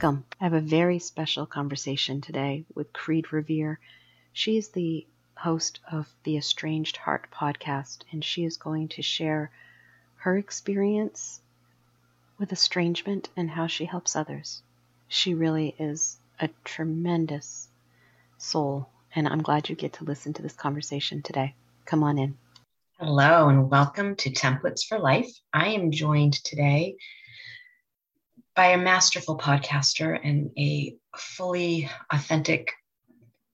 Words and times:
Welcome. 0.00 0.26
I 0.40 0.44
have 0.44 0.52
a 0.52 0.60
very 0.60 1.00
special 1.00 1.44
conversation 1.44 2.20
today 2.20 2.64
with 2.72 2.92
Kreed 2.92 3.32
Revere. 3.32 3.80
She 4.32 4.56
is 4.56 4.68
the 4.68 5.04
host 5.36 5.80
of 5.90 6.06
the 6.22 6.36
Estranged 6.36 6.96
Heart 6.96 7.26
podcast, 7.32 8.04
and 8.12 8.24
she 8.24 8.44
is 8.44 8.58
going 8.58 8.86
to 8.90 9.02
share 9.02 9.50
her 10.18 10.38
experience 10.38 11.40
with 12.38 12.52
estrangement 12.52 13.28
and 13.36 13.50
how 13.50 13.66
she 13.66 13.86
helps 13.86 14.14
others. 14.14 14.62
She 15.08 15.34
really 15.34 15.74
is 15.80 16.16
a 16.38 16.48
tremendous 16.62 17.66
soul, 18.36 18.88
and 19.16 19.26
I'm 19.26 19.42
glad 19.42 19.68
you 19.68 19.74
get 19.74 19.94
to 19.94 20.04
listen 20.04 20.32
to 20.34 20.42
this 20.42 20.54
conversation 20.54 21.22
today. 21.22 21.56
Come 21.86 22.04
on 22.04 22.18
in. 22.18 22.38
Hello, 23.00 23.48
and 23.48 23.68
welcome 23.68 24.14
to 24.14 24.30
Templates 24.30 24.86
for 24.86 25.00
Life. 25.00 25.32
I 25.52 25.70
am 25.70 25.90
joined 25.90 26.34
today 26.44 26.94
by 28.58 28.70
a 28.70 28.76
masterful 28.76 29.38
podcaster 29.38 30.18
and 30.24 30.50
a 30.58 30.92
fully 31.16 31.88
authentic, 32.12 32.72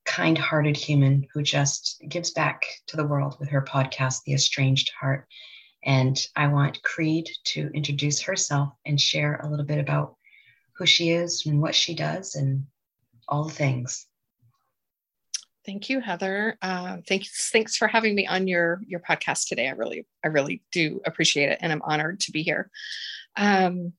kind 0.06 0.38
hearted 0.38 0.78
human 0.78 1.26
who 1.34 1.42
just 1.42 2.02
gives 2.08 2.30
back 2.30 2.62
to 2.86 2.96
the 2.96 3.06
world 3.06 3.36
with 3.38 3.50
her 3.50 3.60
podcast, 3.60 4.22
The 4.24 4.32
Estranged 4.32 4.90
Heart. 4.98 5.26
And 5.84 6.18
I 6.34 6.46
want 6.46 6.80
Kreed 6.82 7.26
to 7.48 7.70
introduce 7.74 8.22
herself 8.22 8.70
and 8.86 8.98
share 8.98 9.42
a 9.42 9.50
little 9.50 9.66
bit 9.66 9.76
about 9.76 10.16
who 10.78 10.86
she 10.86 11.10
is 11.10 11.44
and 11.44 11.60
what 11.60 11.74
she 11.74 11.94
does 11.94 12.34
and 12.34 12.64
all 13.28 13.44
the 13.44 13.52
things. 13.52 14.06
Thank 15.66 15.90
you, 15.90 16.00
Heather. 16.00 16.56
Uh, 16.62 16.96
thanks, 17.06 17.50
thanks 17.50 17.76
for 17.76 17.88
having 17.88 18.14
me 18.14 18.26
on 18.26 18.48
your 18.48 18.80
your 18.86 19.00
podcast 19.00 19.48
today. 19.48 19.68
I 19.68 19.72
really, 19.72 20.06
I 20.24 20.28
really 20.28 20.62
do 20.72 21.02
appreciate 21.04 21.50
it, 21.50 21.58
and 21.60 21.70
I'm 21.72 21.82
honored 21.82 22.20
to 22.20 22.32
be 22.32 22.42
here. 22.42 22.70
Um, 23.36 23.92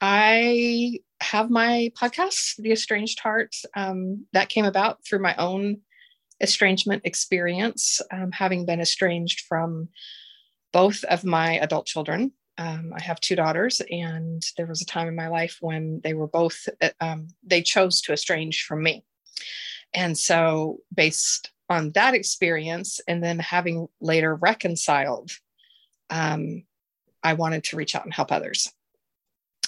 I 0.00 1.00
have 1.20 1.50
my 1.50 1.92
podcast, 2.00 2.56
The 2.56 2.72
Estranged 2.72 3.20
Heart, 3.20 3.54
um, 3.76 4.26
that 4.32 4.48
came 4.48 4.64
about 4.64 5.04
through 5.04 5.20
my 5.20 5.34
own 5.36 5.80
estrangement 6.40 7.02
experience, 7.04 8.00
um, 8.10 8.32
having 8.32 8.64
been 8.64 8.80
estranged 8.80 9.42
from 9.46 9.88
both 10.72 11.04
of 11.04 11.24
my 11.24 11.58
adult 11.58 11.86
children. 11.86 12.32
Um, 12.56 12.92
I 12.96 13.02
have 13.02 13.20
two 13.20 13.36
daughters, 13.36 13.82
and 13.90 14.42
there 14.56 14.66
was 14.66 14.80
a 14.80 14.86
time 14.86 15.08
in 15.08 15.16
my 15.16 15.28
life 15.28 15.58
when 15.60 16.00
they 16.02 16.14
were 16.14 16.28
both, 16.28 16.68
um, 17.00 17.28
they 17.42 17.62
chose 17.62 18.00
to 18.02 18.12
estrange 18.12 18.64
from 18.64 18.82
me. 18.82 19.04
And 19.92 20.16
so, 20.16 20.78
based 20.94 21.50
on 21.68 21.92
that 21.92 22.14
experience, 22.14 23.00
and 23.06 23.22
then 23.22 23.38
having 23.38 23.88
later 24.00 24.34
reconciled, 24.34 25.30
um, 26.08 26.64
I 27.22 27.34
wanted 27.34 27.64
to 27.64 27.76
reach 27.76 27.94
out 27.94 28.04
and 28.04 28.14
help 28.14 28.32
others 28.32 28.72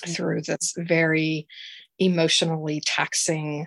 through 0.07 0.43
this 0.43 0.75
very 0.77 1.47
emotionally 1.99 2.81
taxing 2.85 3.67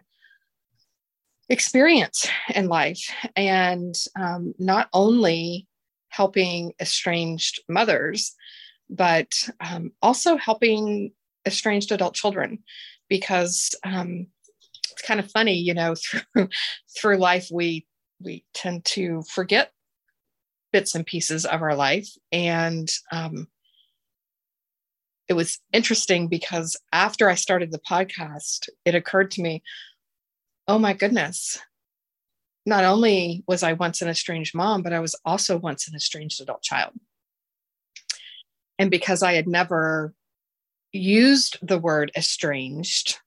experience 1.49 2.27
in 2.53 2.67
life. 2.67 3.09
And 3.35 3.95
um, 4.19 4.53
not 4.59 4.89
only 4.93 5.67
helping 6.09 6.73
estranged 6.79 7.61
mothers, 7.69 8.35
but 8.89 9.31
um, 9.59 9.91
also 10.01 10.37
helping 10.37 11.11
estranged 11.45 11.91
adult 11.91 12.15
children 12.15 12.59
because 13.09 13.75
um, 13.83 14.27
it's 14.91 15.01
kind 15.01 15.19
of 15.19 15.29
funny, 15.31 15.55
you 15.55 15.73
know, 15.73 15.95
through 16.33 16.49
through 16.97 17.17
life 17.17 17.47
we 17.51 17.85
we 18.21 18.45
tend 18.53 18.85
to 18.85 19.23
forget 19.29 19.71
bits 20.71 20.95
and 20.95 21.05
pieces 21.05 21.45
of 21.45 21.61
our 21.61 21.75
life, 21.75 22.09
and 22.31 22.89
um, 23.11 23.47
it 25.27 25.33
was 25.33 25.59
interesting 25.73 26.27
because 26.27 26.77
after 26.93 27.29
I 27.29 27.35
started 27.35 27.71
the 27.71 27.79
podcast, 27.79 28.69
it 28.85 28.95
occurred 28.95 29.31
to 29.31 29.41
me, 29.41 29.63
oh 30.67 30.79
my 30.79 30.93
goodness, 30.93 31.59
not 32.65 32.83
only 32.83 33.43
was 33.47 33.63
I 33.63 33.73
once 33.73 34.01
an 34.01 34.09
estranged 34.09 34.55
mom, 34.55 34.81
but 34.81 34.93
I 34.93 34.99
was 34.99 35.15
also 35.25 35.57
once 35.57 35.87
an 35.87 35.95
estranged 35.95 36.41
adult 36.41 36.63
child. 36.63 36.93
And 38.77 38.91
because 38.91 39.23
I 39.23 39.33
had 39.33 39.47
never 39.47 40.13
used 40.91 41.57
the 41.61 41.79
word 41.79 42.11
estranged, 42.15 43.19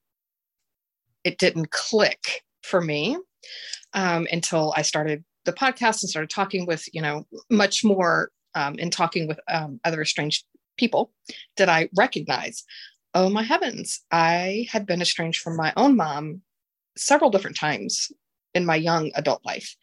it 1.23 1.37
didn't 1.37 1.71
click 1.71 2.43
for 2.63 2.81
me 2.81 3.17
um, 3.93 4.27
until 4.31 4.73
I 4.75 4.83
started 4.83 5.23
the 5.45 5.53
podcast 5.53 6.03
and 6.03 6.09
started 6.09 6.29
talking 6.29 6.65
with, 6.65 6.85
you 6.93 7.01
know, 7.01 7.25
much 7.49 7.83
more 7.83 8.31
um, 8.55 8.75
in 8.75 8.89
talking 8.89 9.27
with 9.27 9.39
um, 9.47 9.79
other 9.85 10.01
estranged 10.01 10.45
people 10.79 11.11
did 11.55 11.69
I 11.69 11.89
recognize, 11.95 12.63
oh 13.13 13.29
my 13.29 13.43
heavens, 13.43 14.01
I 14.11 14.67
had 14.71 14.85
been 14.85 15.01
estranged 15.01 15.41
from 15.41 15.57
my 15.57 15.73
own 15.75 15.95
mom 15.95 16.41
several 16.97 17.29
different 17.29 17.57
times 17.57 18.11
in 18.53 18.65
my 18.65 18.75
young 18.75 19.11
adult 19.15 19.45
life. 19.45 19.75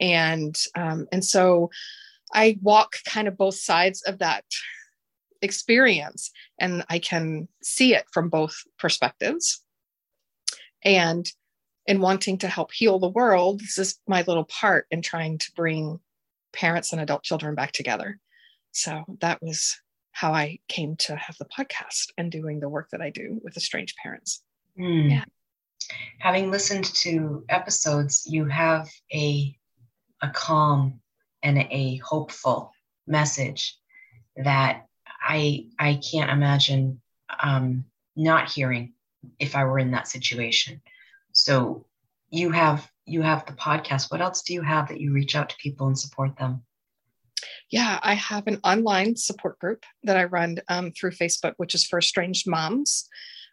And 0.00 0.56
um, 0.74 1.06
and 1.12 1.24
so 1.24 1.70
I 2.34 2.58
walk 2.62 2.96
kind 3.06 3.28
of 3.28 3.36
both 3.36 3.54
sides 3.54 4.02
of 4.02 4.18
that 4.18 4.44
experience 5.42 6.30
and 6.58 6.84
I 6.88 6.98
can 6.98 7.48
see 7.62 7.94
it 7.94 8.04
from 8.12 8.28
both 8.28 8.54
perspectives. 8.78 9.62
And 10.84 11.30
in 11.86 12.00
wanting 12.00 12.38
to 12.38 12.48
help 12.48 12.72
heal 12.72 12.98
the 12.98 13.08
world, 13.08 13.60
this 13.60 13.78
is 13.78 13.98
my 14.06 14.22
little 14.26 14.44
part 14.44 14.86
in 14.90 15.02
trying 15.02 15.38
to 15.38 15.52
bring 15.56 16.00
parents 16.52 16.92
and 16.92 17.00
adult 17.00 17.22
children 17.22 17.54
back 17.54 17.72
together. 17.72 18.18
So 18.72 19.04
that 19.20 19.42
was 19.42 19.80
how 20.12 20.32
I 20.32 20.58
came 20.68 20.96
to 20.96 21.16
have 21.16 21.36
the 21.38 21.46
podcast 21.46 22.10
and 22.16 22.30
doing 22.30 22.60
the 22.60 22.68
work 22.68 22.90
that 22.90 23.00
I 23.00 23.10
do 23.10 23.40
with 23.42 23.56
estranged 23.56 23.96
parents. 24.02 24.42
Mm. 24.78 25.10
Yeah. 25.10 25.24
Having 26.18 26.50
listened 26.50 26.84
to 26.84 27.44
episodes, 27.48 28.26
you 28.28 28.46
have 28.46 28.88
a 29.12 29.56
a 30.20 30.30
calm 30.30 31.00
and 31.42 31.58
a 31.58 31.96
hopeful 31.96 32.70
message 33.06 33.76
that 34.36 34.86
I 35.20 35.66
I 35.78 36.00
can't 36.10 36.30
imagine 36.30 37.00
um, 37.42 37.84
not 38.14 38.50
hearing 38.50 38.94
if 39.38 39.56
I 39.56 39.64
were 39.64 39.78
in 39.78 39.92
that 39.92 40.08
situation. 40.08 40.80
So 41.32 41.86
you 42.30 42.50
have 42.50 42.88
you 43.04 43.22
have 43.22 43.46
the 43.46 43.52
podcast. 43.52 44.10
What 44.10 44.20
else 44.20 44.42
do 44.42 44.54
you 44.54 44.62
have 44.62 44.88
that 44.88 45.00
you 45.00 45.12
reach 45.12 45.34
out 45.34 45.50
to 45.50 45.56
people 45.56 45.88
and 45.88 45.98
support 45.98 46.36
them? 46.36 46.62
Yeah, 47.72 47.98
I 48.02 48.12
have 48.14 48.46
an 48.46 48.60
online 48.64 49.16
support 49.16 49.58
group 49.58 49.84
that 50.02 50.18
I 50.18 50.24
run 50.24 50.58
um, 50.68 50.92
through 50.92 51.12
Facebook, 51.12 51.54
which 51.56 51.74
is 51.74 51.86
for 51.86 51.98
estranged 51.98 52.46
moms. 52.46 53.08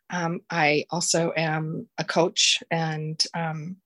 Um, 0.09 0.41
I 0.49 0.83
also 0.89 1.31
am 1.37 1.87
a 1.97 2.03
coach 2.03 2.61
and 2.69 3.23
um, 3.33 3.77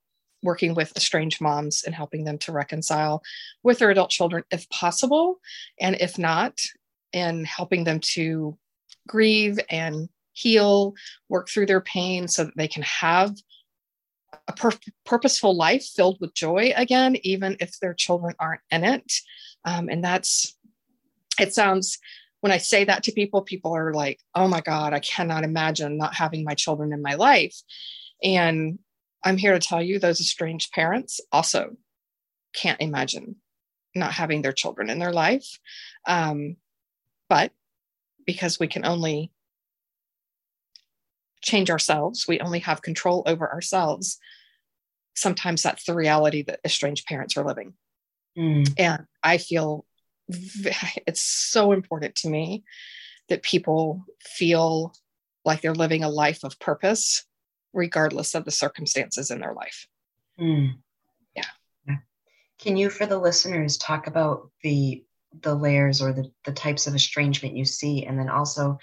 working 0.41 0.73
with 0.73 0.91
estranged 0.97 1.39
moms 1.39 1.83
and 1.83 1.93
helping 1.93 2.23
them 2.23 2.39
to 2.39 2.51
reconcile 2.51 3.21
with 3.61 3.77
their 3.77 3.91
adult 3.91 4.09
children 4.09 4.43
if 4.49 4.67
possible. 4.69 5.39
And 5.79 5.97
if 6.01 6.17
not, 6.17 6.59
and 7.13 7.45
helping 7.45 7.83
them 7.83 7.99
to 8.13 8.57
grieve 9.07 9.59
and 9.69 10.09
heal, 10.31 10.95
work 11.29 11.47
through 11.47 11.67
their 11.67 11.81
pain 11.81 12.27
so 12.27 12.45
that 12.45 12.57
they 12.57 12.67
can 12.67 12.81
have 12.81 13.35
a 14.47 14.53
pur- 14.53 14.71
purposeful 15.05 15.55
life 15.55 15.85
filled 15.95 16.17
with 16.19 16.33
joy 16.33 16.73
again, 16.75 17.17
even 17.21 17.55
if 17.59 17.79
their 17.79 17.93
children 17.93 18.33
aren't 18.39 18.61
in 18.71 18.83
it. 18.83 19.13
Um, 19.65 19.89
and 19.89 20.03
that's, 20.03 20.57
it 21.39 21.53
sounds, 21.53 21.99
when 22.41 22.51
I 22.51 22.57
say 22.57 22.83
that 22.83 23.03
to 23.03 23.11
people, 23.11 23.41
people 23.41 23.75
are 23.75 23.93
like, 23.93 24.19
oh 24.35 24.47
my 24.47 24.61
God, 24.61 24.93
I 24.93 24.99
cannot 24.99 25.43
imagine 25.43 25.97
not 25.97 26.15
having 26.15 26.43
my 26.43 26.53
children 26.53 26.91
in 26.91 27.01
my 27.01 27.15
life. 27.15 27.55
And 28.21 28.79
I'm 29.23 29.37
here 29.37 29.53
to 29.53 29.59
tell 29.59 29.81
you, 29.81 29.99
those 29.99 30.19
estranged 30.19 30.73
parents 30.73 31.21
also 31.31 31.77
can't 32.53 32.81
imagine 32.81 33.37
not 33.95 34.11
having 34.11 34.41
their 34.41 34.51
children 34.51 34.89
in 34.89 34.99
their 34.99 35.13
life. 35.13 35.59
Um, 36.05 36.57
but 37.29 37.51
because 38.25 38.59
we 38.59 38.67
can 38.67 38.85
only 38.85 39.31
change 41.41 41.69
ourselves, 41.69 42.25
we 42.27 42.39
only 42.39 42.59
have 42.59 42.81
control 42.81 43.23
over 43.25 43.51
ourselves. 43.51 44.17
Sometimes 45.15 45.63
that's 45.63 45.85
the 45.85 45.93
reality 45.95 46.41
that 46.43 46.59
estranged 46.65 47.05
parents 47.05 47.37
are 47.37 47.45
living. 47.45 47.73
Mm. 48.37 48.73
And 48.77 49.05
I 49.21 49.37
feel 49.37 49.85
it's 50.27 51.21
so 51.21 51.71
important 51.71 52.15
to 52.15 52.29
me 52.29 52.63
that 53.29 53.43
people 53.43 54.05
feel 54.21 54.93
like 55.45 55.61
they're 55.61 55.73
living 55.73 56.03
a 56.03 56.09
life 56.09 56.43
of 56.43 56.59
purpose, 56.59 57.25
regardless 57.73 58.35
of 58.35 58.45
the 58.45 58.51
circumstances 58.51 59.31
in 59.31 59.39
their 59.39 59.53
life. 59.53 59.87
Mm. 60.39 60.75
Yeah. 61.35 61.95
Can 62.59 62.77
you, 62.77 62.89
for 62.89 63.05
the 63.05 63.17
listeners, 63.17 63.77
talk 63.77 64.07
about 64.07 64.49
the 64.61 65.03
the 65.41 65.53
layers 65.53 66.01
or 66.01 66.13
the, 66.13 66.31
the 66.45 66.51
types 66.51 66.87
of 66.87 66.95
estrangement 66.95 67.55
you 67.55 67.65
see 67.65 68.05
and 68.05 68.19
then 68.19 68.29
also 68.29 68.77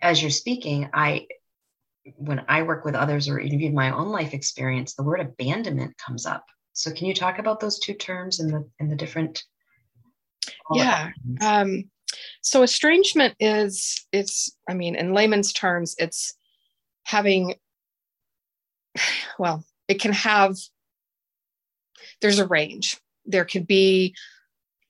as 0.00 0.20
you're 0.20 0.30
speaking 0.30 0.90
i 0.92 1.26
when 2.16 2.44
i 2.48 2.62
work 2.62 2.84
with 2.84 2.94
others 2.94 3.28
or 3.28 3.38
even 3.38 3.74
my 3.74 3.92
own 3.92 4.08
life 4.08 4.34
experience 4.34 4.94
the 4.94 5.02
word 5.02 5.20
abandonment 5.20 5.96
comes 5.98 6.26
up 6.26 6.44
so 6.72 6.92
can 6.92 7.06
you 7.06 7.14
talk 7.14 7.38
about 7.38 7.60
those 7.60 7.78
two 7.78 7.94
terms 7.94 8.40
and 8.40 8.50
the 8.50 8.68
and 8.80 8.90
the 8.90 8.96
different 8.96 9.44
yeah 10.74 11.10
um, 11.40 11.84
so 12.40 12.62
estrangement 12.62 13.34
is 13.38 14.06
it's 14.12 14.56
i 14.68 14.74
mean 14.74 14.94
in 14.94 15.12
layman's 15.12 15.52
terms 15.52 15.94
it's 15.98 16.34
having 17.04 17.54
well 19.38 19.64
it 19.88 20.00
can 20.00 20.12
have 20.12 20.56
there's 22.22 22.38
a 22.38 22.46
range. 22.46 22.98
There 23.26 23.44
could 23.44 23.66
be 23.66 24.14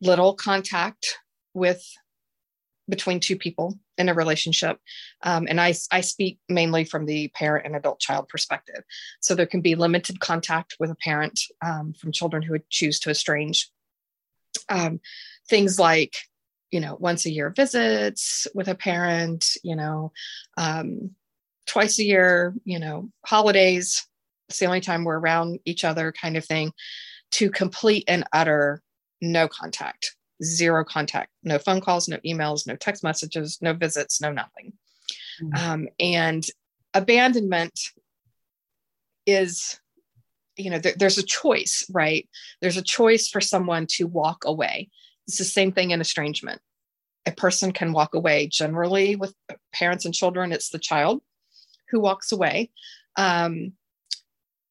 little 0.01 0.35
contact 0.35 1.19
with 1.55 1.83
between 2.89 3.21
two 3.21 3.37
people 3.37 3.79
in 3.97 4.09
a 4.09 4.15
relationship. 4.15 4.79
Um, 5.23 5.47
and 5.49 5.61
I, 5.61 5.75
I 5.91 6.01
speak 6.01 6.39
mainly 6.49 6.85
from 6.85 7.07
the 7.07 7.29
parent 7.29 7.67
and 7.67 7.77
adult 7.77 8.01
child 8.01 8.29
perspective. 8.29 8.83
So 9.21 9.35
there 9.35 9.47
can 9.47 9.61
be 9.61 9.75
limited 9.75 10.21
contact 10.21 10.77
with 10.81 10.91
a 10.91 10.97
parent 10.97 11.41
um, 11.65 11.93
from 11.93 12.13
children 12.13 12.43
who 12.43 12.53
would 12.53 12.69
choose 12.71 12.99
to 13.01 13.11
estrange 13.11 13.71
um, 14.69 15.01
things 15.49 15.79
like 15.79 16.17
you 16.71 16.81
know 16.81 16.97
once 16.99 17.27
a 17.27 17.31
year 17.31 17.51
visits 17.51 18.47
with 18.55 18.69
a 18.69 18.75
parent 18.75 19.57
you 19.63 19.77
know 19.77 20.13
um, 20.57 21.11
twice 21.67 21.99
a 21.99 22.05
year 22.05 22.55
you 22.65 22.79
know 22.79 23.11
holidays. 23.25 24.07
It's 24.49 24.59
the 24.59 24.67
only 24.67 24.81
time 24.81 25.05
we're 25.05 25.19
around 25.19 25.61
each 25.65 25.85
other 25.85 26.13
kind 26.13 26.37
of 26.37 26.45
thing. 26.45 26.73
To 27.33 27.51
complete 27.51 28.05
and 28.09 28.25
utter 28.35 28.83
no 29.23 29.49
contact 29.49 30.15
zero 30.43 30.85
contact. 30.85 31.31
No 31.43 31.59
phone 31.59 31.81
calls 31.81 32.09
no 32.09 32.19
emails 32.19 32.67
no 32.67 32.77
text 32.77 33.03
messages 33.05 33.59
no 33.61 33.73
visits 33.73 34.21
no 34.21 34.33
nothing. 34.33 34.73
Mm-hmm. 35.43 35.71
um, 35.71 35.89
and 35.99 36.47
abandonment 36.95 37.79
is 39.27 39.79
you 40.57 40.71
know 40.71 40.79
there, 40.79 40.95
there's 40.97 41.19
a 41.19 41.23
choice 41.23 41.87
right? 41.91 42.29
There's 42.61 42.77
a 42.77 42.83
choice 42.83 43.29
for 43.29 43.41
someone 43.41 43.87
to 43.93 44.07
walk 44.07 44.45
away. 44.45 44.91
It's 45.27 45.39
the 45.39 45.45
same 45.45 45.73
thing 45.73 45.91
in 45.91 46.01
estrangement. 46.01 46.61
A 47.27 47.33
person 47.33 47.73
can 47.73 47.93
walk 47.93 48.15
away 48.15 48.49
generally 48.49 49.15
with 49.17 49.35
parents 49.73 50.05
and 50.05 50.13
children. 50.13 50.53
It's 50.53 50.71
the 50.71 50.79
child 50.79 51.23
who 51.91 52.01
walks 52.01 52.33
away. 52.33 52.71
Um, 53.17 53.75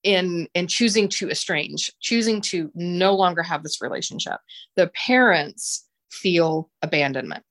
in 0.04 0.48
in 0.54 0.68
choosing 0.68 1.08
to 1.08 1.30
estrange 1.30 1.92
choosing 2.00 2.42
to 2.42 2.72
no 2.74 3.14
longer 3.14 3.44
have 3.44 3.64
this 3.64 3.82
relationship. 3.82 4.40
The 4.76 4.88
parents 4.88 5.86
feel 6.12 6.70
abandonment 6.82 7.44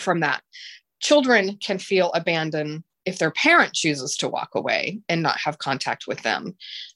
from 0.00 0.20
that. 0.20 0.42
Children 1.00 1.58
can 1.62 1.78
feel 1.78 2.10
abandoned 2.12 2.84
if 3.04 3.18
their 3.18 3.30
parent 3.30 3.72
chooses 3.72 4.16
to 4.18 4.28
walk 4.28 4.50
away 4.54 5.00
and 5.08 5.22
not 5.22 5.38
have 5.38 5.58
contact 5.58 6.06
with 6.06 6.22
them. 6.22 6.54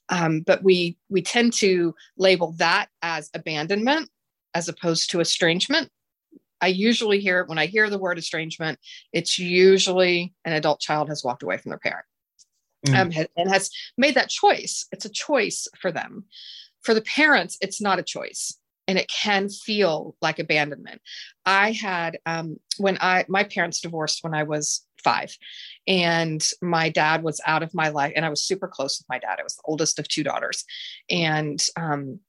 Um, 0.09 0.41
but 0.41 0.63
we 0.63 0.97
we 1.09 1.21
tend 1.21 1.53
to 1.53 1.95
label 2.17 2.53
that 2.57 2.87
as 3.01 3.29
abandonment 3.33 4.09
as 4.53 4.67
opposed 4.67 5.09
to 5.11 5.19
estrangement. 5.19 5.89
I 6.61 6.67
usually 6.67 7.19
hear 7.19 7.43
when 7.45 7.57
i 7.57 7.65
hear 7.65 7.89
the 7.89 7.99
word 7.99 8.17
estrangement 8.17 8.79
it's 9.11 9.37
usually 9.37 10.33
an 10.45 10.53
adult 10.53 10.79
child 10.79 11.09
has 11.09 11.21
walked 11.21 11.43
away 11.43 11.57
from 11.57 11.71
their 11.71 11.79
parent 11.79 12.05
mm. 12.85 12.99
um, 12.99 13.27
and 13.37 13.49
has 13.49 13.69
made 13.97 14.15
that 14.15 14.29
choice 14.29 14.87
it's 14.91 15.05
a 15.05 15.09
choice 15.09 15.67
for 15.79 15.91
them 15.91 16.25
for 16.81 16.93
the 16.93 17.01
parents 17.01 17.57
it's 17.61 17.81
not 17.81 17.99
a 17.99 18.03
choice 18.03 18.57
and 18.87 18.97
it 18.97 19.07
can 19.07 19.49
feel 19.49 20.15
like 20.21 20.39
abandonment 20.39 21.01
i 21.45 21.71
had 21.71 22.17
um, 22.25 22.57
when 22.77 22.97
i 23.01 23.25
my 23.27 23.43
parents 23.43 23.81
divorced 23.81 24.23
when 24.23 24.33
i 24.33 24.43
was 24.43 24.85
five. 25.03 25.37
And 25.87 26.45
my 26.61 26.89
dad 26.89 27.23
was 27.23 27.41
out 27.45 27.63
of 27.63 27.73
my 27.73 27.89
life, 27.89 28.13
and 28.15 28.25
I 28.25 28.29
was 28.29 28.43
super 28.43 28.67
close 28.67 28.99
with 28.99 29.09
my 29.09 29.19
dad. 29.19 29.39
I 29.39 29.43
was 29.43 29.55
the 29.55 29.63
oldest 29.65 29.99
of 29.99 30.07
two 30.07 30.23
daughters. 30.23 30.63
And 31.09 31.63
um, 31.77 32.19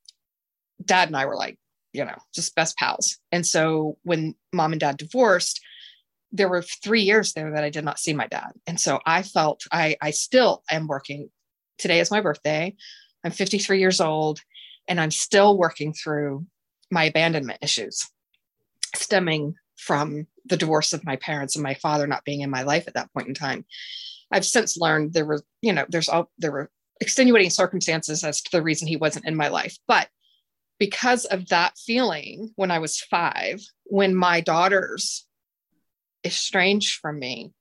dad 0.85 1.09
and 1.09 1.17
I 1.17 1.27
were 1.27 1.37
like, 1.37 1.59
you 1.93 2.05
know, 2.05 2.17
just 2.35 2.57
best 2.57 2.77
pals. 2.77 3.19
And 3.31 3.47
so 3.47 3.97
when 4.03 4.35
mom 4.53 4.73
and 4.73 4.81
dad 4.81 4.97
divorced, 4.97 5.61
there 6.35 6.49
were 6.49 6.63
three 6.63 7.03
years 7.03 7.33
there 7.33 7.53
that 7.53 7.63
I 7.63 7.71
did 7.71 7.85
not 7.85 8.01
see 8.01 8.13
my 8.13 8.27
dad. 8.27 8.53
And 8.67 8.79
so 8.79 8.99
I 9.07 9.23
felt 9.23 9.63
I, 9.71 9.97
I 10.03 10.11
still 10.11 10.65
am 10.69 10.89
working. 10.89 11.31
Today 11.79 12.01
is 12.01 12.11
my 12.11 12.21
birthday. 12.21 12.75
I'm 13.25 13.31
53 13.31 13.79
years 13.79 14.01
old, 14.01 14.41
and 14.89 15.01
I'm 15.01 15.13
still 15.13 15.57
working 15.57 15.93
through 15.93 16.45
my 16.91 17.05
abandonment 17.05 17.61
issues 17.63 18.07
stemming 18.97 19.55
from 19.77 20.27
the 20.45 20.57
divorce 20.57 20.93
of 20.93 21.05
my 21.05 21.17
parents 21.17 21.57
and 21.57 21.63
my 21.63 21.75
father 21.75 22.07
not 22.07 22.25
being 22.25 22.41
in 22.41 22.51
my 22.51 22.63
life 22.63 22.87
at 22.87 22.95
that 22.95 23.13
point 23.13 23.29
in 23.29 23.35
time. 23.35 23.65
I've 24.31 24.45
since 24.45 24.77
learned 24.77 25.13
there 25.13 25.25
were, 25.25 25.43
you 25.63 25.73
know, 25.73 25.87
there's 25.89 26.09
all 26.09 26.31
there 26.39 26.53
were 26.53 26.71
extenuating 27.01 27.51
circumstances 27.51 28.25
as 28.25 28.43
to 28.43 28.51
the 28.53 28.63
reason 28.63 28.89
he 28.89 28.97
wasn't 28.97 29.27
in 29.27 29.37
my 29.37 29.49
life. 29.49 29.77
But 29.87 30.09
because 30.79 31.25
of 31.27 31.49
that 31.49 31.79
feeling 31.79 32.51
when 32.57 32.71
I 32.71 32.79
was 32.79 33.01
five, 33.01 33.61
when 33.85 34.15
my 34.15 34.41
daughters 34.41 35.27
estranged 36.25 37.01
from 37.01 37.19
me, 37.19 37.53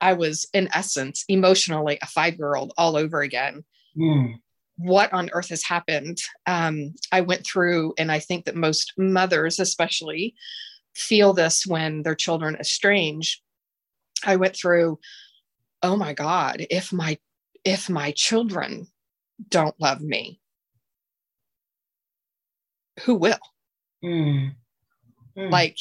I 0.00 0.12
was 0.12 0.46
in 0.52 0.68
essence 0.74 1.24
emotionally 1.28 1.98
a 2.02 2.06
five 2.06 2.36
year 2.36 2.54
old 2.54 2.72
all 2.76 2.96
over 2.96 3.20
again. 3.22 3.64
Mm. 3.96 4.40
What 4.78 5.12
on 5.12 5.30
earth 5.32 5.48
has 5.48 5.62
happened? 5.62 6.18
Um, 6.46 6.94
I 7.10 7.22
went 7.22 7.46
through, 7.46 7.94
and 7.96 8.12
I 8.12 8.18
think 8.18 8.44
that 8.44 8.56
most 8.56 8.92
mothers, 8.98 9.58
especially, 9.58 10.34
feel 10.96 11.34
this 11.34 11.66
when 11.66 12.02
their 12.02 12.14
children 12.14 12.56
estrange 12.56 13.42
i 14.24 14.34
went 14.34 14.56
through 14.56 14.98
oh 15.82 15.94
my 15.94 16.14
god 16.14 16.66
if 16.70 16.90
my 16.90 17.18
if 17.64 17.90
my 17.90 18.12
children 18.12 18.86
don't 19.50 19.78
love 19.78 20.00
me 20.00 20.40
who 23.02 23.14
will 23.14 23.36
mm. 24.02 24.54
Mm. 25.36 25.50
like 25.50 25.76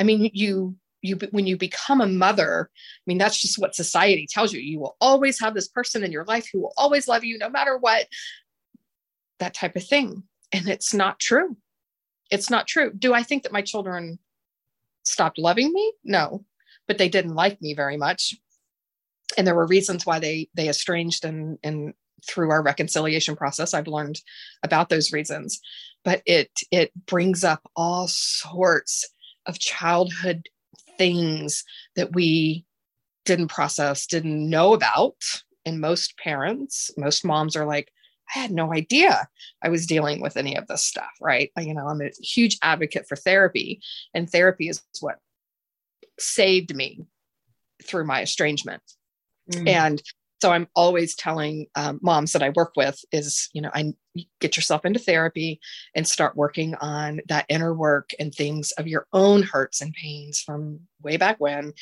i 0.00 0.02
mean 0.02 0.28
you 0.32 0.74
you 1.06 1.18
when 1.30 1.46
you 1.46 1.56
become 1.56 2.00
a 2.00 2.06
mother 2.06 2.70
i 2.72 3.02
mean 3.06 3.18
that's 3.18 3.40
just 3.40 3.58
what 3.58 3.74
society 3.74 4.26
tells 4.28 4.52
you 4.52 4.60
you 4.60 4.78
will 4.78 4.96
always 5.00 5.40
have 5.40 5.54
this 5.54 5.68
person 5.68 6.04
in 6.04 6.12
your 6.12 6.24
life 6.24 6.48
who 6.52 6.60
will 6.60 6.74
always 6.76 7.08
love 7.08 7.24
you 7.24 7.38
no 7.38 7.48
matter 7.48 7.78
what 7.78 8.06
that 9.38 9.54
type 9.54 9.76
of 9.76 9.84
thing 9.84 10.22
and 10.52 10.68
it's 10.68 10.92
not 10.92 11.18
true 11.18 11.56
it's 12.30 12.50
not 12.50 12.66
true 12.66 12.92
do 12.92 13.14
i 13.14 13.22
think 13.22 13.42
that 13.42 13.52
my 13.52 13.62
children 13.62 14.18
stopped 15.06 15.38
loving 15.38 15.72
me? 15.72 15.92
No, 16.04 16.44
but 16.86 16.98
they 16.98 17.08
didn't 17.08 17.34
like 17.34 17.60
me 17.62 17.74
very 17.74 17.96
much. 17.96 18.34
And 19.38 19.46
there 19.46 19.54
were 19.54 19.66
reasons 19.66 20.06
why 20.06 20.18
they 20.18 20.48
they 20.54 20.68
estranged 20.68 21.24
and 21.24 21.58
and 21.62 21.94
through 22.26 22.50
our 22.50 22.62
reconciliation 22.62 23.36
process 23.36 23.74
I've 23.74 23.86
learned 23.86 24.20
about 24.62 24.88
those 24.88 25.12
reasons. 25.12 25.60
But 26.04 26.22
it 26.26 26.50
it 26.70 26.92
brings 27.06 27.44
up 27.44 27.68
all 27.74 28.08
sorts 28.08 29.08
of 29.46 29.58
childhood 29.58 30.48
things 30.98 31.64
that 31.96 32.14
we 32.14 32.64
didn't 33.24 33.48
process, 33.48 34.06
didn't 34.06 34.48
know 34.48 34.72
about. 34.72 35.16
And 35.64 35.80
most 35.80 36.16
parents, 36.18 36.90
most 36.96 37.24
moms 37.24 37.56
are 37.56 37.66
like, 37.66 37.90
I 38.34 38.40
had 38.40 38.50
no 38.50 38.72
idea 38.72 39.28
I 39.62 39.68
was 39.68 39.86
dealing 39.86 40.20
with 40.20 40.36
any 40.36 40.56
of 40.56 40.66
this 40.66 40.84
stuff, 40.84 41.10
right? 41.20 41.50
You 41.58 41.74
know, 41.74 41.86
I'm 41.86 42.00
a 42.00 42.10
huge 42.20 42.58
advocate 42.62 43.06
for 43.08 43.16
therapy, 43.16 43.80
and 44.14 44.28
therapy 44.28 44.68
is 44.68 44.82
what 45.00 45.18
saved 46.18 46.74
me 46.74 47.04
through 47.84 48.04
my 48.04 48.22
estrangement. 48.22 48.82
Mm. 49.52 49.68
And 49.68 50.02
so 50.40 50.52
I'm 50.52 50.68
always 50.74 51.14
telling 51.14 51.66
um, 51.74 51.98
moms 52.02 52.32
that 52.32 52.42
I 52.42 52.50
work 52.50 52.72
with 52.76 53.02
is, 53.10 53.48
you 53.52 53.62
know, 53.62 53.70
I 53.74 53.94
get 54.40 54.56
yourself 54.56 54.84
into 54.84 54.98
therapy 54.98 55.60
and 55.94 56.06
start 56.06 56.36
working 56.36 56.74
on 56.76 57.20
that 57.28 57.46
inner 57.48 57.74
work 57.74 58.10
and 58.18 58.34
things 58.34 58.72
of 58.72 58.86
your 58.86 59.06
own 59.12 59.42
hurts 59.42 59.80
and 59.80 59.94
pains 59.94 60.40
from 60.40 60.80
way 61.02 61.16
back 61.16 61.36
when, 61.38 61.72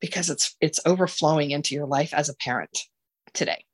because 0.00 0.30
it's 0.30 0.56
it's 0.60 0.80
overflowing 0.86 1.50
into 1.50 1.74
your 1.74 1.86
life 1.86 2.14
as 2.14 2.28
a 2.28 2.36
parent 2.36 2.78
today. 3.34 3.64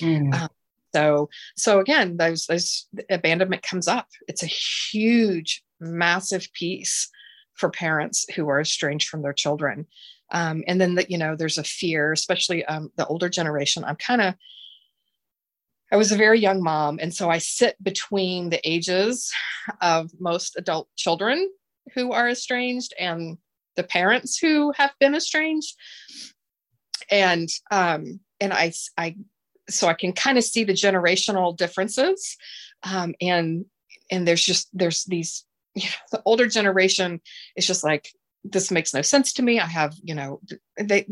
Mm. 0.00 0.34
Um, 0.34 0.48
so 0.94 1.28
so 1.56 1.78
again 1.80 2.16
those 2.16 2.46
those 2.46 2.88
abandonment 3.10 3.62
comes 3.62 3.86
up 3.86 4.08
it's 4.28 4.42
a 4.42 4.46
huge 4.46 5.62
massive 5.80 6.48
piece 6.52 7.08
for 7.54 7.70
parents 7.70 8.26
who 8.34 8.48
are 8.48 8.60
estranged 8.60 9.08
from 9.08 9.22
their 9.22 9.32
children 9.32 9.86
um, 10.30 10.62
and 10.66 10.80
then 10.80 10.94
that 10.94 11.10
you 11.10 11.18
know 11.18 11.36
there's 11.36 11.58
a 11.58 11.64
fear 11.64 12.12
especially 12.12 12.64
um, 12.66 12.90
the 12.96 13.06
older 13.06 13.28
generation 13.28 13.84
i'm 13.84 13.96
kind 13.96 14.20
of 14.20 14.34
i 15.92 15.96
was 15.96 16.12
a 16.12 16.16
very 16.16 16.38
young 16.38 16.62
mom 16.62 16.98
and 17.00 17.14
so 17.14 17.30
i 17.30 17.38
sit 17.38 17.82
between 17.82 18.50
the 18.50 18.60
ages 18.68 19.32
of 19.80 20.10
most 20.18 20.56
adult 20.56 20.88
children 20.96 21.50
who 21.94 22.12
are 22.12 22.28
estranged 22.28 22.94
and 22.98 23.38
the 23.76 23.82
parents 23.82 24.38
who 24.38 24.72
have 24.76 24.92
been 25.00 25.14
estranged 25.14 25.76
and 27.10 27.48
um 27.70 28.20
and 28.40 28.52
i 28.52 28.72
i 28.96 29.16
so 29.70 29.88
I 29.88 29.94
can 29.94 30.12
kind 30.12 30.36
of 30.38 30.44
see 30.44 30.64
the 30.64 30.72
generational 30.72 31.56
differences. 31.56 32.36
Um, 32.82 33.14
and 33.20 33.66
and 34.10 34.26
there's 34.26 34.44
just 34.44 34.68
there's 34.72 35.04
these 35.04 35.44
you 35.74 35.84
know 35.84 35.96
the 36.12 36.22
older 36.24 36.46
generation 36.46 37.20
is 37.56 37.66
just 37.66 37.84
like 37.84 38.08
this 38.44 38.70
makes 38.70 38.94
no 38.94 39.02
sense 39.02 39.32
to 39.34 39.42
me. 39.42 39.60
I 39.60 39.66
have 39.66 39.94
you 40.02 40.14
know 40.14 40.40
they 40.78 41.06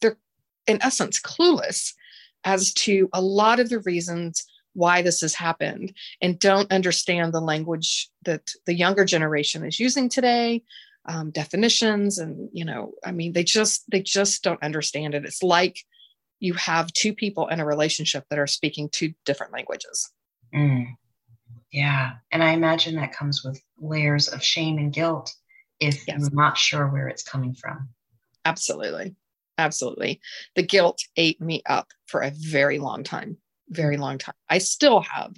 they're 0.00 0.18
in 0.66 0.78
essence 0.82 1.20
clueless 1.20 1.92
as 2.44 2.72
to 2.74 3.08
a 3.12 3.20
lot 3.20 3.60
of 3.60 3.68
the 3.68 3.80
reasons 3.80 4.44
why 4.74 5.00
this 5.00 5.22
has 5.22 5.34
happened 5.34 5.92
and 6.20 6.38
don't 6.38 6.70
understand 6.70 7.32
the 7.32 7.40
language 7.40 8.10
that 8.24 8.42
the 8.66 8.74
younger 8.74 9.06
generation 9.06 9.64
is 9.64 9.80
using 9.80 10.08
today 10.08 10.62
um, 11.06 11.30
definitions 11.30 12.18
and 12.18 12.50
you 12.52 12.62
know 12.64 12.92
i 13.02 13.10
mean 13.10 13.32
they 13.32 13.42
just 13.42 13.84
they 13.90 14.02
just 14.02 14.42
don't 14.42 14.62
understand 14.62 15.14
it 15.14 15.24
it's 15.24 15.42
like 15.42 15.78
you 16.40 16.54
have 16.54 16.92
two 16.92 17.14
people 17.14 17.48
in 17.48 17.60
a 17.60 17.66
relationship 17.66 18.24
that 18.30 18.38
are 18.38 18.46
speaking 18.46 18.88
two 18.90 19.12
different 19.24 19.52
languages. 19.52 20.10
Mm. 20.54 20.86
Yeah. 21.72 22.12
And 22.30 22.42
I 22.42 22.50
imagine 22.50 22.96
that 22.96 23.12
comes 23.12 23.44
with 23.44 23.60
layers 23.78 24.28
of 24.28 24.42
shame 24.42 24.78
and 24.78 24.92
guilt 24.92 25.34
if 25.80 26.06
yes. 26.06 26.20
you're 26.20 26.30
not 26.32 26.56
sure 26.56 26.88
where 26.88 27.08
it's 27.08 27.22
coming 27.22 27.54
from. 27.54 27.88
Absolutely. 28.44 29.14
Absolutely. 29.58 30.20
The 30.54 30.62
guilt 30.62 31.02
ate 31.16 31.40
me 31.40 31.62
up 31.66 31.88
for 32.06 32.20
a 32.20 32.30
very 32.30 32.78
long 32.78 33.02
time, 33.02 33.38
very 33.70 33.96
long 33.96 34.18
time. 34.18 34.34
I 34.48 34.58
still 34.58 35.00
have 35.00 35.34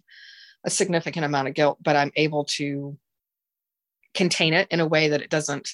a 0.64 0.70
significant 0.70 1.24
amount 1.24 1.48
of 1.48 1.54
guilt, 1.54 1.78
but 1.82 1.96
I'm 1.96 2.12
able 2.16 2.44
to 2.56 2.98
contain 4.14 4.54
it 4.54 4.66
in 4.70 4.80
a 4.80 4.86
way 4.86 5.08
that 5.08 5.22
it 5.22 5.30
doesn't 5.30 5.70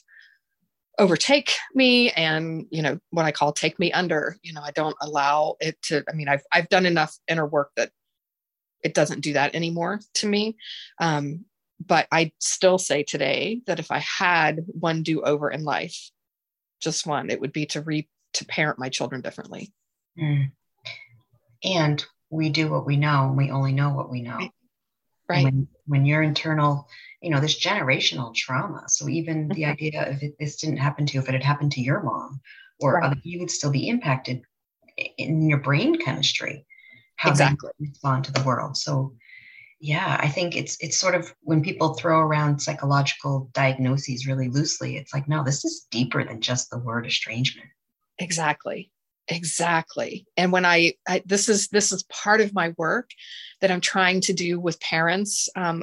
overtake 0.99 1.57
me 1.75 2.11
and 2.13 2.67
you 2.71 2.81
know 2.81 2.99
what 3.11 3.25
i 3.25 3.33
call 3.33 3.53
take 3.53 3.79
me 3.81 3.91
under 3.93 4.37
you 4.43 4.53
know 4.53 4.61
i 4.63 4.71
don't 4.71 4.95
allow 5.01 5.57
it 5.61 5.81
to 5.83 6.05
i 6.09 6.13
mean 6.13 6.29
i've 6.29 6.43
i've 6.53 6.69
done 6.69 6.87
enough 6.87 7.17
inner 7.27 7.47
work 7.47 7.71
that 7.77 7.91
it 8.85 8.95
doesn't 8.95 9.21
do 9.21 9.33
that 9.33 9.55
anymore 9.57 9.99
to 10.13 10.29
me 10.29 10.57
um, 11.01 11.45
but 11.85 12.07
i 12.11 12.33
still 12.39 12.79
say 12.79 13.03
today 13.03 13.61
that 13.67 13.79
if 13.79 13.91
i 13.91 13.99
had 13.99 14.65
one 14.67 15.03
do 15.03 15.23
over 15.23 15.51
in 15.51 15.65
life 15.65 16.11
just 16.81 17.07
one 17.07 17.31
it 17.31 17.41
would 17.41 17.53
be 17.53 17.67
to 17.67 17.81
re 17.81 18.09
to 18.33 18.45
parent 18.45 18.79
my 18.79 18.89
children 18.89 19.21
differently 19.21 19.73
mm. 20.19 20.51
and 21.63 22.05
we 22.31 22.49
do 22.49 22.71
what 22.71 22.87
we 22.87 22.97
know 22.97 23.29
and 23.29 23.37
we 23.37 23.51
only 23.51 23.73
know 23.73 23.91
what 23.91 24.11
we 24.11 24.23
know 24.23 24.49
right 25.29 25.45
when, 25.45 25.69
when 25.87 26.07
your 26.07 26.23
internal 26.23 26.89
you 27.21 27.31
know 27.31 27.41
this 27.41 27.59
generational 27.59 28.35
trauma 28.35 28.85
so 28.89 29.09
even 29.09 29.49
the 29.49 29.63
mm-hmm. 29.63 29.71
idea 29.71 30.11
of 30.11 30.23
if 30.23 30.37
this 30.39 30.57
didn't 30.57 30.77
happen 30.77 31.07
to 31.07 31.15
you 31.15 31.21
if 31.21 31.29
it 31.29 31.33
had 31.33 31.43
happened 31.43 31.73
to 31.73 31.81
your 31.81 32.03
mom 32.03 32.41
or 32.81 32.95
right. 32.95 33.05
other, 33.05 33.17
you 33.23 33.39
would 33.39 33.51
still 33.51 33.71
be 33.71 33.89
impacted 33.89 34.43
in 35.17 35.49
your 35.49 35.59
brain 35.59 35.99
chemistry 35.99 36.67
how 37.17 37.31
exactly 37.31 37.71
respond 37.79 38.25
to 38.25 38.33
the 38.33 38.43
world 38.43 38.77
so 38.77 39.15
yeah 39.85 40.17
i 40.21 40.29
think 40.29 40.57
it's 40.57 40.79
it's 40.81 40.97
sort 40.97 41.15
of 41.15 41.35
when 41.43 41.63
people 41.63 41.93
throw 41.93 42.19
around 42.21 42.59
psychological 42.59 43.51
diagnoses 43.53 44.27
really 44.27 44.49
loosely 44.49 44.97
it's 44.97 45.13
like 45.13 45.29
no 45.29 45.45
this 45.45 45.63
is 45.63 45.87
deeper 45.91 46.25
than 46.25 46.41
just 46.41 46.71
the 46.71 46.79
word 46.79 47.07
estrangement. 47.07 47.69
Exactly. 48.19 48.91
Exactly. 49.29 50.27
And 50.37 50.53
when 50.53 50.67
I, 50.67 50.95
I, 51.09 51.23
this 51.25 51.49
is 51.49 51.69
this 51.69 51.93
is 51.93 52.03
part 52.05 52.41
of 52.41 52.55
my 52.55 52.75
work 52.77 53.11
that 53.61 53.71
i'm 53.71 53.81
trying 53.81 54.21
to 54.23 54.33
do 54.33 54.61
with 54.61 54.81
parents 54.81 55.49
um, 55.57 55.83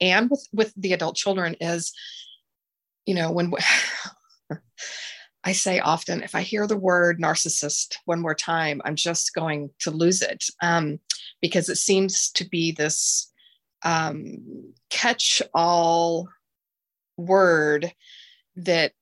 and 0.00 0.30
with 0.30 0.46
with 0.52 0.72
the 0.76 0.92
adult 0.92 1.16
children 1.16 1.56
is 1.60 1.92
you 3.06 3.14
know 3.14 3.30
when 3.30 3.52
I 5.46 5.52
say 5.52 5.78
often, 5.78 6.22
if 6.22 6.34
I 6.34 6.40
hear 6.40 6.66
the 6.66 6.76
word 6.76 7.20
narcissist 7.20 7.96
one 8.06 8.18
more 8.18 8.34
time, 8.34 8.80
I'm 8.86 8.96
just 8.96 9.34
going 9.34 9.68
to 9.80 9.90
lose 9.90 10.22
it 10.22 10.44
um, 10.62 10.98
because 11.42 11.68
it 11.68 11.76
seems 11.76 12.30
to 12.32 12.48
be 12.48 12.72
this 12.72 13.30
um, 13.84 14.72
catch 14.90 15.42
all 15.54 16.28
word 17.16 17.92
that 18.56 18.92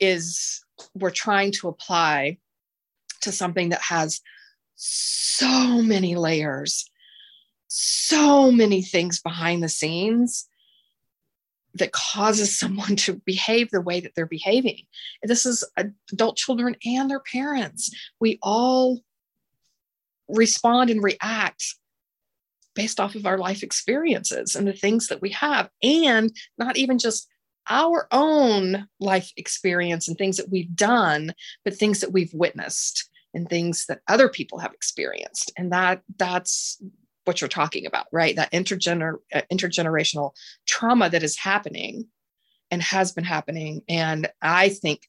is 0.00 0.64
we're 0.94 1.10
trying 1.10 1.52
to 1.52 1.68
apply 1.68 2.38
to 3.20 3.30
something 3.30 3.68
that 3.68 3.82
has 3.82 4.20
so 4.74 5.82
many 5.82 6.16
layers 6.16 6.90
so 7.74 8.52
many 8.52 8.82
things 8.82 9.20
behind 9.20 9.62
the 9.62 9.68
scenes 9.68 10.46
that 11.74 11.92
causes 11.92 12.58
someone 12.58 12.96
to 12.96 13.14
behave 13.24 13.70
the 13.70 13.80
way 13.80 14.00
that 14.00 14.14
they're 14.14 14.26
behaving. 14.26 14.82
And 15.22 15.30
this 15.30 15.46
is 15.46 15.64
adult 16.12 16.36
children 16.36 16.76
and 16.84 17.10
their 17.10 17.20
parents. 17.20 17.90
We 18.20 18.38
all 18.42 19.00
respond 20.28 20.90
and 20.90 21.02
react 21.02 21.64
based 22.74 23.00
off 23.00 23.14
of 23.14 23.26
our 23.26 23.38
life 23.38 23.62
experiences 23.62 24.56
and 24.56 24.66
the 24.66 24.72
things 24.72 25.08
that 25.08 25.20
we 25.20 25.30
have, 25.30 25.68
and 25.82 26.34
not 26.58 26.76
even 26.76 26.98
just 26.98 27.28
our 27.68 28.08
own 28.10 28.88
life 28.98 29.32
experience 29.36 30.08
and 30.08 30.18
things 30.18 30.36
that 30.36 30.50
we've 30.50 30.74
done, 30.74 31.32
but 31.64 31.74
things 31.74 32.00
that 32.00 32.12
we've 32.12 32.32
witnessed 32.34 33.08
and 33.34 33.48
things 33.48 33.86
that 33.86 34.00
other 34.08 34.28
people 34.28 34.58
have 34.58 34.72
experienced. 34.72 35.52
And 35.56 35.72
that 35.72 36.02
that's 36.18 36.82
what 37.24 37.40
you're 37.40 37.48
talking 37.48 37.86
about, 37.86 38.06
right? 38.12 38.34
That 38.34 38.52
intergener- 38.52 39.18
uh, 39.32 39.42
intergenerational 39.52 40.32
trauma 40.66 41.08
that 41.10 41.22
is 41.22 41.38
happening 41.38 42.08
and 42.70 42.82
has 42.82 43.12
been 43.12 43.24
happening. 43.24 43.82
And 43.88 44.28
I 44.40 44.70
think, 44.70 45.08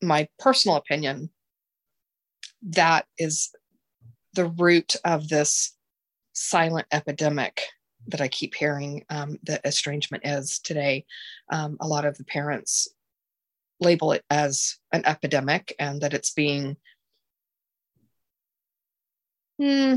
my 0.00 0.28
personal 0.38 0.76
opinion, 0.76 1.30
that 2.62 3.06
is 3.18 3.54
the 4.34 4.46
root 4.46 4.96
of 5.04 5.28
this 5.28 5.76
silent 6.32 6.86
epidemic 6.92 7.62
that 8.08 8.20
I 8.20 8.28
keep 8.28 8.54
hearing 8.54 9.04
um, 9.10 9.38
that 9.44 9.64
estrangement 9.64 10.26
is 10.26 10.58
today. 10.58 11.04
Um, 11.50 11.76
a 11.80 11.86
lot 11.86 12.04
of 12.04 12.16
the 12.18 12.24
parents 12.24 12.88
label 13.80 14.12
it 14.12 14.24
as 14.30 14.78
an 14.92 15.02
epidemic 15.06 15.74
and 15.78 16.00
that 16.00 16.14
it's 16.14 16.32
being 16.32 16.76
hmm, 19.58 19.96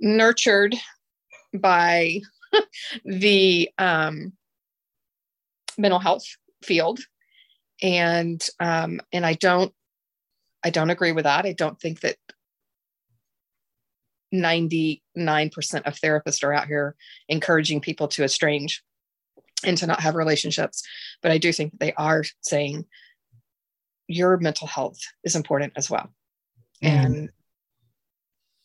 nurtured 0.00 0.74
by 1.52 2.20
the 3.04 3.70
um, 3.78 4.32
mental 5.78 5.98
health 5.98 6.24
field. 6.62 7.00
And 7.82 8.46
um, 8.60 9.00
and 9.12 9.26
i 9.26 9.34
don't 9.34 9.72
i 10.62 10.70
don't 10.70 10.90
agree 10.90 11.12
with 11.12 11.24
that. 11.24 11.44
I 11.44 11.52
don't 11.52 11.78
think 11.78 12.00
that 12.00 12.16
99% 14.34 15.00
of 15.84 15.94
therapists 15.94 16.42
are 16.42 16.52
out 16.52 16.66
here 16.66 16.96
encouraging 17.28 17.80
people 17.80 18.08
to 18.08 18.24
estrange 18.24 18.82
and 19.64 19.78
to 19.78 19.86
not 19.86 20.00
have 20.00 20.14
relationships. 20.14 20.82
But 21.22 21.32
i 21.32 21.38
do 21.38 21.52
think 21.52 21.78
they 21.78 21.92
are 21.94 22.24
saying 22.40 22.84
your 24.06 24.36
mental 24.36 24.66
health 24.66 25.00
is 25.22 25.36
important 25.36 25.72
as 25.76 25.88
well. 25.88 26.10
Mm. 26.82 26.88
and 26.88 27.30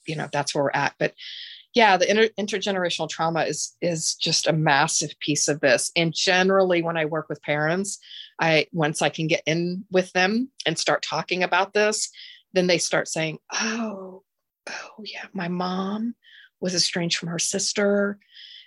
you 0.07 0.15
know 0.15 0.27
that's 0.31 0.53
where 0.53 0.63
we're 0.63 0.71
at. 0.71 0.95
But 0.99 1.13
yeah 1.75 1.97
the 1.97 2.09
inter- 2.09 2.33
intergenerational 2.39 3.09
trauma 3.09 3.43
is 3.43 3.75
is 3.81 4.15
just 4.15 4.47
a 4.47 4.53
massive 4.53 5.11
piece 5.19 5.47
of 5.47 5.59
this. 5.59 5.91
And 5.95 6.13
generally 6.13 6.81
when 6.81 6.97
i 6.97 7.05
work 7.05 7.29
with 7.29 7.41
parents 7.43 7.99
i 8.39 8.67
once 8.71 9.01
i 9.01 9.09
can 9.09 9.27
get 9.27 9.43
in 9.45 9.85
with 9.91 10.11
them 10.13 10.49
and 10.65 10.77
start 10.77 11.03
talking 11.03 11.43
about 11.43 11.73
this 11.73 12.09
then 12.53 12.67
they 12.67 12.77
start 12.77 13.07
saying 13.07 13.37
oh 13.53 14.23
oh 14.69 15.03
yeah 15.03 15.25
my 15.33 15.47
mom 15.47 16.15
was 16.59 16.75
estranged 16.75 17.17
from 17.17 17.29
her 17.29 17.39
sister 17.39 18.19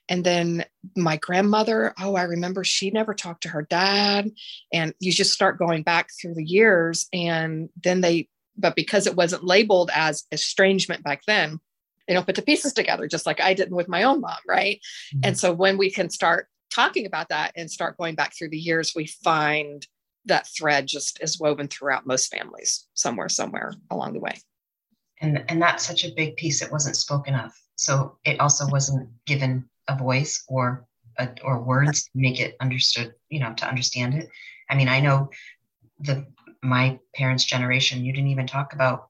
and 0.09 0.25
then 0.25 0.64
my 0.97 1.16
grandmother 1.16 1.94
oh 2.00 2.14
i 2.14 2.23
remember 2.23 2.64
she 2.64 2.90
never 2.90 3.14
talked 3.14 3.42
to 3.42 3.49
her 3.49 3.62
dad 3.62 4.30
and 4.73 4.94
you 4.99 5.12
just 5.12 5.32
start 5.32 5.59
going 5.59 5.82
back 5.82 6.09
through 6.21 6.35
the 6.35 6.44
years 6.44 7.09
and 7.12 7.68
then 7.82 8.00
they 8.00 8.28
but 8.56 8.76
because 8.76 9.06
it 9.06 9.16
wasn't 9.16 9.44
labeled 9.44 9.90
as 9.94 10.25
estrangement 10.32 11.02
back 11.02 11.23
then, 11.26 11.61
they 12.06 12.14
don't 12.14 12.26
put 12.26 12.35
the 12.35 12.42
pieces 12.42 12.73
together, 12.73 13.06
just 13.06 13.26
like 13.26 13.40
I 13.40 13.54
didn't 13.54 13.76
with 13.76 13.88
my 13.88 14.02
own 14.02 14.21
mom, 14.21 14.37
right? 14.47 14.80
Mm-hmm. 15.14 15.21
And 15.25 15.38
so 15.38 15.52
when 15.52 15.78
we 15.78 15.90
can 15.90 16.11
start 16.11 16.49
talking 16.71 17.06
about 17.06 17.28
that 17.28 17.52
and 17.56 17.71
start 17.71 17.97
going 17.97 18.14
back 18.14 18.35
through 18.37 18.50
the 18.50 18.59
years, 18.59 18.92
we 18.94 19.06
find 19.06 19.87
that 20.25 20.47
thread 20.47 20.87
just 20.87 21.23
is 21.23 21.40
woven 21.40 21.68
throughout 21.68 22.06
most 22.06 22.32
families 22.35 22.87
somewhere, 22.94 23.28
somewhere 23.28 23.73
along 23.90 24.12
the 24.14 24.21
way. 24.21 24.40
And 25.22 25.44
and 25.48 25.62
that's 25.62 25.86
such 25.86 26.04
a 26.04 26.12
big 26.14 26.36
piece. 26.36 26.60
It 26.60 26.72
wasn't 26.72 26.96
spoken 26.96 27.34
of, 27.34 27.52
so 27.76 28.18
it 28.24 28.40
also 28.40 28.66
wasn't 28.68 29.08
given 29.24 29.64
a 29.88 29.96
voice 29.96 30.44
or 30.48 30.84
a, 31.18 31.28
or 31.42 31.62
words 31.62 32.04
to 32.04 32.10
make 32.14 32.40
it 32.40 32.56
understood. 32.60 33.14
You 33.30 33.40
know, 33.40 33.54
to 33.54 33.66
understand 33.66 34.14
it. 34.14 34.28
I 34.68 34.74
mean, 34.74 34.88
I 34.88 35.00
know 35.00 35.30
the 36.00 36.26
my 36.62 36.98
parents' 37.14 37.44
generation, 37.44 38.04
you 38.04 38.12
didn't 38.12 38.30
even 38.30 38.46
talk 38.46 38.72
about 38.72 39.08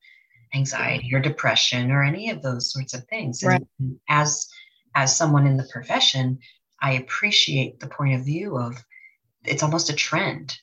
anxiety 0.54 1.14
or 1.14 1.20
depression 1.20 1.90
or 1.90 2.02
any 2.02 2.30
of 2.30 2.42
those 2.42 2.72
sorts 2.72 2.94
of 2.94 3.04
things. 3.04 3.42
Right. 3.42 3.66
And 3.78 3.98
as 4.08 4.48
as 4.94 5.16
someone 5.16 5.46
in 5.46 5.56
the 5.56 5.68
profession, 5.72 6.38
I 6.80 6.92
appreciate 6.92 7.80
the 7.80 7.86
point 7.86 8.14
of 8.14 8.24
view 8.24 8.58
of 8.58 8.84
it's 9.44 9.62
almost 9.62 9.90
a 9.90 9.94
trend 9.94 10.58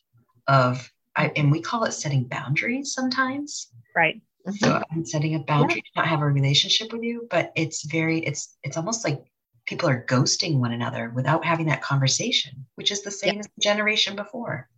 of 0.48 0.92
I, 1.16 1.32
and 1.36 1.52
we 1.52 1.62
call 1.62 1.86
it 1.86 1.92
setting 1.92 2.26
boundaries 2.26 2.94
sometimes. 2.94 3.72
Right. 3.96 4.22
Mm-hmm. 4.48 4.66
So 4.66 4.82
I'm 4.92 5.06
setting 5.06 5.36
a 5.36 5.40
boundary 5.40 5.78
yeah. 5.78 5.82
to 5.82 5.90
not 5.98 6.08
have 6.08 6.22
a 6.22 6.28
relationship 6.28 6.94
with 6.94 7.04
you, 7.04 7.28
but 7.30 7.52
it's 7.56 7.84
very 7.86 8.20
it's 8.20 8.58
it's 8.64 8.78
almost 8.78 9.04
like 9.04 9.24
people 9.66 9.90
are 9.90 10.06
ghosting 10.06 10.60
one 10.60 10.72
another 10.72 11.12
without 11.16 11.46
having 11.46 11.68
that 11.68 11.82
conversation, 11.82 12.66
which 12.76 12.92
is 12.92 13.04
the 13.04 13.12
same 13.12 13.36
yeah. 13.36 13.40
as 13.40 13.46
the 13.48 13.62
generation 13.62 14.16
before. 14.16 14.70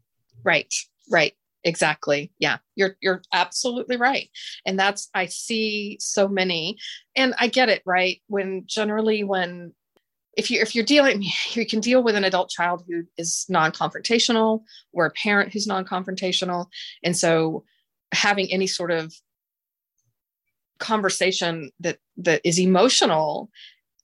Right. 0.44 0.74
Right 1.10 1.34
exactly 1.64 2.32
yeah 2.40 2.58
you're 2.76 2.96
you're 3.02 3.22
absolutely 3.34 3.96
right 3.96 4.30
and 4.66 4.80
that's 4.80 5.10
i 5.14 5.26
see 5.26 5.98
so 6.00 6.28
many 6.28 6.78
and 7.16 7.34
i 7.38 7.48
get 7.48 7.70
it 7.70 7.82
right 7.86 8.22
when 8.28 8.64
generally 8.66 9.24
when 9.24 9.72
if 10.38 10.50
you 10.50 10.60
if 10.60 10.74
you're 10.74 10.86
dealing 10.86 11.24
you 11.52 11.66
can 11.66 11.80
deal 11.80 12.04
with 12.04 12.16
an 12.16 12.24
adult 12.24 12.50
child 12.50 12.84
who 12.88 13.04
is 13.18 13.46
non-confrontational 13.50 14.62
or 14.94 15.06
a 15.06 15.12
parent 15.12 15.54
who's 15.54 15.68
non-confrontational 15.68 16.66
and 17.04 17.16
so 17.16 17.64
having 18.12 18.52
any 18.52 18.68
sort 18.68 18.92
of 18.92 19.14
conversation 20.82 21.72
that 21.80 21.98
that 22.18 22.42
is 22.44 22.60
emotional 22.60 23.50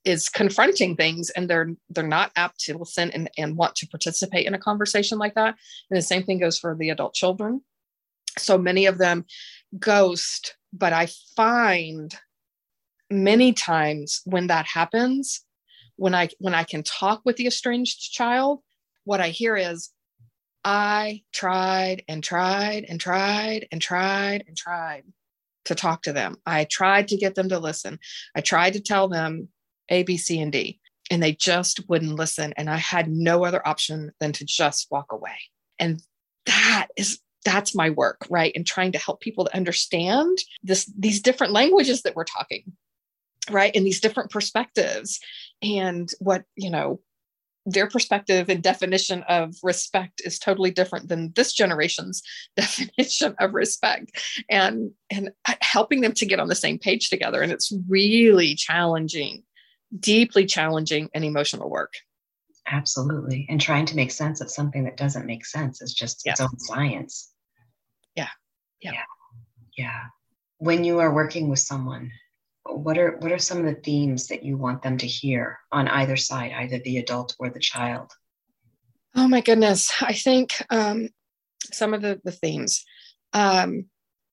is 0.04 0.28
confronting 0.30 0.96
things 0.96 1.28
and 1.30 1.50
they're 1.50 1.74
they're 1.90 2.06
not 2.06 2.32
apt 2.36 2.60
to 2.60 2.78
listen 2.78 3.10
and, 3.10 3.30
and 3.36 3.56
want 3.56 3.74
to 3.76 3.88
participate 3.88 4.46
in 4.46 4.54
a 4.54 4.58
conversation 4.58 5.18
like 5.18 5.34
that. 5.34 5.56
And 5.90 5.98
the 5.98 6.02
same 6.02 6.22
thing 6.22 6.38
goes 6.38 6.58
for 6.58 6.74
the 6.74 6.90
adult 6.90 7.12
children. 7.14 7.60
So 8.38 8.56
many 8.56 8.86
of 8.86 8.98
them 8.98 9.26
ghost 9.78 10.56
but 10.72 10.92
i 10.92 11.08
find 11.36 12.14
many 13.10 13.52
times 13.52 14.22
when 14.24 14.46
that 14.46 14.66
happens 14.66 15.44
when 15.96 16.14
i 16.14 16.28
when 16.38 16.54
i 16.54 16.64
can 16.64 16.82
talk 16.82 17.20
with 17.24 17.36
the 17.36 17.46
estranged 17.46 18.12
child 18.12 18.60
what 19.04 19.20
i 19.20 19.28
hear 19.28 19.56
is 19.56 19.90
i 20.64 21.22
tried 21.32 22.02
and 22.08 22.24
tried 22.24 22.84
and 22.88 23.00
tried 23.00 23.66
and 23.70 23.80
tried 23.80 24.44
and 24.46 24.56
tried 24.56 25.04
to 25.68 25.74
talk 25.74 26.02
to 26.02 26.12
them. 26.12 26.36
I 26.46 26.64
tried 26.64 27.08
to 27.08 27.16
get 27.16 27.34
them 27.34 27.48
to 27.50 27.58
listen. 27.58 27.98
I 28.34 28.40
tried 28.40 28.74
to 28.74 28.80
tell 28.80 29.08
them 29.08 29.48
a 29.88 30.02
b 30.02 30.16
c 30.16 30.40
and 30.40 30.52
d 30.52 30.80
and 31.10 31.22
they 31.22 31.32
just 31.32 31.80
wouldn't 31.88 32.16
listen 32.16 32.52
and 32.58 32.68
i 32.68 32.76
had 32.76 33.08
no 33.08 33.44
other 33.44 33.66
option 33.66 34.12
than 34.20 34.32
to 34.32 34.44
just 34.44 34.88
walk 34.90 35.12
away. 35.12 35.38
And 35.78 36.02
that 36.46 36.88
is 36.96 37.20
that's 37.44 37.74
my 37.74 37.90
work 37.90 38.26
right 38.28 38.52
and 38.54 38.66
trying 38.66 38.92
to 38.92 38.98
help 38.98 39.20
people 39.20 39.44
to 39.44 39.56
understand 39.56 40.38
this 40.62 40.90
these 40.98 41.22
different 41.22 41.52
languages 41.52 42.02
that 42.02 42.16
we're 42.16 42.24
talking 42.24 42.64
right 43.50 43.74
and 43.74 43.86
these 43.86 44.00
different 44.00 44.30
perspectives. 44.30 45.20
And 45.62 46.10
what 46.18 46.44
you 46.56 46.70
know 46.70 47.00
their 47.70 47.88
perspective 47.88 48.48
and 48.48 48.62
definition 48.62 49.22
of 49.28 49.54
respect 49.62 50.22
is 50.24 50.38
totally 50.38 50.70
different 50.70 51.08
than 51.08 51.32
this 51.34 51.52
generation's 51.52 52.22
definition 52.56 53.34
of 53.38 53.54
respect 53.54 54.10
and 54.48 54.90
and 55.10 55.30
helping 55.60 56.00
them 56.00 56.12
to 56.12 56.26
get 56.26 56.40
on 56.40 56.48
the 56.48 56.54
same 56.54 56.78
page 56.78 57.10
together. 57.10 57.42
And 57.42 57.52
it's 57.52 57.72
really 57.88 58.54
challenging 58.54 59.42
deeply 59.98 60.46
challenging 60.46 61.08
and 61.14 61.24
emotional 61.24 61.70
work. 61.70 61.94
Absolutely. 62.66 63.46
And 63.48 63.60
trying 63.60 63.86
to 63.86 63.96
make 63.96 64.10
sense 64.10 64.40
of 64.40 64.50
something 64.50 64.84
that 64.84 64.96
doesn't 64.96 65.26
make 65.26 65.46
sense 65.46 65.80
is 65.80 65.94
just 65.94 66.22
yeah. 66.24 66.32
its 66.32 66.40
own 66.40 66.58
science. 66.58 67.32
Yeah. 68.14 68.28
yeah. 68.82 68.92
Yeah. 68.92 69.02
Yeah. 69.76 70.02
When 70.58 70.84
you 70.84 70.98
are 70.98 71.14
working 71.14 71.48
with 71.48 71.60
someone 71.60 72.10
what 72.76 72.98
are 72.98 73.16
what 73.18 73.32
are 73.32 73.38
some 73.38 73.58
of 73.58 73.64
the 73.64 73.80
themes 73.80 74.28
that 74.28 74.42
you 74.42 74.56
want 74.56 74.82
them 74.82 74.98
to 74.98 75.06
hear 75.06 75.58
on 75.72 75.88
either 75.88 76.16
side 76.16 76.52
either 76.52 76.78
the 76.78 76.98
adult 76.98 77.34
or 77.38 77.50
the 77.50 77.60
child? 77.60 78.10
Oh 79.14 79.28
my 79.28 79.40
goodness. 79.40 79.90
I 80.02 80.12
think 80.12 80.62
um, 80.70 81.08
some 81.72 81.94
of 81.94 82.02
the 82.02 82.20
the 82.24 82.32
themes. 82.32 82.84
Um, 83.32 83.86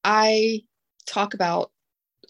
i 0.03 0.61
talk 1.07 1.33
about 1.33 1.71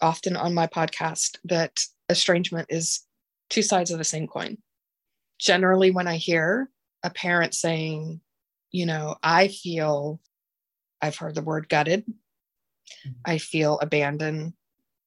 often 0.00 0.36
on 0.36 0.54
my 0.54 0.66
podcast 0.66 1.36
that 1.44 1.72
estrangement 2.08 2.66
is 2.70 3.02
two 3.50 3.62
sides 3.62 3.90
of 3.90 3.98
the 3.98 4.04
same 4.04 4.26
coin. 4.26 4.58
Generally 5.38 5.90
when 5.90 6.06
i 6.06 6.16
hear 6.16 6.70
a 7.02 7.10
parent 7.10 7.54
saying 7.54 8.20
you 8.72 8.86
know 8.86 9.16
i 9.22 9.48
feel 9.48 10.20
i've 11.00 11.16
heard 11.16 11.34
the 11.34 11.42
word 11.42 11.68
gutted. 11.68 12.04
Mm-hmm. 12.04 13.10
i 13.24 13.38
feel 13.38 13.78
abandoned 13.80 14.54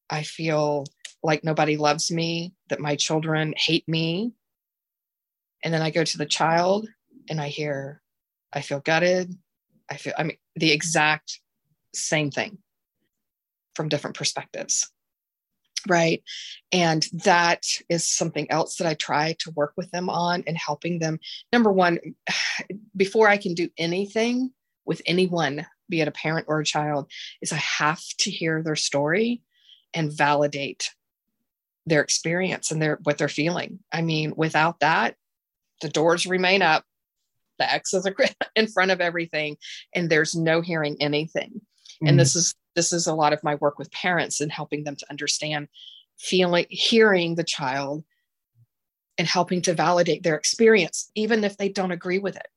I 0.10 0.24
feel 0.24 0.86
like 1.24 1.44
nobody 1.44 1.78
loves 1.78 2.12
me, 2.12 2.54
that 2.70 2.80
my 2.80 2.96
children 2.96 3.54
hate 3.58 3.88
me. 3.88 4.34
And 5.64 5.74
then 5.74 5.82
I 5.82 5.92
go 5.92 6.04
to 6.04 6.18
the 6.18 6.26
child 6.26 6.88
and 7.30 7.42
I 7.42 7.50
hear, 7.50 8.02
I 8.54 8.62
feel 8.62 8.80
gutted. 8.80 9.36
I 9.90 9.98
feel, 9.98 10.14
I 10.18 10.24
mean, 10.24 10.38
the 10.56 10.72
exact 10.72 11.40
same 11.94 12.32
thing 12.32 12.60
from 13.76 13.90
different 13.90 14.16
perspectives. 14.16 14.90
Right. 15.88 16.22
And 16.72 17.08
that 17.24 17.66
is 17.90 18.08
something 18.08 18.50
else 18.52 18.76
that 18.78 18.88
I 18.88 18.96
try 18.96 19.36
to 19.40 19.52
work 19.52 19.74
with 19.78 19.90
them 19.92 20.10
on 20.10 20.44
and 20.46 20.58
helping 20.58 21.00
them. 21.00 21.20
Number 21.54 21.72
one, 21.72 22.00
before 22.96 23.28
I 23.28 23.38
can 23.38 23.54
do 23.54 23.70
anything 23.78 24.52
with 24.86 25.02
anyone, 25.06 25.66
be 25.90 26.02
it 26.02 26.08
a 26.08 26.12
parent 26.12 26.48
or 26.50 26.60
a 26.60 26.66
child, 26.66 27.10
is 27.42 27.54
I 27.54 27.58
have 27.58 28.02
to 28.20 28.32
hear 28.32 28.62
their 28.62 28.76
story 28.76 29.42
and 29.94 30.12
validate 30.12 30.92
their 31.86 32.02
experience 32.02 32.72
and 32.72 32.82
their 32.82 33.00
what 33.04 33.18
they're 33.18 33.28
feeling. 33.28 33.80
I 33.92 34.02
mean, 34.02 34.34
without 34.36 34.80
that, 34.82 35.16
the 35.82 35.90
doors 35.90 36.26
remain 36.26 36.62
up, 36.62 36.84
the 37.58 37.72
X's 37.72 38.06
are 38.06 38.16
in 38.56 38.68
front 38.68 38.92
of 38.92 39.02
everything, 39.02 39.58
and 39.94 40.10
there's 40.10 40.36
no 40.36 40.62
hearing 40.62 40.98
anything. 41.00 41.50
Mm-hmm. 41.54 42.08
And 42.08 42.20
this 42.20 42.36
is 42.36 42.56
this 42.76 42.94
is 42.94 43.08
a 43.08 43.14
lot 43.14 43.34
of 43.34 43.44
my 43.44 43.56
work 43.56 43.78
with 43.78 43.92
parents 43.92 44.40
and 44.40 44.52
helping 44.52 44.84
them 44.84 44.96
to 44.96 45.10
understand 45.10 45.68
feeling 46.18 46.66
hearing 46.70 47.36
the 47.36 47.44
child 47.44 48.04
and 49.18 49.28
helping 49.28 49.62
to 49.64 49.74
validate 49.74 50.24
their 50.24 50.36
experience 50.36 51.12
even 51.16 51.44
if 51.44 51.58
they 51.58 51.70
don't 51.70 51.92
agree 51.92 52.20
with 52.20 52.36
it 52.36 52.48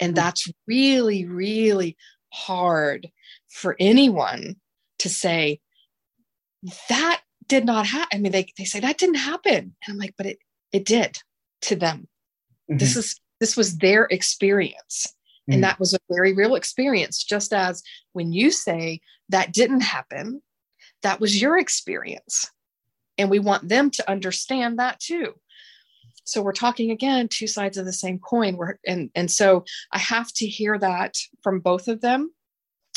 and 0.00 0.10
mm-hmm. 0.10 0.16
that's 0.16 0.50
really 0.66 1.24
really 1.24 1.96
hard 2.30 3.10
for 3.48 3.74
anyone 3.80 4.56
to 4.98 5.08
say 5.08 5.60
that 6.88 7.22
did 7.46 7.64
not 7.64 7.86
happen. 7.86 8.08
I 8.12 8.18
mean, 8.18 8.32
they, 8.32 8.46
they 8.56 8.64
say 8.64 8.80
that 8.80 8.98
didn't 8.98 9.16
happen. 9.16 9.54
And 9.54 9.74
I'm 9.88 9.96
like, 9.98 10.14
but 10.16 10.26
it, 10.26 10.38
it 10.72 10.84
did 10.84 11.18
to 11.62 11.76
them. 11.76 12.08
Mm-hmm. 12.70 12.78
This 12.78 12.96
is, 12.96 13.20
this 13.40 13.56
was 13.56 13.78
their 13.78 14.04
experience. 14.04 15.06
Mm-hmm. 15.06 15.54
And 15.54 15.64
that 15.64 15.78
was 15.78 15.94
a 15.94 15.98
very 16.10 16.34
real 16.34 16.54
experience. 16.54 17.24
Just 17.24 17.52
as 17.52 17.82
when 18.12 18.32
you 18.32 18.50
say 18.50 19.00
that 19.28 19.52
didn't 19.52 19.80
happen, 19.80 20.42
that 21.02 21.20
was 21.20 21.40
your 21.40 21.58
experience. 21.58 22.50
And 23.16 23.30
we 23.30 23.38
want 23.38 23.68
them 23.68 23.90
to 23.92 24.10
understand 24.10 24.78
that 24.78 25.00
too. 25.00 25.34
So 26.24 26.42
we're 26.42 26.52
talking 26.52 26.90
again, 26.90 27.28
two 27.28 27.46
sides 27.46 27.78
of 27.78 27.86
the 27.86 27.92
same 27.92 28.18
coin. 28.18 28.56
We're, 28.56 28.78
and, 28.86 29.10
and 29.14 29.30
so 29.30 29.64
I 29.92 29.98
have 29.98 30.30
to 30.34 30.46
hear 30.46 30.78
that 30.78 31.16
from 31.42 31.60
both 31.60 31.88
of 31.88 32.02
them 32.02 32.32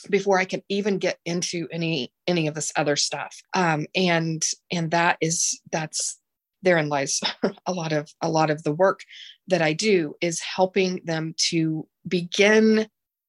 before 0.09 0.39
I 0.39 0.45
can 0.45 0.61
even 0.69 0.97
get 0.97 1.19
into 1.25 1.67
any 1.71 2.13
any 2.27 2.47
of 2.47 2.55
this 2.55 2.71
other 2.75 2.95
stuff. 2.95 3.35
Um, 3.53 3.85
and 3.95 4.45
and 4.71 4.91
that 4.91 5.17
is 5.21 5.59
that's 5.71 6.19
therein 6.63 6.89
lies 6.89 7.21
a 7.65 7.73
lot 7.73 7.91
of 7.91 8.11
a 8.21 8.29
lot 8.29 8.49
of 8.49 8.63
the 8.63 8.71
work 8.71 9.01
that 9.47 9.61
I 9.61 9.73
do 9.73 10.15
is 10.21 10.39
helping 10.39 11.01
them 11.05 11.33
to 11.49 11.87
begin 12.07 12.87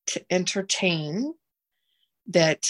to 0.09 0.25
entertain 0.31 1.35
that 2.29 2.65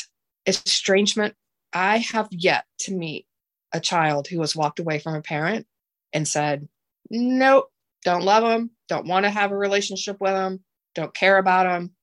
estrangement. 0.46 1.34
I 1.72 1.98
have 1.98 2.28
yet 2.30 2.64
to 2.80 2.94
meet 2.94 3.26
a 3.72 3.80
child 3.80 4.28
who 4.28 4.40
has 4.40 4.54
walked 4.54 4.78
away 4.78 4.98
from 4.98 5.14
a 5.14 5.22
parent 5.22 5.66
and 6.12 6.28
said, 6.28 6.68
"Nope, 7.10 7.70
don't 8.04 8.24
love 8.24 8.42
them, 8.42 8.70
don't 8.88 9.06
want 9.06 9.24
to 9.24 9.30
have 9.30 9.52
a 9.52 9.56
relationship 9.56 10.18
with 10.20 10.32
them, 10.32 10.62
don't 10.94 11.14
care 11.14 11.38
about 11.38 11.64
them, 11.64 11.94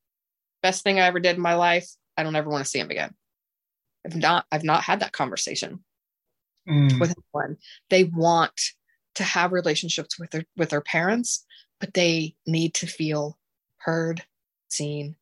best 0.62 0.84
thing 0.84 1.00
I 1.00 1.08
ever 1.08 1.20
did 1.20 1.36
in 1.36 1.42
my 1.42 1.56
life. 1.56 1.90
I 2.18 2.24
don't 2.24 2.36
ever 2.36 2.50
want 2.50 2.64
to 2.64 2.70
see 2.70 2.80
him 2.80 2.92
again. 2.92 3.14
I've 4.06 4.16
not, 4.16 4.46
I've 4.52 4.64
not 4.64 4.84
had 4.84 5.02
that 5.02 5.12
conversation 5.12 5.84
mm. 6.68 7.00
with 7.00 7.14
anyone. 7.36 7.58
They 7.90 8.04
want 8.04 8.60
to 9.16 9.24
have 9.24 9.52
relationships 9.52 10.20
with 10.20 10.32
their 10.32 10.46
with 10.56 10.70
their 10.70 10.82
parents, 10.82 11.46
but 11.80 11.94
they 11.94 12.36
need 12.46 12.74
to 12.76 12.88
feel 12.88 13.38
heard, 13.78 14.24
seen, 14.70 15.16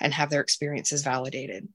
and 0.00 0.12
have 0.14 0.30
their 0.30 0.40
experiences 0.40 1.02
validated. 1.02 1.68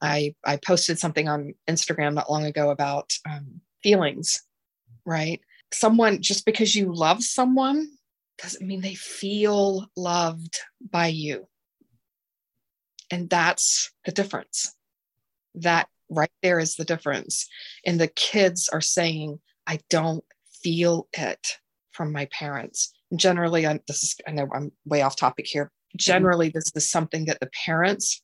I 0.00 0.34
I 0.44 0.56
posted 0.56 0.98
something 0.98 1.28
on 1.28 1.54
Instagram 1.68 2.14
not 2.14 2.30
long 2.30 2.44
ago 2.44 2.70
about 2.70 3.12
um, 3.28 3.60
feelings, 3.82 4.42
right? 5.04 5.40
Someone 5.72 6.22
just 6.22 6.44
because 6.44 6.74
you 6.74 6.92
love 6.94 7.22
someone 7.22 7.88
doesn't 8.40 8.66
mean 8.66 8.80
they 8.80 8.94
feel 8.94 9.90
loved 9.96 10.58
by 10.80 11.08
you. 11.08 11.46
And 13.10 13.28
that's 13.28 13.90
the 14.04 14.12
difference. 14.12 14.74
That 15.54 15.88
right 16.08 16.30
there 16.42 16.58
is 16.58 16.76
the 16.76 16.84
difference. 16.84 17.48
And 17.86 18.00
the 18.00 18.08
kids 18.08 18.68
are 18.68 18.80
saying, 18.80 19.40
I 19.66 19.80
don't 19.88 20.24
feel 20.62 21.08
it 21.12 21.58
from 21.92 22.12
my 22.12 22.26
parents. 22.26 22.92
generally, 23.16 23.66
I'm, 23.66 23.80
this 23.88 24.02
is, 24.04 24.16
I 24.26 24.30
know 24.30 24.48
I'm 24.54 24.70
way 24.84 25.02
off 25.02 25.16
topic 25.16 25.46
here. 25.46 25.70
Generally, 25.96 26.50
this 26.50 26.70
is 26.74 26.88
something 26.88 27.24
that 27.24 27.40
the 27.40 27.50
parents, 27.64 28.22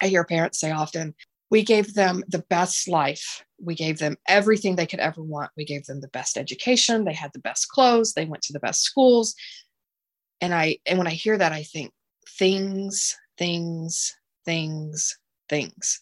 I 0.00 0.06
hear 0.06 0.24
parents 0.24 0.58
say 0.58 0.70
often, 0.70 1.14
we 1.50 1.62
gave 1.62 1.94
them 1.94 2.24
the 2.28 2.44
best 2.48 2.88
life. 2.88 3.44
We 3.62 3.74
gave 3.74 3.98
them 3.98 4.16
everything 4.26 4.76
they 4.76 4.86
could 4.86 5.00
ever 5.00 5.22
want. 5.22 5.50
We 5.56 5.64
gave 5.64 5.84
them 5.84 6.00
the 6.00 6.08
best 6.08 6.38
education. 6.38 7.04
They 7.04 7.12
had 7.12 7.32
the 7.34 7.38
best 7.40 7.68
clothes. 7.68 8.14
They 8.14 8.24
went 8.24 8.42
to 8.44 8.52
the 8.52 8.60
best 8.60 8.82
schools. 8.82 9.34
And 10.40 10.54
I, 10.54 10.78
and 10.86 10.98
when 10.98 11.06
I 11.06 11.12
hear 11.12 11.36
that, 11.36 11.52
I 11.52 11.62
think 11.62 11.92
things 12.38 13.16
things, 13.38 14.14
things, 14.44 15.18
things. 15.48 16.00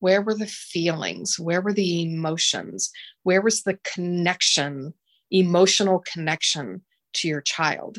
Where 0.00 0.22
were 0.22 0.34
the 0.34 0.46
feelings? 0.46 1.38
Where 1.38 1.60
were 1.60 1.72
the 1.72 2.02
emotions? 2.02 2.90
Where 3.22 3.40
was 3.40 3.62
the 3.62 3.78
connection, 3.84 4.94
emotional 5.30 6.00
connection 6.12 6.82
to 7.14 7.28
your 7.28 7.40
child? 7.40 7.98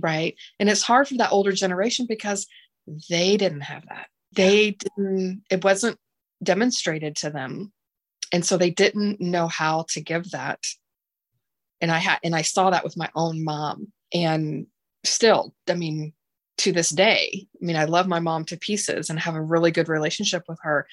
Right. 0.00 0.34
And 0.58 0.68
it's 0.68 0.82
hard 0.82 1.06
for 1.08 1.16
that 1.18 1.30
older 1.32 1.52
generation 1.52 2.06
because 2.08 2.46
they 3.08 3.36
didn't 3.36 3.62
have 3.62 3.86
that. 3.88 4.08
They 4.32 4.72
didn't, 4.72 5.42
it 5.50 5.62
wasn't 5.62 5.98
demonstrated 6.42 7.16
to 7.16 7.30
them. 7.30 7.72
and 8.32 8.44
so 8.44 8.56
they 8.56 8.70
didn't 8.70 9.20
know 9.20 9.46
how 9.46 9.84
to 9.90 10.00
give 10.00 10.30
that 10.32 10.66
and 11.80 11.90
i 11.90 11.98
had 11.98 12.18
and 12.24 12.34
i 12.34 12.42
saw 12.42 12.70
that 12.70 12.84
with 12.84 12.96
my 12.96 13.08
own 13.14 13.44
mom 13.44 13.92
and 14.12 14.66
still 15.04 15.54
i 15.68 15.74
mean 15.74 16.12
to 16.58 16.72
this 16.72 16.90
day. 16.90 17.46
I 17.60 17.64
mean 17.64 17.76
i 17.76 17.84
love 17.84 18.06
my 18.06 18.20
mom 18.20 18.44
to 18.46 18.56
pieces 18.56 19.10
and 19.10 19.18
have 19.18 19.34
a 19.34 19.42
really 19.42 19.70
good 19.70 19.88
relationship 19.88 20.44
with 20.48 20.58
her 20.62 20.86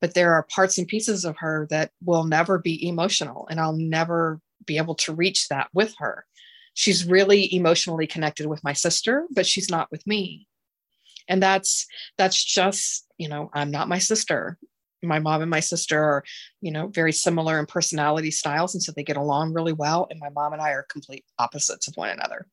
but 0.00 0.14
there 0.14 0.34
are 0.34 0.42
parts 0.54 0.76
and 0.78 0.86
pieces 0.86 1.24
of 1.24 1.36
her 1.38 1.66
that 1.70 1.90
will 2.04 2.24
never 2.24 2.58
be 2.58 2.86
emotional 2.86 3.46
and 3.50 3.60
i'll 3.60 3.76
never 3.76 4.40
be 4.66 4.78
able 4.78 4.96
to 4.96 5.14
reach 5.14 5.48
that 5.48 5.68
with 5.72 5.94
her. 5.98 6.26
She's 6.74 7.06
really 7.06 7.54
emotionally 7.54 8.06
connected 8.06 8.46
with 8.46 8.62
my 8.64 8.72
sister 8.72 9.26
but 9.30 9.46
she's 9.46 9.70
not 9.70 9.90
with 9.90 10.06
me. 10.06 10.46
And 11.28 11.42
that's 11.42 11.86
that's 12.18 12.42
just 12.42 13.06
you 13.18 13.28
know 13.28 13.50
i'm 13.54 13.70
not 13.70 13.88
my 13.88 13.98
sister. 13.98 14.58
My 15.02 15.18
mom 15.20 15.42
and 15.42 15.50
my 15.50 15.60
sister 15.60 16.02
are 16.02 16.24
you 16.60 16.72
know 16.72 16.88
very 16.88 17.12
similar 17.12 17.58
in 17.58 17.66
personality 17.66 18.30
styles 18.30 18.74
and 18.74 18.82
so 18.82 18.92
they 18.92 19.04
get 19.04 19.16
along 19.16 19.52
really 19.52 19.72
well 19.72 20.08
and 20.10 20.18
my 20.18 20.30
mom 20.30 20.52
and 20.52 20.62
i 20.62 20.70
are 20.70 20.86
complete 20.88 21.24
opposites 21.38 21.86
of 21.86 21.94
one 21.96 22.08
another 22.08 22.48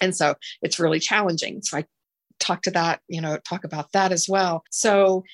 and 0.00 0.14
so 0.14 0.34
it's 0.62 0.78
really 0.78 1.00
challenging. 1.00 1.62
So 1.62 1.78
i 1.78 1.84
talk 2.40 2.62
to 2.62 2.70
that 2.70 3.00
you 3.08 3.20
know 3.20 3.36
talk 3.38 3.64
about 3.64 3.92
that 3.92 4.12
as 4.12 4.28
well. 4.28 4.62
So 4.70 5.24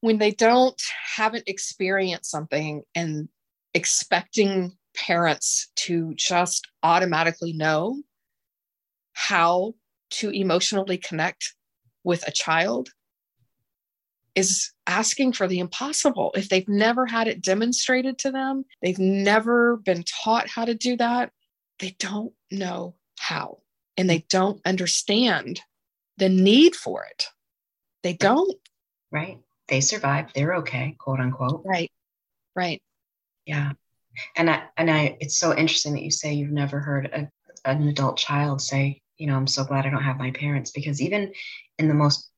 when 0.00 0.18
they 0.18 0.30
don't 0.30 0.80
haven't 1.16 1.48
experienced 1.48 2.30
something 2.30 2.82
and 2.94 3.28
expecting 3.74 4.76
parents 4.94 5.70
to 5.76 6.14
just 6.14 6.66
automatically 6.82 7.52
know 7.52 8.02
how 9.12 9.74
to 10.10 10.30
emotionally 10.30 10.98
connect 10.98 11.54
with 12.04 12.26
a 12.26 12.32
child 12.32 12.88
is 14.34 14.70
asking 14.86 15.32
for 15.32 15.48
the 15.48 15.58
impossible. 15.58 16.30
If 16.36 16.48
they've 16.48 16.68
never 16.68 17.06
had 17.06 17.26
it 17.26 17.42
demonstrated 17.42 18.18
to 18.20 18.30
them, 18.30 18.64
they've 18.82 18.98
never 18.98 19.76
been 19.78 20.04
taught 20.04 20.48
how 20.48 20.64
to 20.64 20.74
do 20.74 20.96
that, 20.96 21.32
they 21.80 21.96
don't 21.98 22.32
know 22.50 22.94
how 23.18 23.58
and 23.98 24.08
they 24.08 24.24
don't 24.30 24.60
understand 24.64 25.60
the 26.16 26.28
need 26.28 26.74
for 26.74 27.04
it. 27.04 27.26
They 28.02 28.14
don't. 28.14 28.54
Right. 29.10 29.40
They 29.66 29.80
survive. 29.80 30.32
They're 30.34 30.54
okay, 30.56 30.96
quote 30.98 31.20
unquote. 31.20 31.62
Right. 31.66 31.90
Right. 32.56 32.80
Yeah. 33.44 33.72
And 34.36 34.48
I 34.48 34.62
and 34.76 34.90
I 34.90 35.16
it's 35.20 35.38
so 35.38 35.54
interesting 35.54 35.92
that 35.94 36.02
you 36.02 36.10
say 36.10 36.32
you've 36.32 36.50
never 36.50 36.80
heard 36.80 37.06
a, 37.06 37.28
an 37.68 37.86
adult 37.88 38.16
child 38.16 38.62
say, 38.62 39.02
you 39.18 39.26
know, 39.26 39.34
I'm 39.34 39.46
so 39.46 39.64
glad 39.64 39.84
I 39.84 39.90
don't 39.90 40.02
have 40.02 40.18
my 40.18 40.30
parents 40.30 40.70
because 40.70 41.02
even 41.02 41.32
in 41.78 41.88
the 41.88 41.94
most 41.94 42.30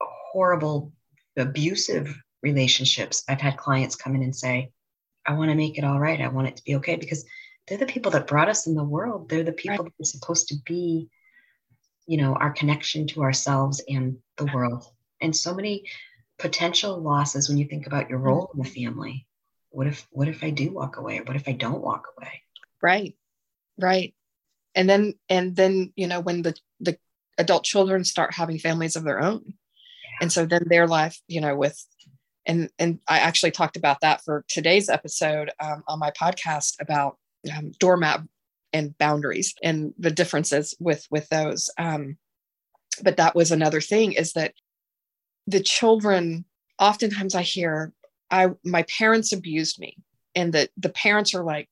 horrible 0.00 0.92
abusive 1.36 2.14
relationships, 2.42 3.24
I've 3.28 3.40
had 3.40 3.56
clients 3.56 3.94
come 3.94 4.14
in 4.14 4.22
and 4.22 4.34
say, 4.34 4.70
I 5.26 5.34
want 5.34 5.50
to 5.50 5.56
make 5.56 5.78
it 5.78 5.84
all 5.84 6.00
right. 6.00 6.20
I 6.20 6.28
want 6.28 6.48
it 6.48 6.56
to 6.56 6.64
be 6.64 6.76
okay 6.76 6.96
because 6.96 7.24
they're 7.68 7.78
the 7.78 7.86
people 7.86 8.10
that 8.12 8.26
brought 8.26 8.48
us 8.48 8.66
in 8.66 8.74
the 8.74 8.84
world. 8.84 9.28
They're 9.28 9.44
the 9.44 9.52
people 9.52 9.84
right. 9.84 9.92
that 9.98 10.02
are 10.02 10.06
supposed 10.06 10.48
to 10.48 10.56
be, 10.64 11.08
you 12.06 12.16
know, 12.16 12.34
our 12.34 12.50
connection 12.50 13.06
to 13.08 13.22
ourselves 13.22 13.82
and 13.88 14.18
the 14.36 14.46
world. 14.46 14.84
And 15.20 15.34
so 15.34 15.54
many 15.54 15.84
potential 16.38 17.00
losses 17.00 17.48
when 17.48 17.58
you 17.58 17.66
think 17.66 17.86
about 17.86 18.08
your 18.08 18.18
role 18.18 18.50
in 18.54 18.62
the 18.62 18.68
family. 18.68 19.26
What 19.70 19.86
if 19.86 20.06
what 20.10 20.28
if 20.28 20.42
I 20.42 20.50
do 20.50 20.72
walk 20.72 20.96
away? 20.96 21.20
What 21.20 21.36
if 21.36 21.48
I 21.48 21.52
don't 21.52 21.82
walk 21.82 22.06
away? 22.16 22.42
Right. 22.82 23.14
Right. 23.78 24.14
And 24.74 24.88
then 24.88 25.14
and 25.28 25.54
then, 25.54 25.92
you 25.96 26.06
know, 26.06 26.20
when 26.20 26.42
the 26.42 26.54
the 26.80 26.98
adult 27.38 27.64
children 27.64 28.04
start 28.04 28.34
having 28.34 28.58
families 28.58 28.96
of 28.96 29.04
their 29.04 29.20
own 29.20 29.54
and 30.20 30.32
so 30.32 30.44
then 30.44 30.64
their 30.66 30.86
life 30.86 31.20
you 31.28 31.40
know 31.40 31.56
with 31.56 31.84
and 32.46 32.68
and 32.78 32.98
i 33.08 33.18
actually 33.18 33.50
talked 33.50 33.76
about 33.76 34.00
that 34.00 34.22
for 34.24 34.44
today's 34.48 34.88
episode 34.88 35.50
um, 35.60 35.82
on 35.86 35.98
my 35.98 36.10
podcast 36.10 36.74
about 36.80 37.16
um, 37.56 37.72
doormat 37.78 38.20
and 38.72 38.96
boundaries 38.98 39.54
and 39.62 39.94
the 39.98 40.10
differences 40.10 40.74
with 40.78 41.06
with 41.10 41.28
those. 41.28 41.70
Um, 41.78 42.18
but 43.02 43.16
that 43.16 43.34
was 43.34 43.50
another 43.50 43.80
thing 43.80 44.12
is 44.12 44.32
that 44.32 44.54
the 45.46 45.60
children 45.60 46.44
oftentimes 46.78 47.34
i 47.34 47.42
hear 47.42 47.92
i 48.30 48.48
my 48.64 48.84
parents 48.84 49.32
abused 49.32 49.78
me 49.78 49.96
and 50.34 50.52
that 50.52 50.70
the 50.76 50.90
parents 50.90 51.34
are 51.34 51.42
like 51.42 51.68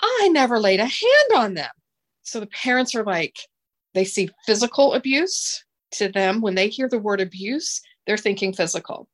i 0.00 0.28
never 0.32 0.58
laid 0.58 0.80
a 0.80 0.86
hand 0.86 1.30
on 1.36 1.54
them. 1.54 1.70
So 2.22 2.40
the 2.40 2.46
parents 2.46 2.94
are 2.94 3.04
like 3.04 3.36
they 3.94 4.04
see 4.04 4.30
physical 4.46 4.94
abuse 4.94 5.64
to 5.92 6.08
them. 6.08 6.40
When 6.40 6.54
they 6.54 6.68
hear 6.68 6.88
the 6.88 6.98
word 6.98 7.20
abuse 7.20 7.80
they're 8.06 8.16
thinking 8.16 8.52
physical. 8.52 9.08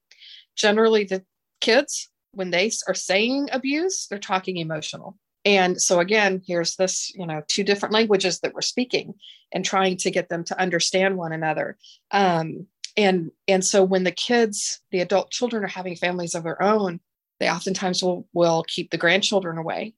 Generally 0.56 1.04
the 1.04 1.24
kids 1.60 2.10
when 2.32 2.50
they 2.50 2.70
are 2.86 2.94
saying 2.94 3.48
abuse 3.52 4.06
they're 4.06 4.18
talking 4.18 4.58
emotional 4.58 5.16
and 5.44 5.80
so 5.80 6.00
again 6.00 6.42
here's 6.46 6.76
this 6.76 7.12
you 7.14 7.26
know 7.26 7.42
two 7.48 7.64
different 7.64 7.92
languages 7.92 8.40
that 8.40 8.54
we're 8.54 8.60
speaking 8.60 9.14
and 9.52 9.64
trying 9.64 9.96
to 9.96 10.10
get 10.10 10.28
them 10.28 10.44
to 10.44 10.60
understand 10.60 11.16
one 11.16 11.32
another 11.32 11.76
um, 12.10 12.66
and 12.96 13.30
and 13.46 13.64
so 13.64 13.82
when 13.82 14.04
the 14.04 14.12
kids 14.12 14.80
the 14.90 15.00
adult 15.00 15.30
children 15.30 15.64
are 15.64 15.68
having 15.68 15.96
families 15.96 16.34
of 16.34 16.42
their 16.42 16.60
own 16.62 17.00
they 17.40 17.50
oftentimes 17.50 18.02
will 18.02 18.26
will 18.32 18.64
keep 18.66 18.90
the 18.90 18.98
grandchildren 18.98 19.58
away 19.58 19.94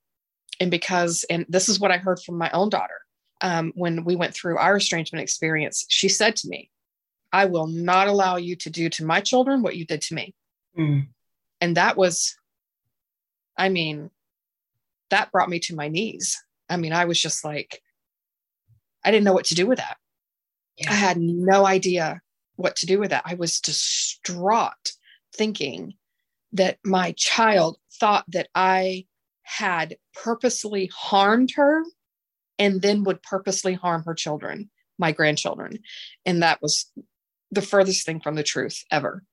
and 0.61 0.71
because 0.71 1.25
and 1.31 1.47
this 1.49 1.69
is 1.69 1.81
what 1.81 1.91
i 1.91 1.97
heard 1.97 2.21
from 2.21 2.37
my 2.37 2.51
own 2.51 2.69
daughter 2.69 3.01
um, 3.41 3.73
when 3.75 4.05
we 4.05 4.17
went 4.17 4.35
through 4.35 4.59
our 4.59 4.77
estrangement 4.77 5.23
experience, 5.23 5.87
she 5.89 6.09
said 6.09 6.37
to 6.37 6.49
me, 6.49 6.71
I 7.33 7.47
will 7.47 7.67
not 7.67 8.09
allow 8.09 8.37
you 8.37 8.57
to 8.57 8.71
do 8.71 8.89
to 8.91 9.05
my 9.05 9.21
children 9.21 9.63
what 9.63 9.77
you 9.77 9.87
did 9.87 10.03
to 10.03 10.15
me. 10.15 10.35
Mm. 10.79 11.09
And 11.61 11.77
that 11.77 11.97
was, 11.97 12.37
I 13.57 13.69
mean, 13.69 14.11
that 15.11 15.31
brought 15.33 15.49
me 15.49 15.59
to 15.61 15.77
my 15.77 15.89
knees. 15.89 16.43
I 16.69 16.77
mean, 16.77 16.93
I 16.93 17.05
was 17.05 17.21
just 17.21 17.45
like, 17.45 17.83
I 19.05 19.11
didn't 19.11 19.25
know 19.25 19.33
what 19.33 19.47
to 19.47 19.55
do 19.55 19.67
with 19.67 19.79
that. 19.79 19.97
Yeah. 20.77 20.91
I 20.91 20.95
had 20.95 21.19
no 21.19 21.67
idea 21.67 22.21
what 22.57 22.77
to 22.77 22.87
do 22.87 22.99
with 22.99 23.11
that. 23.11 23.23
I 23.25 23.35
was 23.35 23.61
distraught 23.61 24.93
thinking 25.35 25.95
that 26.53 26.79
my 26.85 27.13
child 27.17 27.79
thought 27.99 28.25
that 28.29 28.49
I 28.55 29.07
had 29.43 29.97
purposely 30.15 30.91
harmed 30.95 31.53
her 31.57 31.83
and 32.59 32.83
then 32.83 33.05
would 33.05 33.23
purposely 33.23 33.75
harm 33.75 34.03
her 34.05 34.15
children, 34.15 34.71
my 34.99 35.13
grandchildren. 35.13 35.81
And 36.27 36.43
that 36.43 36.61
was 36.61 36.91
the 37.51 37.63
furthest 37.63 38.05
thing 38.07 38.21
from 38.21 38.35
the 38.35 38.43
truth 38.43 38.85
ever, 38.91 39.25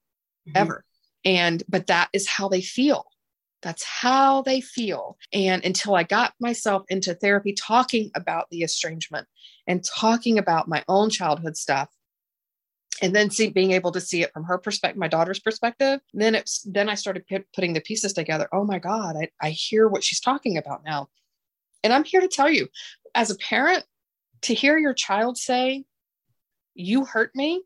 mm-hmm. 0.48 0.58
ever. 0.58 0.86
And, 1.26 1.62
but 1.68 1.88
that 1.88 2.10
is 2.14 2.28
how 2.28 2.48
they 2.50 2.62
feel. 2.62 3.06
That's 3.62 3.84
how 3.84 4.44
they 4.44 4.62
feel. 4.62 5.18
And 5.34 5.64
until 5.66 5.96
I 5.96 6.04
got 6.04 6.34
myself 6.40 6.84
into 6.90 7.16
therapy, 7.16 7.54
talking 7.54 8.12
about 8.16 8.48
the 8.52 8.64
estrangement 8.64 9.28
and 9.66 9.84
talking 9.84 10.38
about 10.38 10.68
my 10.68 10.84
own 10.88 11.10
childhood 11.10 11.58
stuff, 11.58 11.90
and 13.02 13.16
then 13.16 13.30
see, 13.30 13.50
being 13.50 13.72
able 13.72 13.92
to 13.92 14.02
see 14.02 14.24
it 14.24 14.34
from 14.34 14.46
her 14.46 14.58
perspective, 14.58 14.98
my 14.98 15.08
daughter's 15.08 15.40
perspective, 15.40 16.00
then 16.14 16.34
it's 16.36 16.62
then 16.64 16.90
I 16.90 16.96
started 16.96 17.28
p- 17.28 17.46
putting 17.54 17.74
the 17.74 17.82
pieces 17.82 18.14
together. 18.14 18.48
Oh 18.52 18.64
my 18.64 18.80
God, 18.80 19.16
I, 19.16 19.30
I 19.40 19.52
hear 19.52 19.88
what 19.88 20.04
she's 20.04 20.20
talking 20.20 20.58
about 20.58 20.84
now. 20.84 21.10
And 21.84 21.94
I'm 21.94 22.04
here 22.04 22.22
to 22.22 22.28
tell 22.28 22.50
you, 22.50 22.68
as 23.14 23.30
a 23.30 23.36
parent, 23.36 23.86
to 24.44 24.54
hear 24.54 24.78
your 24.78 24.94
child 24.94 25.38
say, 25.38 25.86
You 26.74 27.06
hurt 27.06 27.36
me, 27.36 27.62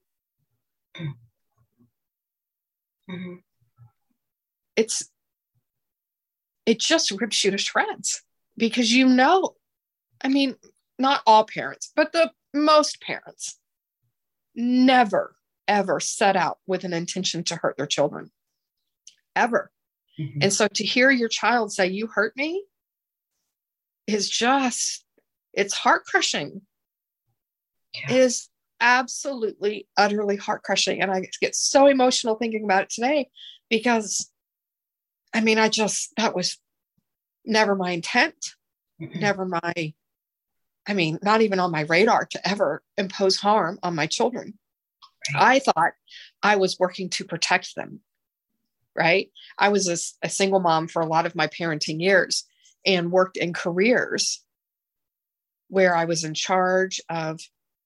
mm-hmm. 3.09 3.35
it's 4.75 5.09
it 6.65 6.79
just 6.79 7.11
rips 7.11 7.43
you 7.43 7.51
to 7.51 7.57
shreds 7.57 8.21
because 8.57 8.91
you 8.91 9.07
know, 9.07 9.55
I 10.23 10.27
mean, 10.27 10.55
not 10.99 11.21
all 11.25 11.45
parents, 11.45 11.91
but 11.95 12.11
the 12.11 12.31
most 12.53 13.01
parents 13.01 13.59
never 14.55 15.35
ever 15.67 15.99
set 15.99 16.35
out 16.35 16.59
with 16.67 16.83
an 16.83 16.93
intention 16.93 17.43
to 17.45 17.55
hurt 17.55 17.77
their 17.77 17.87
children 17.87 18.31
ever. 19.35 19.71
Mm-hmm. 20.19 20.39
And 20.41 20.53
so 20.53 20.67
to 20.67 20.83
hear 20.83 21.09
your 21.09 21.29
child 21.29 21.71
say, 21.71 21.87
You 21.87 22.07
hurt 22.07 22.35
me, 22.35 22.65
is 24.07 24.29
just 24.29 25.05
it's 25.53 25.73
heart 25.73 26.05
crushing 26.05 26.61
yeah. 27.93 28.13
it 28.13 28.17
is 28.17 28.49
absolutely 28.79 29.87
utterly 29.97 30.35
heart 30.35 30.63
crushing 30.63 31.01
and 31.01 31.11
i 31.11 31.21
get 31.39 31.55
so 31.55 31.87
emotional 31.87 32.35
thinking 32.35 32.63
about 32.63 32.83
it 32.83 32.89
today 32.89 33.29
because 33.69 34.30
i 35.33 35.41
mean 35.41 35.57
i 35.57 35.69
just 35.69 36.13
that 36.17 36.35
was 36.35 36.57
never 37.45 37.75
my 37.75 37.91
intent 37.91 38.35
mm-hmm. 39.01 39.19
never 39.19 39.45
my 39.45 39.93
i 40.87 40.93
mean 40.93 41.19
not 41.21 41.41
even 41.41 41.59
on 41.59 41.71
my 41.71 41.81
radar 41.81 42.25
to 42.25 42.47
ever 42.47 42.83
impose 42.97 43.37
harm 43.37 43.79
on 43.83 43.95
my 43.95 44.07
children 44.07 44.57
right. 45.33 45.43
i 45.43 45.59
thought 45.59 45.93
i 46.43 46.55
was 46.55 46.79
working 46.79 47.09
to 47.09 47.25
protect 47.25 47.75
them 47.75 47.99
right 48.95 49.31
i 49.57 49.69
was 49.69 49.87
a, 49.87 50.25
a 50.25 50.29
single 50.29 50.59
mom 50.59 50.87
for 50.87 51.01
a 51.01 51.07
lot 51.07 51.25
of 51.25 51.35
my 51.35 51.47
parenting 51.47 52.01
years 52.01 52.45
and 52.85 53.11
worked 53.11 53.37
in 53.37 53.53
careers 53.53 54.43
where 55.71 55.95
I 55.95 56.05
was 56.05 56.25
in 56.25 56.33
charge 56.33 56.99
of 57.09 57.39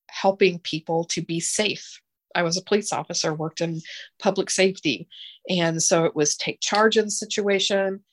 helping 0.09 0.59
people 0.59 1.05
to 1.05 1.21
be 1.21 1.39
safe. 1.39 2.01
I 2.33 2.41
was 2.41 2.57
a 2.57 2.63
police 2.63 2.91
officer, 2.91 3.33
worked 3.33 3.61
in 3.61 3.81
public 4.19 4.49
safety, 4.49 5.07
And 5.49 5.81
so 5.81 6.05
it 6.05 6.15
was 6.15 6.35
take 6.35 6.59
charge 6.59 6.97
of 6.97 7.05
the 7.05 7.11
situation, 7.11 8.03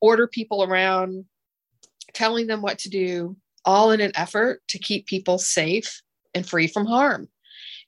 order 0.00 0.26
people 0.26 0.62
around, 0.64 1.24
telling 2.14 2.46
them 2.46 2.62
what 2.62 2.78
to 2.80 2.90
do, 2.90 3.36
all 3.64 3.90
in 3.90 4.00
an 4.00 4.12
effort 4.14 4.60
to 4.68 4.78
keep 4.78 5.06
people 5.06 5.38
safe 5.38 6.02
and 6.34 6.48
free 6.48 6.66
from 6.66 6.86
harm. 6.86 7.28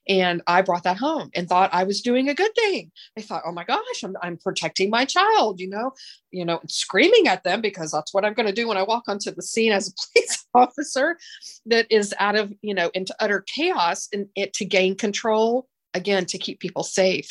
And 0.07 0.43
I 0.45 0.61
brought 0.61 0.83
that 0.83 0.97
home 0.97 1.31
and 1.33 1.49
thought 1.49 1.73
I 1.73 1.83
was 1.83 2.01
doing 2.01 2.29
a 2.29 2.35
good 2.35 2.53
thing. 2.53 2.91
I 3.17 3.21
thought, 3.21 3.41
oh 3.45 3.51
my 3.51 3.63
gosh, 3.63 4.03
I'm, 4.03 4.15
I'm 4.21 4.37
protecting 4.37 4.91
my 4.91 5.03
child, 5.03 5.59
you 5.59 5.67
know, 5.67 5.93
you 6.31 6.45
know, 6.45 6.59
screaming 6.67 7.27
at 7.27 7.43
them 7.43 7.59
because 7.59 7.91
that's 7.91 8.13
what 8.13 8.23
I'm 8.23 8.35
going 8.35 8.45
to 8.45 8.53
do 8.53 8.67
when 8.67 8.77
I 8.77 8.83
walk 8.83 9.05
onto 9.07 9.31
the 9.31 9.41
scene 9.41 9.71
as 9.71 9.87
a 9.87 9.91
police 10.13 10.45
officer 10.53 11.17
that 11.65 11.87
is 11.89 12.13
out 12.19 12.35
of, 12.35 12.53
you 12.61 12.75
know, 12.75 12.91
into 12.93 13.15
utter 13.19 13.43
chaos 13.47 14.07
and 14.13 14.27
it 14.35 14.53
to 14.53 14.65
gain 14.65 14.95
control 14.95 15.67
again 15.95 16.25
to 16.27 16.37
keep 16.37 16.59
people 16.59 16.83
safe. 16.83 17.27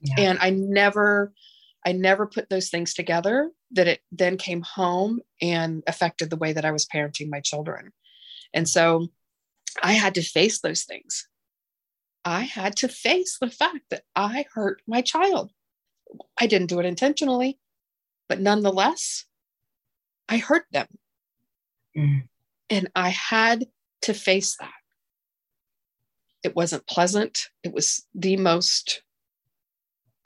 Yeah. 0.00 0.14
And 0.18 0.38
I 0.40 0.50
never, 0.50 1.32
I 1.84 1.92
never 1.92 2.26
put 2.26 2.48
those 2.48 2.70
things 2.70 2.94
together 2.94 3.50
that 3.72 3.86
it 3.86 4.00
then 4.12 4.36
came 4.36 4.62
home 4.62 5.20
and 5.42 5.82
affected 5.86 6.30
the 6.30 6.36
way 6.36 6.52
that 6.52 6.64
I 6.64 6.70
was 6.70 6.86
parenting 6.86 7.28
my 7.28 7.40
children. 7.40 7.92
And 8.54 8.68
so 8.68 9.08
I 9.82 9.92
had 9.92 10.14
to 10.14 10.22
face 10.22 10.60
those 10.60 10.84
things 10.84 11.28
I 12.28 12.42
had 12.42 12.76
to 12.76 12.88
face 12.88 13.38
the 13.40 13.50
fact 13.50 13.84
that 13.90 14.02
I 14.14 14.44
hurt 14.52 14.82
my 14.86 15.00
child. 15.00 15.50
I 16.38 16.46
didn't 16.46 16.68
do 16.68 16.78
it 16.78 16.84
intentionally, 16.84 17.58
but 18.28 18.38
nonetheless, 18.38 19.24
I 20.28 20.36
hurt 20.36 20.66
them. 20.70 20.88
Mm. 21.96 22.28
And 22.68 22.90
I 22.94 23.08
had 23.08 23.66
to 24.02 24.12
face 24.12 24.56
that. 24.58 24.72
It 26.44 26.54
wasn't 26.54 26.86
pleasant. 26.86 27.48
It 27.62 27.72
was 27.72 28.06
the 28.14 28.36
most, 28.36 29.02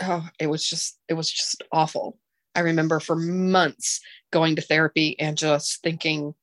oh, 0.03 0.29
it 0.39 0.49
was 0.49 0.69
just, 0.69 0.99
it 1.09 1.15
was 1.15 1.31
just 1.31 1.63
awful. 1.73 2.19
I 2.55 2.61
remember 2.61 3.01
for 3.01 3.17
months 3.17 4.01
going 4.31 4.57
to 4.57 4.63
therapy 4.63 5.19
and 5.19 5.37
just 5.37 5.83
thinking, 5.83 6.35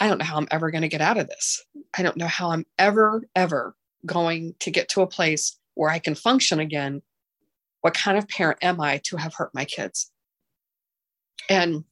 I 0.00 0.08
don't 0.08 0.18
know 0.18 0.24
how 0.24 0.36
I'm 0.36 0.48
ever 0.50 0.70
going 0.70 0.82
to 0.82 0.88
get 0.88 1.00
out 1.00 1.18
of 1.18 1.28
this. 1.28 1.64
I 1.96 2.02
don't 2.02 2.16
know 2.16 2.26
how 2.26 2.50
I'm 2.50 2.66
ever, 2.78 3.22
ever 3.34 3.74
going 4.04 4.54
to 4.60 4.70
get 4.70 4.88
to 4.90 5.02
a 5.02 5.06
place 5.06 5.58
where 5.74 5.90
I 5.90 5.98
can 5.98 6.14
function 6.14 6.60
again, 6.60 7.02
what 7.80 7.94
kind 7.94 8.18
of 8.18 8.28
parent 8.28 8.58
am 8.62 8.80
I 8.80 9.00
to 9.04 9.16
have 9.16 9.34
hurt 9.34 9.54
my 9.54 9.64
kids? 9.64 10.10
And 11.48 11.84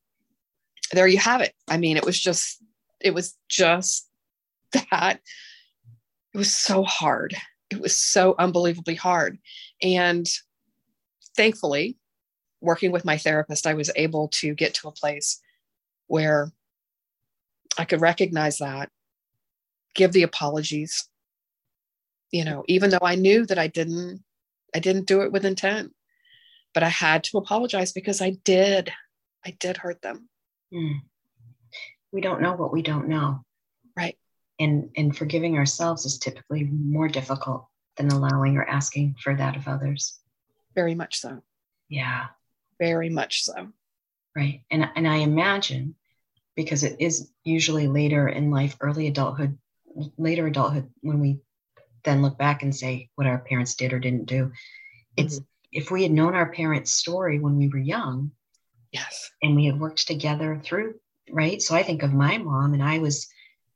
there 0.93 1.07
you 1.07 1.19
have 1.19 1.41
it. 1.41 1.55
I 1.69 1.77
mean, 1.77 1.97
it 1.97 2.05
was 2.05 2.19
just, 2.21 2.63
it 3.01 3.15
was 3.15 3.37
just 3.49 4.09
that. 4.91 5.21
It 6.33 6.39
was 6.39 6.55
so 6.55 6.83
hard. 6.83 7.37
It 7.71 7.81
was 7.81 7.97
so 7.97 8.35
unbelievably 8.39 8.97
hard. 8.97 9.39
And 9.83 10.27
thankfully, 11.37 11.97
working 12.61 12.93
with 12.93 13.05
my 13.05 13.19
therapist, 13.19 13.67
I 13.67 13.75
was 13.75 13.91
able 13.97 14.29
to 14.41 14.55
get 14.55 14.75
to 14.75 14.89
a 14.89 14.93
place 14.93 15.41
where 16.07 16.53
I 17.77 17.85
could 17.85 18.01
recognize 18.01 18.59
that, 18.59 18.91
give 19.95 20.13
the 20.13 20.23
apologies, 20.23 21.09
you 22.35 22.45
know 22.45 22.65
even 22.67 22.91
though 22.91 23.07
i 23.07 23.15
knew 23.15 23.47
that 23.47 23.59
i 23.59 23.69
didn't 23.69 24.21
i 24.75 24.81
didn't 24.81 25.07
do 25.07 25.23
it 25.23 25.31
with 25.31 25.45
intent 25.45 25.95
but 26.75 26.83
i 26.83 26.89
had 26.89 27.23
to 27.23 27.39
apologize 27.39 27.93
because 27.93 28.21
i 28.21 28.31
did 28.45 28.93
i 29.47 29.57
did 29.61 29.77
hurt 29.77 30.03
them. 30.03 30.29
Mm. 30.73 31.01
we 32.13 32.21
don't 32.21 32.43
know 32.43 32.55
what 32.55 32.73
we 32.73 32.83
don't 32.83 33.07
know. 33.07 33.45
Right. 33.97 34.19
And 34.59 34.91
and 34.97 35.17
forgiving 35.17 35.57
ourselves 35.57 36.05
is 36.05 36.19
typically 36.19 36.65
more 36.65 37.07
difficult 37.07 37.69
than 37.97 38.11
allowing 38.11 38.57
or 38.57 38.65
asking 38.65 39.15
for 39.23 39.37
that 39.37 39.57
of 39.57 39.69
others 39.69 40.19
very 40.75 40.95
much 40.95 41.19
so 41.19 41.43
yeah 41.89 42.27
very 42.79 43.09
much 43.09 43.43
so 43.43 43.69
right 44.37 44.63
and 44.71 44.89
and 44.97 45.07
i 45.07 45.17
imagine 45.17 45.95
because 46.57 46.85
it 46.85 46.97
is 47.01 47.31
usually 47.45 47.89
later 47.89 48.29
in 48.29 48.51
life 48.51 48.77
early 48.81 49.07
adulthood 49.07 49.59
later 50.19 50.47
adulthood 50.47 50.91
when 51.03 51.21
we 51.21 51.39
then 52.05 52.23
look 52.23 52.39
back 52.39 52.63
and 52.63 52.75
say 52.75 53.11
what 53.17 53.27
our 53.27 53.39
parents 53.39 53.75
did 53.75 53.93
or 53.93 53.99
didn't 53.99 54.27
do. 54.27 54.53
It's 55.17 55.37
mm-hmm. 55.37 55.45
if 55.73 55.91
we 55.91 56.03
had 56.03 56.13
known 56.13 56.35
our 56.35 56.53
parents' 56.53 56.93
story 56.93 57.41
when 57.41 57.57
we 57.57 57.69
were 57.69 57.79
young, 57.79 58.31
yes, 58.93 59.31
and 59.43 59.57
we 59.57 59.67
had 59.67 59.81
worked 59.81 60.07
together 60.07 60.61
through, 60.63 60.95
right? 61.31 61.61
So 61.61 61.75
I 61.75 61.83
think 61.83 62.03
of 62.03 62.13
my 62.13 62.39
mom, 62.39 62.75
and 62.75 62.83
I 62.83 62.99
was, 62.99 63.27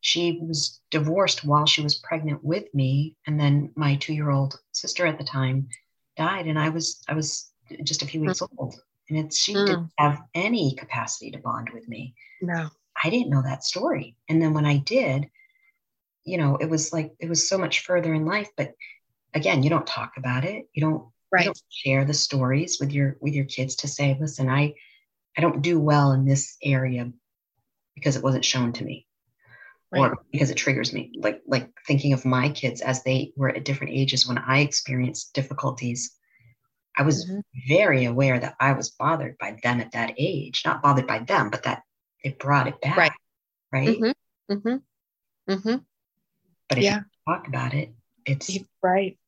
she 0.00 0.40
was 0.42 0.80
divorced 0.90 1.44
while 1.44 1.66
she 1.66 1.82
was 1.82 1.96
pregnant 1.96 2.44
with 2.44 2.72
me, 2.74 3.16
and 3.26 3.40
then 3.40 3.72
my 3.74 3.96
two-year-old 3.96 4.58
sister 4.72 5.06
at 5.06 5.18
the 5.18 5.24
time 5.24 5.68
died, 6.18 6.46
and 6.46 6.58
I 6.58 6.68
was, 6.68 7.02
I 7.08 7.14
was 7.14 7.50
just 7.82 8.02
a 8.02 8.06
few 8.06 8.20
weeks 8.20 8.40
mm-hmm. 8.40 8.58
old, 8.58 8.74
and 9.08 9.18
it's 9.18 9.38
she 9.38 9.54
mm. 9.54 9.66
didn't 9.66 9.90
have 9.96 10.20
any 10.34 10.74
capacity 10.74 11.30
to 11.30 11.38
bond 11.38 11.70
with 11.72 11.88
me. 11.88 12.14
No, 12.42 12.68
I 13.02 13.08
didn't 13.08 13.30
know 13.30 13.42
that 13.42 13.64
story, 13.64 14.16
and 14.28 14.42
then 14.42 14.52
when 14.52 14.66
I 14.66 14.76
did 14.76 15.30
you 16.28 16.36
know, 16.36 16.56
it 16.56 16.68
was 16.68 16.92
like 16.92 17.14
it 17.18 17.28
was 17.28 17.48
so 17.48 17.56
much 17.56 17.80
further 17.80 18.12
in 18.12 18.26
life. 18.26 18.50
But 18.56 18.74
again, 19.32 19.62
you 19.62 19.70
don't 19.70 19.86
talk 19.86 20.12
about 20.18 20.44
it. 20.44 20.68
You 20.74 20.82
don't, 20.82 21.04
right. 21.32 21.40
you 21.40 21.46
don't 21.46 21.62
share 21.70 22.04
the 22.04 22.14
stories 22.14 22.78
with 22.78 22.92
your 22.92 23.16
with 23.20 23.32
your 23.32 23.46
kids 23.46 23.76
to 23.76 23.88
say, 23.88 24.16
listen, 24.20 24.48
I 24.48 24.74
I 25.36 25.40
don't 25.40 25.62
do 25.62 25.80
well 25.80 26.12
in 26.12 26.26
this 26.26 26.56
area 26.62 27.10
because 27.94 28.16
it 28.16 28.22
wasn't 28.22 28.44
shown 28.44 28.74
to 28.74 28.84
me. 28.84 29.06
Right. 29.90 30.00
Or 30.00 30.18
because 30.30 30.50
it 30.50 30.56
triggers 30.56 30.92
me, 30.92 31.12
like 31.16 31.40
like 31.46 31.70
thinking 31.86 32.12
of 32.12 32.26
my 32.26 32.50
kids 32.50 32.82
as 32.82 33.02
they 33.02 33.32
were 33.36 33.48
at 33.48 33.64
different 33.64 33.94
ages 33.94 34.28
when 34.28 34.36
I 34.36 34.60
experienced 34.60 35.32
difficulties. 35.32 36.14
I 36.96 37.02
was 37.02 37.24
mm-hmm. 37.24 37.40
very 37.68 38.04
aware 38.04 38.38
that 38.38 38.56
I 38.60 38.72
was 38.72 38.90
bothered 38.90 39.38
by 39.38 39.56
them 39.62 39.80
at 39.80 39.92
that 39.92 40.14
age, 40.18 40.62
not 40.64 40.82
bothered 40.82 41.06
by 41.06 41.20
them, 41.20 41.48
but 41.50 41.62
that 41.62 41.82
it 42.22 42.38
brought 42.38 42.66
it 42.66 42.80
back. 42.82 42.96
Right. 42.98 43.12
Right. 43.72 43.88
Mm-hmm. 43.88 44.52
Mm-hmm. 44.52 45.52
Mm-hmm. 45.52 45.76
But 46.68 46.78
if 46.78 46.84
yeah. 46.84 46.98
you 46.98 47.34
talk 47.34 47.48
about 47.48 47.72
it, 47.72 47.92
it's 48.26 48.58
right. 48.82 49.18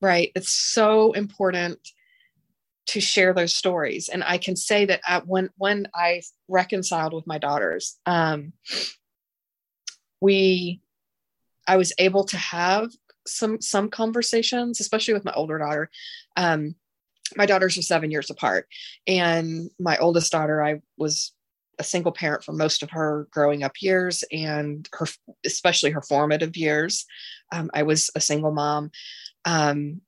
Right. 0.00 0.32
It's 0.34 0.50
so 0.50 1.12
important 1.12 1.78
to 2.86 3.00
share 3.00 3.32
those 3.32 3.54
stories. 3.54 4.08
And 4.08 4.24
I 4.24 4.38
can 4.38 4.56
say 4.56 4.86
that 4.86 5.00
at, 5.06 5.26
when 5.26 5.50
when 5.56 5.86
I 5.94 6.22
reconciled 6.48 7.12
with 7.12 7.26
my 7.26 7.38
daughters, 7.38 7.98
um, 8.06 8.52
we 10.22 10.80
I 11.66 11.76
was 11.76 11.92
able 11.98 12.24
to 12.24 12.36
have 12.36 12.90
some 13.26 13.60
some 13.60 13.90
conversations, 13.90 14.80
especially 14.80 15.14
with 15.14 15.24
my 15.24 15.32
older 15.32 15.58
daughter. 15.58 15.90
Um, 16.36 16.76
my 17.36 17.46
daughters 17.46 17.76
are 17.76 17.82
seven 17.82 18.10
years 18.10 18.30
apart, 18.30 18.68
and 19.06 19.70
my 19.78 19.98
oldest 19.98 20.32
daughter, 20.32 20.62
I 20.62 20.80
was 20.96 21.32
a 21.78 21.84
single 21.84 22.12
parent 22.12 22.44
for 22.44 22.52
most 22.52 22.82
of 22.82 22.90
her 22.90 23.26
growing 23.30 23.62
up 23.62 23.72
years 23.80 24.22
and 24.30 24.88
her 24.92 25.06
especially 25.44 25.90
her 25.90 26.02
formative 26.02 26.54
years 26.54 27.06
um, 27.50 27.70
i 27.72 27.82
was 27.82 28.10
a 28.14 28.20
single 28.20 28.52
mom 28.52 28.90
um, 29.46 30.02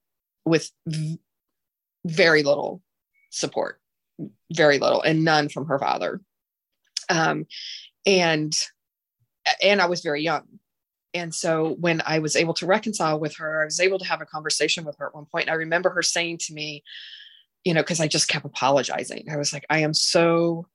with 0.44 0.70
v- 0.86 1.18
very 2.04 2.42
little 2.42 2.82
support 3.30 3.80
very 4.52 4.78
little 4.78 5.00
and 5.00 5.24
none 5.24 5.48
from 5.48 5.66
her 5.66 5.78
father 5.78 6.20
um, 7.08 7.46
and 8.04 8.54
and 9.62 9.80
i 9.80 9.86
was 9.86 10.00
very 10.00 10.22
young 10.22 10.44
and 11.12 11.34
so 11.34 11.76
when 11.80 12.02
i 12.06 12.18
was 12.18 12.36
able 12.36 12.54
to 12.54 12.66
reconcile 12.66 13.18
with 13.18 13.36
her 13.36 13.62
i 13.62 13.64
was 13.64 13.80
able 13.80 13.98
to 13.98 14.06
have 14.06 14.20
a 14.20 14.26
conversation 14.26 14.84
with 14.84 14.96
her 14.98 15.06
at 15.06 15.14
one 15.14 15.26
point 15.26 15.46
and 15.46 15.52
i 15.52 15.56
remember 15.56 15.90
her 15.90 16.02
saying 16.02 16.38
to 16.38 16.52
me 16.54 16.82
you 17.64 17.74
know 17.74 17.82
because 17.82 18.00
i 18.00 18.08
just 18.08 18.28
kept 18.28 18.44
apologizing 18.44 19.26
i 19.30 19.36
was 19.36 19.52
like 19.52 19.64
i 19.70 19.78
am 19.78 19.94
so 19.94 20.66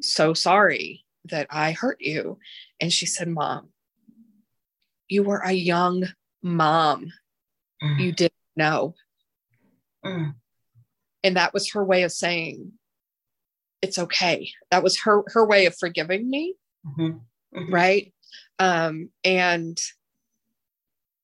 so 0.00 0.34
sorry 0.34 1.04
that 1.26 1.46
I 1.50 1.72
hurt 1.72 1.98
you. 2.00 2.38
And 2.80 2.92
she 2.92 3.06
said, 3.06 3.28
Mom, 3.28 3.68
you 5.08 5.22
were 5.22 5.42
a 5.44 5.52
young 5.52 6.04
mom. 6.42 7.12
Mm. 7.82 8.00
You 8.00 8.12
didn't 8.12 8.32
know. 8.56 8.94
Mm. 10.04 10.34
And 11.22 11.36
that 11.36 11.54
was 11.54 11.72
her 11.72 11.84
way 11.84 12.02
of 12.02 12.12
saying, 12.12 12.72
it's 13.80 13.98
okay. 13.98 14.50
That 14.70 14.82
was 14.82 15.00
her 15.00 15.24
her 15.28 15.44
way 15.44 15.66
of 15.66 15.76
forgiving 15.76 16.30
me. 16.30 16.54
Mm-hmm. 16.86 17.18
Mm-hmm. 17.54 17.72
Right. 17.72 18.12
Um, 18.58 19.10
and 19.24 19.78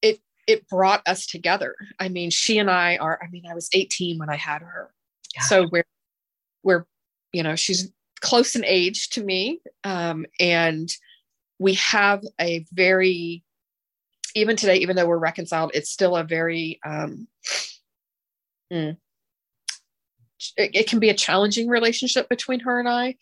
it 0.03 0.21
it 0.47 0.69
brought 0.69 1.07
us 1.07 1.27
together. 1.27 1.75
I 1.99 2.09
mean, 2.09 2.31
she 2.31 2.59
and 2.59 2.71
I 2.71 2.97
are, 2.97 3.19
I 3.23 3.29
mean, 3.31 3.45
I 3.51 3.55
was 3.55 3.69
18 3.73 4.19
when 4.19 4.31
I 4.31 4.37
had 4.37 4.63
her. 4.63 4.93
Yeah. 5.35 5.43
So 5.43 5.69
we're 5.71 5.85
we're, 6.63 6.87
you 7.33 7.43
know, 7.43 7.57
she's 7.57 7.91
close 8.21 8.57
in 8.57 8.65
age 8.65 9.11
to 9.11 9.23
me. 9.23 9.61
Um, 9.85 10.27
and 10.41 10.91
we 11.59 11.75
have 11.75 12.23
a 12.41 12.65
very, 12.73 13.43
even 14.35 14.57
today, 14.57 14.77
even 14.77 14.97
though 14.97 15.07
we're 15.07 15.19
reconciled, 15.19 15.73
it's 15.75 15.91
still 15.91 16.17
a 16.17 16.25
very, 16.25 16.81
um, 16.85 17.27
mm, 18.73 18.97
it, 20.57 20.71
it, 20.75 20.89
can 20.89 20.99
be 20.99 21.11
a 21.11 21.15
challenging 21.15 21.69
relationship 21.69 22.29
between 22.29 22.61
her 22.61 22.79
and 22.79 22.89
I 22.89 23.17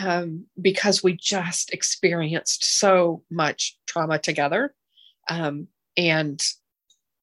um, 0.00 0.46
because 0.60 1.02
we 1.02 1.14
just 1.14 1.72
experienced 1.72 2.64
so 2.78 3.22
much 3.30 3.76
trauma 3.86 4.18
together. 4.18 4.74
Um, 5.28 5.68
and, 5.96 6.40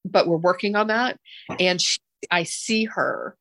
but 0.06 0.28
we're 0.28 0.38
working 0.38 0.76
on 0.76 0.88
that. 0.88 1.20
And 1.60 1.82
she, 1.82 2.00
I 2.30 2.44
see 2.44 2.86
her 2.86 3.36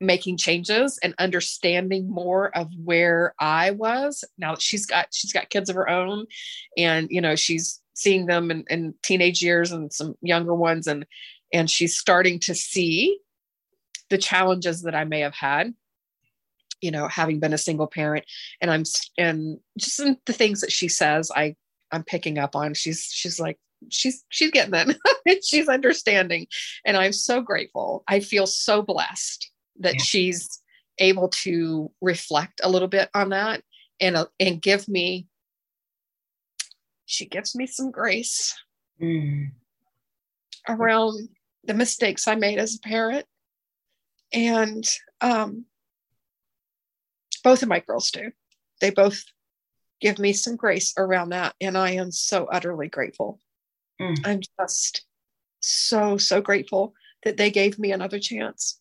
making 0.00 0.36
changes 0.36 0.98
and 1.02 1.14
understanding 1.18 2.08
more 2.08 2.56
of 2.56 2.68
where 2.84 3.34
I 3.40 3.72
was 3.72 4.22
now 4.36 4.54
that 4.54 4.62
she's 4.62 4.86
got 4.86 5.08
she's 5.12 5.32
got 5.32 5.50
kids 5.50 5.68
of 5.68 5.74
her 5.74 5.88
own 5.88 6.26
and 6.76 7.08
you 7.10 7.20
know 7.20 7.34
she's 7.34 7.80
seeing 7.94 8.26
them 8.26 8.52
in, 8.52 8.64
in 8.70 8.94
teenage 9.02 9.42
years 9.42 9.72
and 9.72 9.92
some 9.92 10.14
younger 10.22 10.54
ones 10.54 10.86
and 10.86 11.04
and 11.52 11.68
she's 11.68 11.98
starting 11.98 12.38
to 12.38 12.54
see 12.54 13.18
the 14.08 14.18
challenges 14.18 14.82
that 14.82 14.94
I 14.94 15.02
may 15.02 15.18
have 15.18 15.34
had 15.34 15.74
you 16.80 16.90
know 16.90 17.08
having 17.08 17.40
been 17.40 17.52
a 17.52 17.58
single 17.58 17.86
parent 17.86 18.24
and 18.60 18.70
I'm 18.70 18.84
and 19.16 19.58
just 19.78 19.98
the 20.26 20.32
things 20.32 20.60
that 20.60 20.72
she 20.72 20.88
says 20.88 21.30
I 21.34 21.56
I'm 21.90 22.04
picking 22.04 22.38
up 22.38 22.54
on. 22.54 22.74
She's 22.74 23.08
she's 23.12 23.40
like 23.40 23.58
she's 23.90 24.24
she's 24.28 24.50
getting 24.50 24.74
it 25.26 25.44
she's 25.44 25.68
understanding. 25.68 26.46
And 26.84 26.96
i'm 26.96 27.12
so 27.12 27.40
grateful. 27.40 28.04
I 28.08 28.20
feel 28.20 28.46
so 28.46 28.82
blessed 28.82 29.50
that 29.80 29.94
yeah. 29.94 30.02
she's 30.02 30.62
able 30.98 31.28
to 31.28 31.90
reflect 32.00 32.60
a 32.64 32.68
little 32.68 32.88
bit 32.88 33.08
on 33.14 33.30
that 33.30 33.62
and 34.00 34.16
uh, 34.16 34.26
and 34.40 34.60
give 34.60 34.88
me 34.88 35.26
she 37.06 37.24
gives 37.24 37.54
me 37.54 37.66
some 37.66 37.90
grace 37.90 38.54
mm. 39.00 39.46
around 40.68 41.28
the 41.64 41.74
mistakes 41.74 42.26
i 42.26 42.34
made 42.34 42.58
as 42.58 42.74
a 42.74 42.88
parent. 42.88 43.26
And 44.32 44.84
um, 45.22 45.64
both 47.38 47.62
of 47.62 47.68
my 47.68 47.80
girls 47.80 48.10
do 48.10 48.30
they 48.80 48.90
both 48.90 49.24
give 50.00 50.18
me 50.18 50.32
some 50.32 50.56
grace 50.56 50.92
around 50.96 51.30
that 51.30 51.54
and 51.60 51.76
i 51.76 51.90
am 51.90 52.10
so 52.10 52.46
utterly 52.46 52.88
grateful 52.88 53.38
mm. 54.00 54.16
i'm 54.24 54.40
just 54.60 55.04
so 55.60 56.16
so 56.16 56.40
grateful 56.40 56.94
that 57.24 57.36
they 57.36 57.50
gave 57.50 57.78
me 57.78 57.92
another 57.92 58.18
chance 58.18 58.80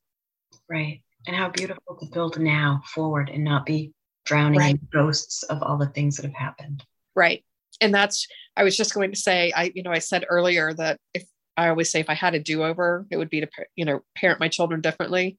Right. 0.69 1.01
And 1.25 1.35
how 1.35 1.49
beautiful 1.49 1.97
to 1.99 2.05
build 2.07 2.39
now 2.39 2.81
forward 2.85 3.29
and 3.29 3.43
not 3.43 3.65
be 3.65 3.93
drowning 4.25 4.59
right. 4.59 4.75
in 4.75 4.87
ghosts 4.91 5.43
of 5.43 5.61
all 5.61 5.77
the 5.77 5.87
things 5.87 6.17
that 6.17 6.25
have 6.25 6.35
happened. 6.35 6.83
Right. 7.15 7.43
And 7.81 7.93
that's, 7.93 8.27
I 8.55 8.63
was 8.63 8.75
just 8.75 8.93
going 8.93 9.11
to 9.11 9.19
say, 9.19 9.51
I, 9.55 9.71
you 9.75 9.83
know, 9.83 9.91
I 9.91 9.99
said 9.99 10.25
earlier 10.27 10.73
that 10.73 10.99
if 11.13 11.23
I 11.55 11.69
always 11.69 11.91
say 11.91 11.99
if 11.99 12.09
I 12.09 12.13
had 12.13 12.35
a 12.35 12.39
do 12.39 12.63
over, 12.63 13.05
it 13.09 13.17
would 13.17 13.29
be 13.29 13.41
to, 13.41 13.47
you 13.75 13.85
know, 13.85 14.01
parent 14.15 14.39
my 14.39 14.47
children 14.47 14.81
differently. 14.81 15.37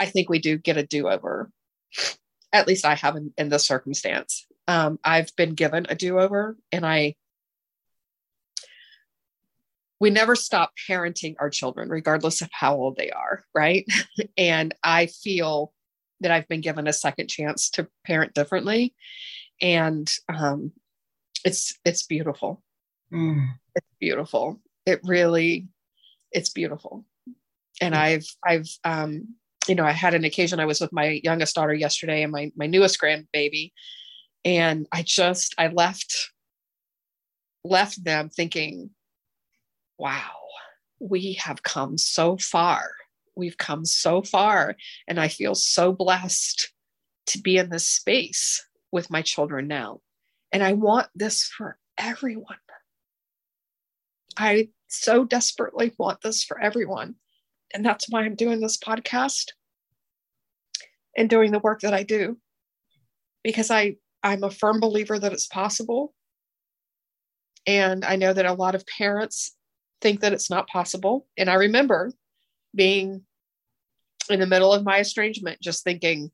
I 0.00 0.06
think 0.06 0.28
we 0.28 0.38
do 0.38 0.58
get 0.58 0.76
a 0.76 0.86
do 0.86 1.08
over. 1.08 1.50
At 2.54 2.66
least 2.66 2.86
I 2.86 2.94
have 2.94 3.16
in, 3.16 3.32
in 3.36 3.50
this 3.50 3.66
circumstance. 3.66 4.46
Um, 4.66 4.98
I've 5.04 5.34
been 5.36 5.54
given 5.54 5.84
a 5.90 5.94
do 5.94 6.18
over 6.18 6.56
and 6.72 6.86
I 6.86 7.16
we 10.00 10.10
never 10.10 10.36
stop 10.36 10.72
parenting 10.88 11.36
our 11.38 11.48
children, 11.48 11.88
regardless 11.88 12.42
of 12.42 12.50
how 12.52 12.74
old 12.74 12.96
they 12.96 13.10
are, 13.10 13.44
right? 13.54 13.86
and 14.36 14.74
I 14.82 15.06
feel 15.06 15.72
that 16.20 16.30
I've 16.30 16.48
been 16.48 16.60
given 16.60 16.86
a 16.86 16.92
second 16.92 17.28
chance 17.28 17.70
to 17.70 17.88
parent 18.04 18.34
differently, 18.34 18.94
and 19.62 20.10
um, 20.28 20.72
it's 21.44 21.78
it's 21.84 22.02
beautiful. 22.02 22.62
Mm. 23.12 23.48
It's 23.74 23.86
beautiful. 24.00 24.60
It 24.84 25.00
really, 25.04 25.68
it's 26.32 26.50
beautiful. 26.50 27.06
And 27.80 27.94
mm. 27.94 27.98
I've 27.98 28.26
I've 28.44 28.68
um, 28.84 29.36
you 29.66 29.74
know 29.74 29.84
I 29.84 29.92
had 29.92 30.14
an 30.14 30.24
occasion. 30.24 30.60
I 30.60 30.66
was 30.66 30.80
with 30.80 30.92
my 30.92 31.20
youngest 31.22 31.54
daughter 31.54 31.74
yesterday 31.74 32.22
and 32.22 32.32
my 32.32 32.52
my 32.56 32.66
newest 32.66 33.00
grandbaby, 33.00 33.72
and 34.44 34.86
I 34.92 35.02
just 35.02 35.54
I 35.58 35.68
left 35.68 36.30
left 37.64 38.04
them 38.04 38.28
thinking 38.28 38.90
wow, 39.98 40.32
we 40.98 41.34
have 41.34 41.62
come 41.62 41.98
so 41.98 42.36
far. 42.36 42.90
We've 43.36 43.56
come 43.56 43.84
so 43.84 44.22
far. 44.22 44.76
And 45.08 45.18
I 45.20 45.28
feel 45.28 45.54
so 45.54 45.92
blessed 45.92 46.72
to 47.28 47.40
be 47.40 47.56
in 47.56 47.70
this 47.70 47.86
space 47.86 48.64
with 48.92 49.10
my 49.10 49.22
children 49.22 49.66
now. 49.66 50.00
And 50.52 50.62
I 50.62 50.72
want 50.72 51.08
this 51.14 51.44
for 51.44 51.78
everyone. 51.98 52.58
I 54.36 54.68
so 54.88 55.24
desperately 55.24 55.92
want 55.98 56.20
this 56.22 56.44
for 56.44 56.60
everyone. 56.60 57.16
And 57.74 57.84
that's 57.84 58.06
why 58.08 58.22
I'm 58.22 58.36
doing 58.36 58.60
this 58.60 58.78
podcast 58.78 59.46
and 61.16 61.28
doing 61.28 61.50
the 61.50 61.58
work 61.58 61.80
that 61.80 61.92
I 61.92 62.04
do. 62.04 62.38
Because 63.42 63.70
I, 63.70 63.96
I'm 64.22 64.44
a 64.44 64.50
firm 64.50 64.80
believer 64.80 65.18
that 65.18 65.32
it's 65.32 65.48
possible. 65.48 66.14
And 67.66 68.04
I 68.04 68.16
know 68.16 68.32
that 68.32 68.46
a 68.46 68.52
lot 68.54 68.74
of 68.74 68.86
parents 68.86 69.56
think 70.00 70.20
that 70.20 70.32
it's 70.32 70.48
not 70.48 70.68
possible. 70.68 71.26
And 71.36 71.50
I 71.50 71.54
remember 71.54 72.12
being 72.74 73.22
in 74.30 74.40
the 74.40 74.46
middle 74.46 74.72
of 74.72 74.84
my 74.84 75.00
estrangement, 75.00 75.60
just 75.60 75.82
thinking, 75.82 76.30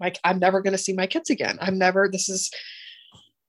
like, 0.00 0.18
I'm 0.24 0.38
never 0.38 0.60
going 0.62 0.72
to 0.72 0.78
see 0.78 0.94
my 0.94 1.06
kids 1.06 1.30
again. 1.30 1.58
I'm 1.60 1.78
never, 1.78 2.08
this 2.10 2.28
is, 2.28 2.50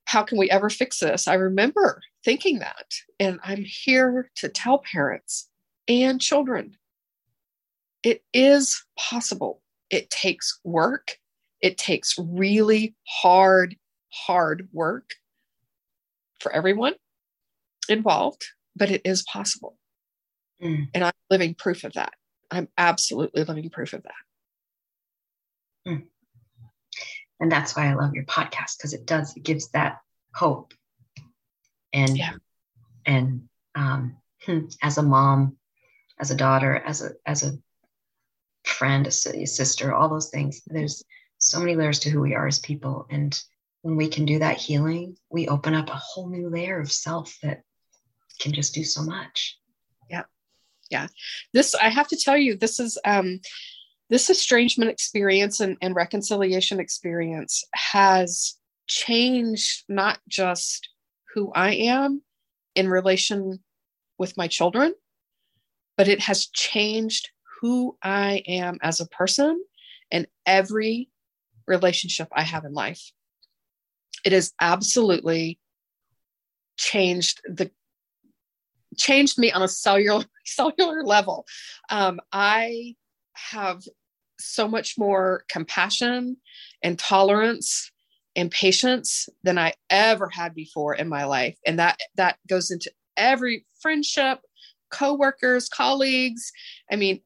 how 0.06 0.24
can 0.24 0.38
we 0.38 0.50
ever 0.50 0.70
fix 0.70 1.00
this? 1.00 1.28
I 1.28 1.34
remember 1.34 2.02
thinking 2.24 2.60
that. 2.60 2.86
And 3.20 3.40
I'm 3.44 3.64
here 3.66 4.30
to 4.36 4.50
tell 4.50 4.80
parents 4.80 5.47
and 5.88 6.22
children 6.22 6.76
it 8.04 8.24
is 8.32 8.86
possible. 8.98 9.62
It 9.90 10.10
takes 10.10 10.60
work, 10.64 11.18
it 11.62 11.78
takes 11.78 12.16
really 12.18 12.96
hard, 13.06 13.76
hard 14.14 14.70
work 14.72 15.10
for 16.40 16.54
everyone 16.54 16.94
involved 17.90 18.46
but 18.78 18.92
it 18.92 19.02
is 19.04 19.24
possible. 19.24 19.78
Mm. 20.64 20.90
And 20.94 21.04
I'm 21.04 21.14
living 21.30 21.56
proof 21.56 21.84
of 21.84 21.94
that. 21.94 22.14
I'm 22.50 22.70
absolutely 22.78 23.44
living 23.44 23.70
proof 23.70 23.94
of 23.94 24.04
that. 24.04 24.14
Mm. 25.88 26.04
And 27.40 27.52
that's 27.52 27.76
why 27.76 27.88
I 27.88 27.96
love 27.96 28.14
your 28.14 28.26
podcast 28.26 28.78
because 28.78 28.94
it 28.94 29.06
does, 29.06 29.36
it 29.36 29.44
gives 29.44 29.70
that 29.70 29.98
hope. 30.34 30.74
And, 31.94 32.18
yeah. 32.18 32.34
and, 33.06 33.50
um, 33.76 34.18
hmm, 34.46 34.66
as 34.82 34.98
a 34.98 35.04
mom, 35.04 35.58
as 36.20 36.32
a 36.32 36.36
daughter, 36.36 36.76
as 36.76 37.02
a, 37.02 37.12
as 37.26 37.44
a 37.44 37.58
friend, 38.66 39.08
a 39.08 39.12
sister, 39.12 39.94
all 39.94 40.10
those 40.10 40.30
things, 40.30 40.62
there's 40.68 41.04
so 41.38 41.60
many 41.60 41.76
layers 41.76 42.00
to 42.00 42.10
who 42.10 42.22
we 42.22 42.36
are 42.36 42.48
as 42.48 42.60
people. 42.60 43.08
And 43.10 43.40
when 43.82 43.96
we 43.96 44.10
can 44.10 44.26
do 44.26 44.40
that 44.40 44.58
healing, 44.58 45.18
we 45.30 45.48
open 45.48 45.74
up 45.74 45.90
a 45.90 45.96
whole 45.96 46.30
new 46.30 46.50
layer 46.50 46.80
of 46.80 46.92
self 46.92 47.38
that 47.44 47.62
can 48.40 48.54
just 48.54 48.74
do 48.74 48.84
so 48.84 49.04
much. 49.04 49.58
Yeah. 50.10 50.24
Yeah. 50.90 51.08
This, 51.54 51.76
I 51.76 51.90
have 51.90 52.08
to 52.10 52.18
tell 52.18 52.38
you, 52.38 52.56
this 52.56 52.80
is, 52.80 52.98
um, 53.06 53.40
this 54.10 54.30
estrangement 54.30 54.90
experience 54.90 55.60
and, 55.60 55.78
and 55.82 55.96
reconciliation 55.96 56.80
experience 56.80 57.64
has 57.74 58.56
changed 58.88 59.84
not 59.90 60.20
just 60.28 60.90
who 61.34 61.52
I 61.54 61.74
am 61.74 62.22
in 62.74 62.90
relation 62.90 63.60
with 64.18 64.38
my 64.38 64.48
children, 64.48 64.94
but 65.98 66.08
it 66.08 66.22
has 66.22 66.48
changed 66.48 67.30
who 67.60 67.98
I 68.04 68.44
am 68.48 68.78
as 68.82 69.00
a 69.00 69.08
person 69.08 69.64
and 70.12 70.28
every 70.46 71.10
relationship 71.66 72.28
I 72.32 72.44
have 72.44 72.66
in 72.66 72.74
life. 72.74 73.12
It 74.24 74.32
has 74.32 74.54
absolutely 74.62 75.60
changed 76.78 77.42
the 77.46 77.72
changed 78.96 79.38
me 79.38 79.52
on 79.52 79.62
a 79.64 79.68
cellular 79.68 80.26
cellular 80.46 81.04
level. 81.04 81.46
Um, 81.90 82.20
I 82.32 82.96
have 83.34 83.84
so 84.40 84.68
much 84.68 84.98
more 84.98 85.44
compassion 85.50 86.38
and 86.84 86.98
tolerance 86.98 87.92
and 88.36 88.52
patience 88.52 89.30
than 89.44 89.58
I 89.58 89.74
ever 89.90 90.30
had 90.30 90.54
before 90.54 90.94
in 90.96 91.10
my 91.10 91.26
life, 91.26 91.58
and 91.66 91.80
that 91.80 92.00
that 92.16 92.38
goes 92.48 92.72
into 92.72 92.92
every 93.16 93.66
friendship, 93.82 94.40
coworkers, 94.90 95.70
colleagues. 95.70 96.52
I 96.92 96.96
mean, 96.96 97.22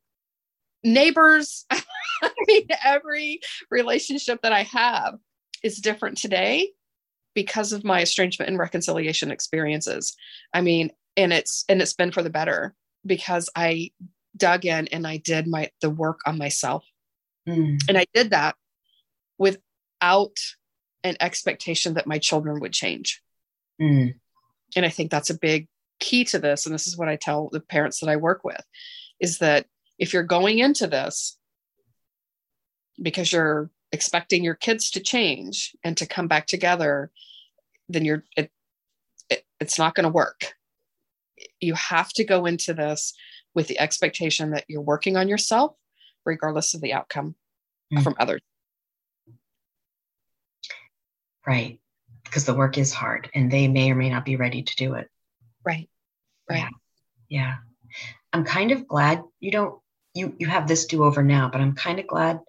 neighbors. 0.83 1.65
I 1.71 2.31
mean, 2.47 2.67
every 2.83 3.39
relationship 3.69 4.41
that 4.43 4.53
I 4.53 4.63
have 4.63 5.15
is 5.63 5.77
different 5.77 6.17
today 6.17 6.71
because 7.33 7.71
of 7.71 7.83
my 7.83 8.01
estrangement 8.01 8.49
and 8.49 8.59
reconciliation 8.59 9.31
experiences. 9.31 10.15
I 10.53 10.61
mean, 10.61 10.91
and 11.17 11.33
it's 11.33 11.65
and 11.69 11.81
it's 11.81 11.93
been 11.93 12.11
for 12.11 12.23
the 12.23 12.29
better 12.29 12.75
because 13.05 13.49
I 13.55 13.91
dug 14.35 14.65
in 14.65 14.87
and 14.89 15.05
I 15.05 15.17
did 15.17 15.47
my 15.47 15.69
the 15.81 15.89
work 15.89 16.19
on 16.25 16.37
myself. 16.37 16.85
Mm. 17.47 17.81
And 17.87 17.97
I 17.97 18.05
did 18.13 18.31
that 18.31 18.55
without 19.37 20.37
an 21.03 21.15
expectation 21.19 21.95
that 21.95 22.07
my 22.07 22.19
children 22.19 22.59
would 22.59 22.73
change. 22.73 23.21
Mm. 23.81 24.13
And 24.75 24.85
I 24.85 24.89
think 24.89 25.11
that's 25.11 25.29
a 25.29 25.37
big 25.37 25.67
key 26.01 26.25
to 26.25 26.39
this 26.39 26.65
and 26.65 26.75
this 26.75 26.87
is 26.87 26.97
what 26.97 27.07
I 27.07 27.15
tell 27.15 27.47
the 27.49 27.61
parents 27.61 27.99
that 27.99 28.09
I 28.09 28.17
work 28.17 28.43
with 28.43 28.61
is 29.21 29.37
that 29.37 29.67
if 29.97 30.11
you're 30.11 30.23
going 30.23 30.59
into 30.59 30.87
this 30.87 31.37
because 33.01 33.31
you're 33.31 33.69
expecting 33.93 34.43
your 34.43 34.55
kids 34.55 34.91
to 34.91 34.99
change 34.99 35.75
and 35.83 35.95
to 35.97 36.05
come 36.05 36.27
back 36.27 36.47
together 36.47 37.11
then 37.87 38.03
you're 38.03 38.25
it, 38.35 38.51
it 39.29 39.45
it's 39.61 39.79
not 39.79 39.95
going 39.95 40.03
to 40.03 40.09
work 40.09 40.55
you 41.61 41.75
have 41.75 42.11
to 42.13 42.25
go 42.25 42.45
into 42.45 42.73
this 42.73 43.13
with 43.53 43.67
the 43.67 43.79
expectation 43.79 44.51
that 44.51 44.65
you're 44.67 44.81
working 44.81 45.15
on 45.15 45.29
yourself 45.29 45.75
regardless 46.25 46.73
of 46.73 46.81
the 46.81 46.93
outcome 46.93 47.35
mm. 47.93 48.03
from 48.03 48.15
others. 48.19 48.41
Right. 51.45 51.79
Because 52.23 52.45
the 52.45 52.53
work 52.53 52.77
is 52.77 52.93
hard 52.93 53.29
and 53.33 53.51
they 53.51 53.67
may 53.67 53.91
or 53.91 53.95
may 53.95 54.09
not 54.09 54.25
be 54.25 54.35
ready 54.35 54.63
to 54.63 54.75
do 54.75 54.93
it. 54.93 55.09
Right. 55.65 55.89
Right. 56.49 56.59
Yeah. 56.59 56.69
yeah. 57.29 57.55
I'm 58.33 58.43
kind 58.43 58.71
of 58.71 58.87
glad 58.87 59.23
you 59.39 59.51
don't 59.51 59.79
you 60.13 60.35
you 60.37 60.47
have 60.47 60.67
this 60.67 60.85
do 60.85 61.03
over 61.03 61.23
now, 61.23 61.49
but 61.51 61.61
I'm 61.61 61.75
kind 61.75 61.99
of 61.99 62.07
glad 62.07 62.39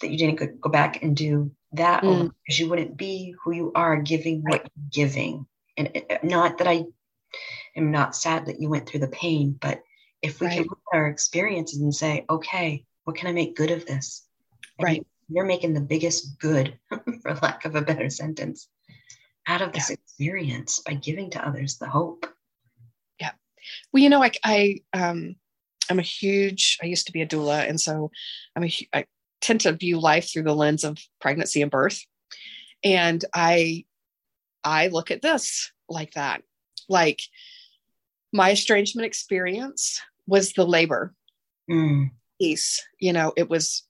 that 0.00 0.10
you 0.10 0.18
didn't 0.18 0.60
go 0.60 0.70
back 0.70 1.02
and 1.02 1.16
do 1.16 1.52
that 1.72 2.02
mm. 2.02 2.30
because 2.44 2.58
you 2.58 2.68
wouldn't 2.68 2.96
be 2.96 3.34
who 3.42 3.52
you 3.52 3.72
are 3.74 3.96
giving 3.96 4.42
what 4.42 4.68
you're 4.76 5.06
giving. 5.06 5.46
And 5.76 5.90
it, 5.94 6.24
not 6.24 6.58
that 6.58 6.68
I 6.68 6.84
am 7.76 7.90
not 7.90 8.16
sad 8.16 8.46
that 8.46 8.60
you 8.60 8.68
went 8.68 8.88
through 8.88 9.00
the 9.00 9.08
pain, 9.08 9.56
but 9.60 9.82
if 10.22 10.40
we 10.40 10.46
right. 10.46 10.56
can 10.56 10.64
look 10.64 10.80
at 10.92 10.96
our 10.96 11.08
experiences 11.08 11.80
and 11.80 11.94
say, 11.94 12.24
okay, 12.28 12.84
what 13.04 13.16
can 13.16 13.28
I 13.28 13.32
make 13.32 13.56
good 13.56 13.70
of 13.70 13.86
this? 13.86 14.26
right. 14.80 15.06
You're 15.28 15.44
making 15.44 15.74
the 15.74 15.80
biggest 15.80 16.38
good, 16.38 16.78
for 17.22 17.34
lack 17.42 17.64
of 17.64 17.74
a 17.74 17.82
better 17.82 18.08
sentence, 18.10 18.68
out 19.46 19.62
of 19.62 19.72
this 19.72 19.90
yeah. 19.90 19.94
experience 19.94 20.80
by 20.80 20.94
giving 20.94 21.30
to 21.30 21.46
others 21.46 21.78
the 21.78 21.88
hope. 21.88 22.26
Yeah. 23.20 23.32
Well, 23.92 24.02
you 24.02 24.08
know, 24.08 24.22
I, 24.22 24.32
I, 24.44 24.80
um, 24.92 25.36
I'm 25.90 25.98
a 25.98 26.02
huge, 26.02 26.78
I 26.82 26.86
used 26.86 27.06
to 27.06 27.12
be 27.12 27.22
a 27.22 27.26
doula. 27.26 27.68
And 27.68 27.80
so 27.80 28.10
I'm 28.54 28.64
a, 28.64 28.72
I 28.92 29.06
tend 29.40 29.60
to 29.62 29.72
view 29.72 30.00
life 30.00 30.32
through 30.32 30.42
the 30.42 30.54
lens 30.54 30.84
of 30.84 30.98
pregnancy 31.20 31.62
and 31.62 31.70
birth. 31.70 32.04
And 32.82 33.24
I, 33.34 33.84
I 34.64 34.88
look 34.88 35.10
at 35.10 35.22
this 35.22 35.70
like 35.88 36.14
that. 36.14 36.42
Like 36.88 37.20
my 38.32 38.50
estrangement 38.50 39.06
experience 39.06 40.00
was 40.26 40.52
the 40.52 40.66
labor 40.66 41.14
mm. 41.70 42.10
piece. 42.40 42.84
You 42.98 43.12
know, 43.12 43.32
it 43.36 43.48
was 43.48 43.84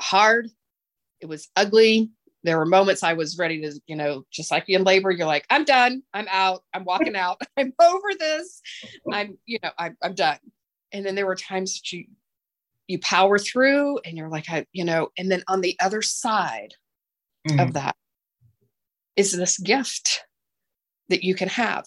hard. 0.00 0.48
It 1.20 1.26
was 1.26 1.48
ugly. 1.56 2.10
There 2.42 2.58
were 2.58 2.66
moments 2.66 3.02
I 3.02 3.12
was 3.12 3.38
ready 3.38 3.60
to, 3.62 3.78
you 3.86 3.96
know, 3.96 4.24
just 4.30 4.50
like 4.50 4.68
in 4.68 4.84
labor, 4.84 5.10
you're 5.10 5.26
like, 5.26 5.46
I'm 5.50 5.64
done. 5.64 6.02
I'm 6.14 6.26
out. 6.30 6.62
I'm 6.72 6.84
walking 6.84 7.16
out. 7.16 7.40
I'm 7.56 7.72
over 7.80 8.08
this. 8.18 8.62
I'm, 9.12 9.36
you 9.46 9.58
know, 9.62 9.70
I'm, 9.78 9.96
I'm 10.02 10.14
done. 10.14 10.38
And 10.92 11.04
then 11.04 11.14
there 11.14 11.26
were 11.26 11.36
times 11.36 11.74
that 11.74 11.92
you, 11.92 12.06
you 12.88 12.98
power 13.00 13.38
through 13.38 13.98
and 14.04 14.16
you're 14.16 14.30
like, 14.30 14.48
I, 14.48 14.66
you 14.72 14.84
know, 14.84 15.10
and 15.18 15.30
then 15.30 15.42
on 15.48 15.60
the 15.60 15.76
other 15.80 16.02
side 16.02 16.74
mm. 17.48 17.62
of 17.62 17.74
that 17.74 17.94
is 19.16 19.32
this 19.32 19.58
gift 19.58 20.24
that 21.08 21.22
you 21.22 21.34
can 21.34 21.48
have. 21.48 21.86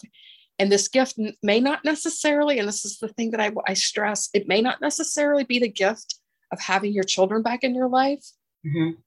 And 0.58 0.70
this 0.70 0.88
gift 0.88 1.18
may 1.42 1.60
not 1.60 1.84
necessarily, 1.84 2.58
and 2.58 2.68
this 2.68 2.84
is 2.84 2.98
the 2.98 3.08
thing 3.08 3.32
that 3.32 3.40
I, 3.40 3.50
I 3.66 3.74
stress, 3.74 4.30
it 4.32 4.46
may 4.46 4.60
not 4.60 4.80
necessarily 4.80 5.42
be 5.42 5.58
the 5.58 5.68
gift 5.68 6.20
of 6.52 6.60
having 6.60 6.92
your 6.92 7.04
children 7.04 7.42
back 7.42 7.64
in 7.64 7.74
your 7.74 7.88
life, 7.88 8.24
mm-hmm. 8.64 9.00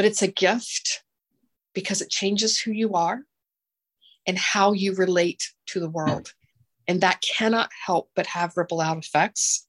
But 0.00 0.06
it's 0.06 0.22
a 0.22 0.28
gift 0.28 1.02
because 1.74 2.00
it 2.00 2.08
changes 2.08 2.58
who 2.58 2.72
you 2.72 2.94
are 2.94 3.20
and 4.26 4.38
how 4.38 4.72
you 4.72 4.94
relate 4.94 5.52
to 5.66 5.78
the 5.78 5.90
world. 5.90 6.32
And 6.88 7.02
that 7.02 7.20
cannot 7.20 7.68
help 7.84 8.08
but 8.16 8.24
have 8.28 8.56
ripple 8.56 8.80
out 8.80 8.96
effects 8.96 9.66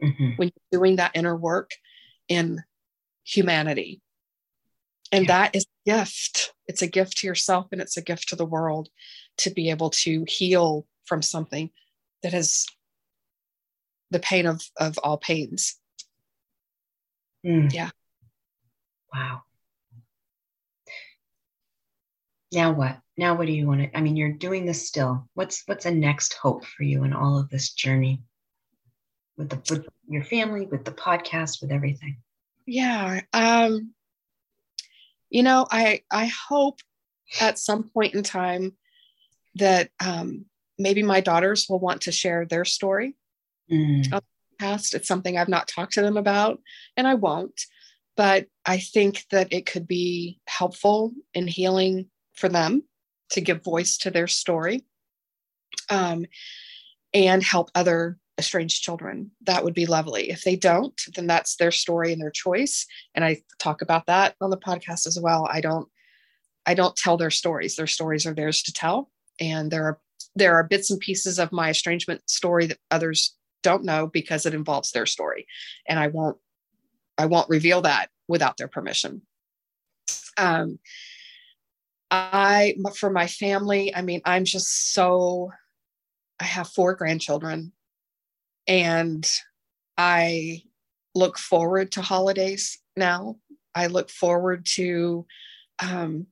mm-hmm. 0.00 0.36
when 0.36 0.52
you're 0.70 0.80
doing 0.80 0.94
that 0.94 1.10
inner 1.16 1.34
work 1.34 1.72
in 2.28 2.62
humanity. 3.24 4.00
And 5.10 5.26
yeah. 5.26 5.38
that 5.38 5.56
is 5.56 5.64
a 5.64 5.90
gift. 5.90 6.54
It's 6.68 6.82
a 6.82 6.86
gift 6.86 7.16
to 7.16 7.26
yourself 7.26 7.66
and 7.72 7.80
it's 7.80 7.96
a 7.96 8.02
gift 8.02 8.28
to 8.28 8.36
the 8.36 8.46
world 8.46 8.90
to 9.38 9.50
be 9.50 9.70
able 9.70 9.90
to 9.90 10.24
heal 10.28 10.86
from 11.04 11.20
something 11.20 11.70
that 12.22 12.32
has 12.32 12.64
the 14.12 14.20
pain 14.20 14.46
of 14.46 14.62
of 14.76 15.00
all 15.02 15.18
pains. 15.18 15.80
Mm. 17.44 17.74
Yeah. 17.74 17.90
Wow. 19.12 19.42
Now 22.52 22.72
what? 22.72 22.98
Now 23.16 23.34
what 23.36 23.46
do 23.46 23.52
you 23.52 23.66
want 23.66 23.80
to 23.80 23.96
I 23.96 24.00
mean 24.00 24.16
you're 24.16 24.32
doing 24.32 24.64
this 24.64 24.86
still. 24.86 25.28
What's 25.34 25.62
what's 25.66 25.86
a 25.86 25.90
next 25.90 26.34
hope 26.34 26.64
for 26.64 26.82
you 26.82 27.04
in 27.04 27.12
all 27.12 27.38
of 27.38 27.50
this 27.50 27.72
journey? 27.72 28.22
With 29.36 29.50
the 29.50 29.74
with 29.74 29.86
your 30.08 30.24
family, 30.24 30.66
with 30.66 30.84
the 30.84 30.92
podcast, 30.92 31.60
with 31.60 31.70
everything. 31.70 32.18
Yeah. 32.66 33.20
Um 33.32 33.92
you 35.30 35.42
know, 35.42 35.66
I 35.70 36.02
I 36.10 36.30
hope 36.48 36.80
at 37.40 37.58
some 37.58 37.82
point 37.82 38.14
in 38.14 38.22
time 38.22 38.76
that 39.56 39.90
um 40.00 40.46
maybe 40.78 41.02
my 41.02 41.20
daughters 41.20 41.66
will 41.68 41.80
want 41.80 42.02
to 42.02 42.12
share 42.12 42.46
their 42.46 42.64
story 42.64 43.14
mm. 43.70 44.20
past. 44.58 44.94
It's 44.94 45.08
something 45.08 45.36
I've 45.36 45.48
not 45.48 45.68
talked 45.68 45.94
to 45.94 46.02
them 46.02 46.16
about, 46.16 46.60
and 46.96 47.06
I 47.06 47.14
won't. 47.14 47.60
But 48.16 48.46
I 48.64 48.78
think 48.78 49.24
that 49.30 49.52
it 49.52 49.66
could 49.66 49.86
be 49.86 50.40
helpful 50.46 51.12
in 51.34 51.46
healing 51.46 52.06
for 52.38 52.48
them 52.48 52.82
to 53.30 53.40
give 53.40 53.62
voice 53.62 53.98
to 53.98 54.10
their 54.10 54.26
story 54.26 54.84
um, 55.90 56.24
and 57.12 57.42
help 57.42 57.70
other 57.74 58.18
estranged 58.38 58.82
children. 58.82 59.30
That 59.42 59.64
would 59.64 59.74
be 59.74 59.86
lovely. 59.86 60.30
If 60.30 60.42
they 60.42 60.56
don't, 60.56 60.98
then 61.14 61.26
that's 61.26 61.56
their 61.56 61.72
story 61.72 62.12
and 62.12 62.20
their 62.20 62.30
choice. 62.30 62.86
And 63.14 63.24
I 63.24 63.42
talk 63.58 63.82
about 63.82 64.06
that 64.06 64.36
on 64.40 64.50
the 64.50 64.56
podcast 64.56 65.06
as 65.06 65.18
well. 65.20 65.48
I 65.50 65.60
don't 65.60 65.88
I 66.66 66.74
don't 66.74 66.96
tell 66.96 67.16
their 67.16 67.30
stories. 67.30 67.76
Their 67.76 67.86
stories 67.86 68.26
are 68.26 68.34
theirs 68.34 68.62
to 68.64 68.72
tell. 68.72 69.10
And 69.40 69.70
there 69.70 69.84
are 69.84 69.98
there 70.34 70.54
are 70.54 70.64
bits 70.64 70.90
and 70.90 71.00
pieces 71.00 71.38
of 71.38 71.52
my 71.52 71.70
estrangement 71.70 72.28
story 72.28 72.66
that 72.66 72.78
others 72.90 73.34
don't 73.62 73.84
know 73.84 74.06
because 74.06 74.46
it 74.46 74.54
involves 74.54 74.92
their 74.92 75.06
story 75.06 75.46
and 75.86 75.98
i 75.98 76.06
won't 76.06 76.38
i 77.16 77.26
won't 77.26 77.48
reveal 77.48 77.82
that 77.82 78.08
without 78.28 78.56
their 78.56 78.68
permission 78.68 79.22
um 80.36 80.78
i 82.10 82.74
for 82.96 83.10
my 83.10 83.26
family 83.26 83.94
i 83.94 84.02
mean 84.02 84.20
i'm 84.24 84.44
just 84.44 84.92
so 84.92 85.50
i 86.40 86.44
have 86.44 86.68
four 86.68 86.94
grandchildren 86.94 87.72
and 88.66 89.30
i 89.96 90.62
look 91.14 91.38
forward 91.38 91.92
to 91.92 92.00
holidays 92.00 92.78
now 92.96 93.36
i 93.74 93.86
look 93.86 94.10
forward 94.10 94.64
to 94.64 95.26
um 95.80 96.26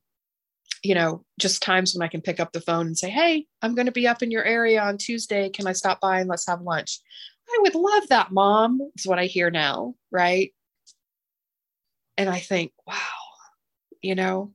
you 0.83 0.95
know, 0.95 1.23
just 1.39 1.61
times 1.61 1.93
when 1.93 2.05
I 2.05 2.09
can 2.09 2.21
pick 2.21 2.39
up 2.39 2.51
the 2.51 2.61
phone 2.61 2.87
and 2.87 2.97
say, 2.97 3.09
Hey, 3.09 3.45
I'm 3.61 3.75
going 3.75 3.85
to 3.85 3.91
be 3.91 4.07
up 4.07 4.21
in 4.21 4.31
your 4.31 4.43
area 4.43 4.81
on 4.81 4.97
Tuesday. 4.97 5.49
Can 5.49 5.67
I 5.67 5.73
stop 5.73 5.99
by 5.99 6.19
and 6.19 6.29
let's 6.29 6.47
have 6.47 6.61
lunch? 6.61 6.99
I 7.49 7.57
would 7.61 7.75
love 7.75 8.07
that, 8.09 8.31
mom, 8.31 8.79
is 8.95 9.07
what 9.07 9.19
I 9.19 9.25
hear 9.25 9.49
now. 9.49 9.95
Right. 10.11 10.53
And 12.17 12.29
I 12.29 12.39
think, 12.39 12.71
wow, 12.85 12.95
you 14.01 14.15
know, 14.15 14.53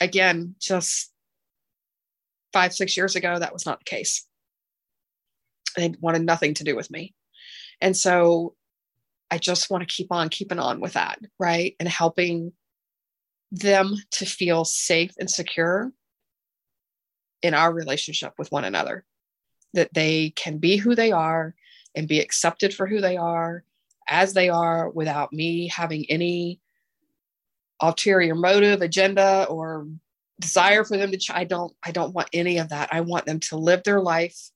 again, 0.00 0.54
just 0.60 1.12
five, 2.52 2.72
six 2.72 2.96
years 2.96 3.16
ago, 3.16 3.38
that 3.38 3.52
was 3.52 3.66
not 3.66 3.80
the 3.80 3.84
case. 3.84 4.26
They 5.76 5.94
wanted 6.00 6.22
nothing 6.22 6.54
to 6.54 6.64
do 6.64 6.76
with 6.76 6.90
me. 6.90 7.14
And 7.80 7.96
so 7.96 8.54
I 9.30 9.38
just 9.38 9.70
want 9.70 9.82
to 9.82 9.94
keep 9.94 10.12
on 10.12 10.28
keeping 10.28 10.58
on 10.58 10.80
with 10.80 10.92
that. 10.92 11.18
Right. 11.38 11.74
And 11.80 11.88
helping 11.88 12.52
them 13.50 13.94
to 14.12 14.24
feel 14.24 14.64
safe 14.64 15.12
and 15.18 15.30
secure 15.30 15.92
in 17.42 17.54
our 17.54 17.72
relationship 17.72 18.32
with 18.38 18.50
one 18.50 18.64
another, 18.64 19.04
that 19.74 19.92
they 19.92 20.30
can 20.30 20.58
be 20.58 20.76
who 20.76 20.94
they 20.94 21.12
are 21.12 21.54
and 21.94 22.08
be 22.08 22.20
accepted 22.20 22.72
for 22.72 22.86
who 22.86 23.00
they 23.00 23.16
are 23.16 23.64
as 24.08 24.32
they 24.32 24.48
are 24.48 24.90
without 24.90 25.32
me 25.32 25.68
having 25.68 26.06
any 26.08 26.60
ulterior 27.80 28.34
motive 28.34 28.82
agenda 28.82 29.46
or 29.48 29.86
desire 30.40 30.84
for 30.84 30.96
them 30.96 31.10
to 31.10 31.18
ch- 31.18 31.30
i 31.30 31.44
don't 31.44 31.72
i 31.84 31.90
don't 31.90 32.14
want 32.14 32.28
any 32.32 32.58
of 32.58 32.68
that 32.70 32.88
i 32.92 33.00
want 33.00 33.24
them 33.26 33.40
to 33.40 33.56
live 33.56 33.82
their 33.84 34.00
life 34.00 34.50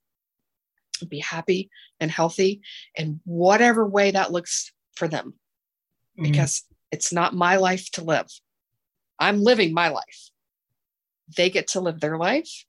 be 1.08 1.20
happy 1.20 1.70
and 2.00 2.10
healthy 2.10 2.60
in 2.96 3.20
whatever 3.24 3.86
way 3.86 4.10
that 4.10 4.32
looks 4.32 4.72
for 4.96 5.06
them 5.06 5.34
mm-hmm. 6.18 6.24
because 6.24 6.64
it's 6.90 7.12
not 7.12 7.34
my 7.34 7.56
life 7.56 7.88
to 7.92 8.02
live 8.02 8.26
I'm 9.18 9.42
living 9.42 9.74
my 9.74 9.88
life. 9.88 10.30
They 11.36 11.50
get 11.50 11.68
to 11.68 11.80
live 11.80 12.00
their 12.00 12.16
life. 12.16 12.64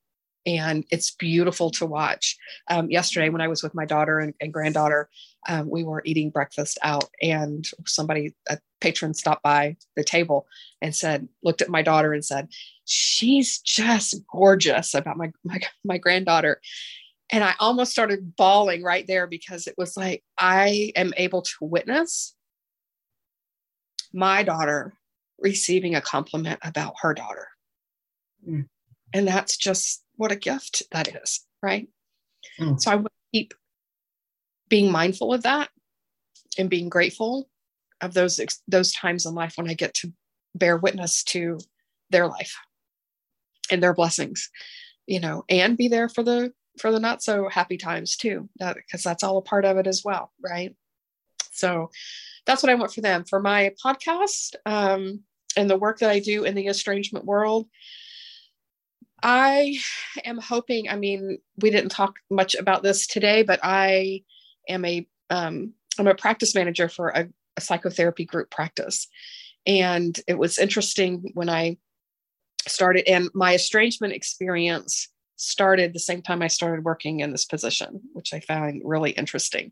And 0.46 0.86
it's 0.90 1.12
beautiful 1.12 1.70
to 1.72 1.86
watch. 1.86 2.38
Um, 2.70 2.90
yesterday, 2.90 3.30
when 3.30 3.42
I 3.42 3.48
was 3.48 3.62
with 3.62 3.76
my 3.76 3.86
daughter 3.86 4.20
and, 4.20 4.34
and 4.42 4.54
granddaughter, 4.54 5.10
um, 5.48 5.70
we 5.70 5.84
were 5.84 6.02
eating 6.06 6.30
breakfast 6.30 6.78
out, 6.82 7.10
and 7.22 7.66
somebody, 7.86 8.34
a 8.50 8.60
patron, 8.82 9.14
stopped 9.14 9.44
by 9.44 9.78
the 9.96 10.04
table 10.04 10.48
and 10.82 10.96
said, 10.96 11.28
looked 11.44 11.62
at 11.62 11.70
my 11.70 11.82
daughter 11.82 12.14
and 12.14 12.26
said, 12.26 12.50
"She's 12.86 13.60
just 13.60 14.16
gorgeous." 14.32 14.94
About 14.94 15.18
my 15.18 15.32
my 15.44 15.60
my 15.84 15.98
granddaughter, 15.98 16.60
and 17.32 17.44
I 17.44 17.54
almost 17.60 17.92
started 17.92 18.36
bawling 18.36 18.84
right 18.84 19.08
there 19.08 19.28
because 19.28 19.68
it 19.68 19.76
was 19.78 19.96
like 19.96 20.24
I 20.38 20.92
am 20.96 21.14
able 21.18 21.42
to 21.44 21.56
witness 21.62 22.36
my 24.14 24.44
daughter 24.44 24.94
receiving 25.38 25.96
a 25.96 26.02
compliment 26.02 26.60
about 26.64 26.96
her 27.02 27.14
daughter. 27.14 27.48
Mm. 28.48 28.66
And 29.14 29.28
that's 29.28 29.58
just 29.58 30.04
what 30.16 30.32
a 30.32 30.36
gift 30.36 30.84
that 30.92 31.16
is, 31.24 31.46
right? 31.62 31.88
Mm. 32.60 32.80
So 32.80 32.92
I 32.92 32.96
would 32.96 33.12
keep 33.34 33.54
being 34.70 34.92
mindful 34.92 35.34
of 35.34 35.44
that 35.44 35.70
and 36.58 36.70
being 36.70 36.90
grateful 36.90 37.50
of 38.02 38.14
those 38.14 38.40
those 38.68 38.94
times 38.94 39.26
in 39.26 39.34
life 39.34 39.54
when 39.56 39.70
I 39.70 39.74
get 39.74 39.94
to 39.96 40.14
bear 40.56 40.78
witness 40.78 41.24
to 41.26 41.60
their 42.10 42.28
life 42.28 42.56
and 43.72 43.84
their 43.84 43.94
blessings, 43.94 44.50
you 45.06 45.20
know, 45.20 45.44
and 45.50 45.78
be 45.78 45.88
there 45.88 46.10
for 46.10 46.24
the 46.24 46.54
for 46.80 46.92
the 46.92 47.00
not 47.00 47.22
so 47.22 47.50
happy 47.50 47.78
times 47.78 48.16
too, 48.16 48.50
because 48.58 49.04
that's 49.04 49.24
all 49.24 49.38
a 49.38 49.42
part 49.42 49.66
of 49.66 49.78
it 49.78 49.88
as 49.88 50.04
well, 50.04 50.32
right? 50.42 50.76
So 51.52 51.90
that's 52.46 52.64
what 52.64 52.70
I 52.70 52.76
want 52.76 52.94
for 52.94 53.02
them. 53.02 53.26
For 53.26 53.42
my 53.42 53.74
podcast 53.84 54.56
um, 54.66 55.22
and 55.58 55.70
the 55.70 55.78
work 55.78 56.00
that 56.00 56.10
I 56.10 56.20
do 56.20 56.46
in 56.46 56.56
the 56.56 56.68
estrangement 56.68 57.26
world, 57.26 57.68
I 59.22 59.78
am 60.24 60.38
hoping, 60.38 60.90
I 60.90 60.96
mean, 60.96 61.40
we 61.58 61.70
didn't 61.70 61.90
talk 61.90 62.16
much 62.30 62.56
about 62.56 62.82
this 62.82 63.08
today, 63.08 63.44
but 63.44 63.60
I 63.62 64.24
am 64.68 64.86
a 64.86 65.08
um, 65.30 65.74
I'm 65.98 66.08
a 66.08 66.16
practice 66.16 66.56
manager 66.56 66.90
for 66.90 67.10
a, 67.10 67.28
a 67.58 67.62
psychotherapy 67.62 68.26
group 68.26 68.50
practice. 68.50 69.08
And 69.68 70.20
it 70.28 70.38
was 70.38 70.58
interesting 70.58 71.32
when 71.34 71.50
I 71.50 71.78
started, 72.68 73.08
and 73.08 73.30
my 73.34 73.54
estrangement 73.54 74.14
experience 74.14 75.10
started 75.36 75.94
the 75.94 76.00
same 76.00 76.22
time 76.22 76.42
I 76.42 76.48
started 76.48 76.84
working 76.84 77.20
in 77.20 77.32
this 77.32 77.46
position, 77.46 78.02
which 78.14 78.34
I 78.34 78.40
found 78.40 78.82
really 78.84 79.12
interesting. 79.12 79.72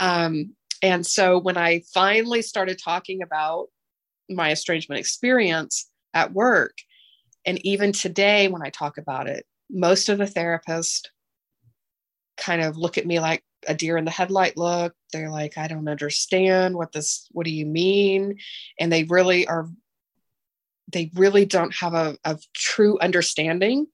Um, 0.00 0.54
and 0.82 1.06
so 1.06 1.38
when 1.38 1.56
I 1.56 1.82
finally 1.92 2.42
started 2.42 2.78
talking 2.82 3.22
about 3.22 3.66
my 4.28 4.50
estrangement 4.50 5.00
experience 5.00 5.88
at 6.14 6.32
work, 6.32 6.76
and 7.44 7.64
even 7.64 7.92
today 7.92 8.48
when 8.48 8.62
I 8.62 8.70
talk 8.70 8.98
about 8.98 9.28
it, 9.28 9.46
most 9.70 10.08
of 10.08 10.18
the 10.18 10.24
therapists 10.24 11.02
kind 12.36 12.62
of 12.62 12.76
look 12.76 12.98
at 12.98 13.06
me 13.06 13.20
like 13.20 13.42
a 13.66 13.74
deer 13.74 13.96
in 13.96 14.04
the 14.04 14.10
headlight 14.10 14.56
look. 14.56 14.94
They're 15.12 15.30
like, 15.30 15.58
I 15.58 15.68
don't 15.68 15.88
understand 15.88 16.76
what 16.76 16.92
this, 16.92 17.28
what 17.32 17.44
do 17.44 17.52
you 17.52 17.66
mean? 17.66 18.38
And 18.78 18.92
they 18.92 19.04
really 19.04 19.46
are, 19.46 19.68
they 20.92 21.10
really 21.14 21.44
don't 21.44 21.74
have 21.74 21.94
a, 21.94 22.16
a 22.24 22.38
true 22.54 22.98
understanding 23.00 23.86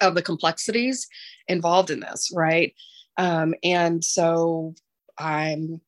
of 0.00 0.14
the 0.14 0.22
complexities 0.22 1.08
involved 1.48 1.90
in 1.90 2.00
this, 2.00 2.30
right? 2.34 2.74
Um, 3.16 3.54
and 3.62 4.04
so 4.04 4.74
I'm 5.18 5.80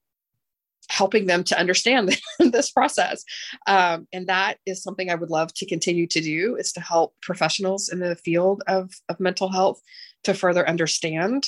helping 0.92 1.26
them 1.26 1.42
to 1.42 1.58
understand 1.58 2.20
this 2.38 2.70
process 2.70 3.24
um, 3.66 4.06
and 4.12 4.26
that 4.26 4.58
is 4.66 4.82
something 4.82 5.10
i 5.10 5.14
would 5.14 5.30
love 5.30 5.52
to 5.54 5.64
continue 5.64 6.06
to 6.06 6.20
do 6.20 6.56
is 6.56 6.72
to 6.72 6.80
help 6.80 7.14
professionals 7.22 7.88
in 7.88 7.98
the 7.98 8.16
field 8.16 8.62
of, 8.66 8.90
of 9.08 9.18
mental 9.18 9.50
health 9.50 9.80
to 10.22 10.34
further 10.34 10.68
understand 10.68 11.46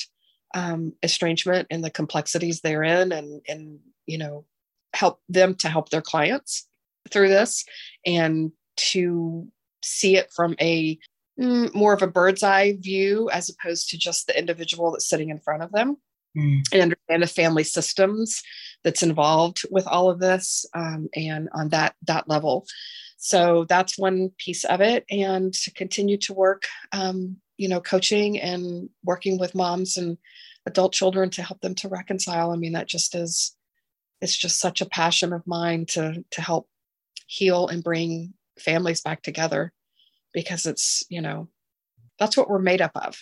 um, 0.55 0.93
estrangement 1.03 1.67
and 1.69 1.83
the 1.83 1.91
complexities 1.91 2.61
therein 2.61 3.11
and 3.11 3.41
and 3.47 3.79
you 4.07 4.17
know 4.17 4.45
help 4.93 5.19
them 5.29 5.53
to 5.55 5.67
help 5.67 5.89
their 5.89 6.01
clients 6.01 6.67
through 7.11 7.27
this 7.27 7.65
and 8.05 8.51
to 8.77 9.47
see 9.83 10.15
it 10.15 10.31
from 10.33 10.55
a 10.59 10.97
mm, 11.39 11.73
more 11.75 11.93
of 11.93 12.01
a 12.01 12.07
bird's 12.07 12.41
eye 12.41 12.77
view 12.79 13.29
as 13.29 13.49
opposed 13.49 13.89
to 13.89 13.97
just 13.97 14.25
the 14.25 14.39
individual 14.39 14.91
that's 14.91 15.07
sitting 15.07 15.29
in 15.29 15.39
front 15.39 15.61
of 15.61 15.71
them. 15.71 15.97
Mm. 16.37 16.63
and 16.73 16.81
understand 16.81 17.23
the 17.23 17.27
family 17.27 17.63
systems 17.63 18.43
that's 18.83 19.01
involved 19.01 19.61
with 19.71 19.87
all 19.87 20.09
of 20.09 20.19
this 20.19 20.65
um, 20.73 21.07
and 21.15 21.47
on 21.53 21.69
that 21.69 21.95
that 22.07 22.27
level. 22.27 22.65
So 23.15 23.65
that's 23.69 23.97
one 23.97 24.31
piece 24.37 24.65
of 24.65 24.81
it. 24.81 25.05
And 25.09 25.53
to 25.53 25.71
continue 25.71 26.17
to 26.17 26.33
work 26.33 26.67
um, 26.91 27.37
you 27.57 27.69
know 27.69 27.79
coaching 27.79 28.39
and 28.39 28.89
working 29.03 29.39
with 29.39 29.55
moms 29.55 29.95
and 29.95 30.17
adult 30.65 30.93
children 30.93 31.29
to 31.31 31.43
help 31.43 31.61
them 31.61 31.75
to 31.75 31.89
reconcile. 31.89 32.51
I 32.51 32.55
mean 32.55 32.73
that 32.73 32.87
just 32.87 33.15
is 33.15 33.55
it's 34.21 34.35
just 34.35 34.59
such 34.59 34.81
a 34.81 34.87
passion 34.87 35.33
of 35.33 35.45
mine 35.45 35.85
to 35.87 36.23
to 36.31 36.41
help 36.41 36.67
heal 37.27 37.67
and 37.67 37.83
bring 37.83 38.33
families 38.59 39.01
back 39.01 39.21
together 39.21 39.73
because 40.33 40.65
it's 40.65 41.03
you 41.09 41.21
know 41.21 41.49
that's 42.17 42.37
what 42.37 42.49
we're 42.49 42.59
made 42.59 42.81
up 42.81 42.91
of 42.95 43.19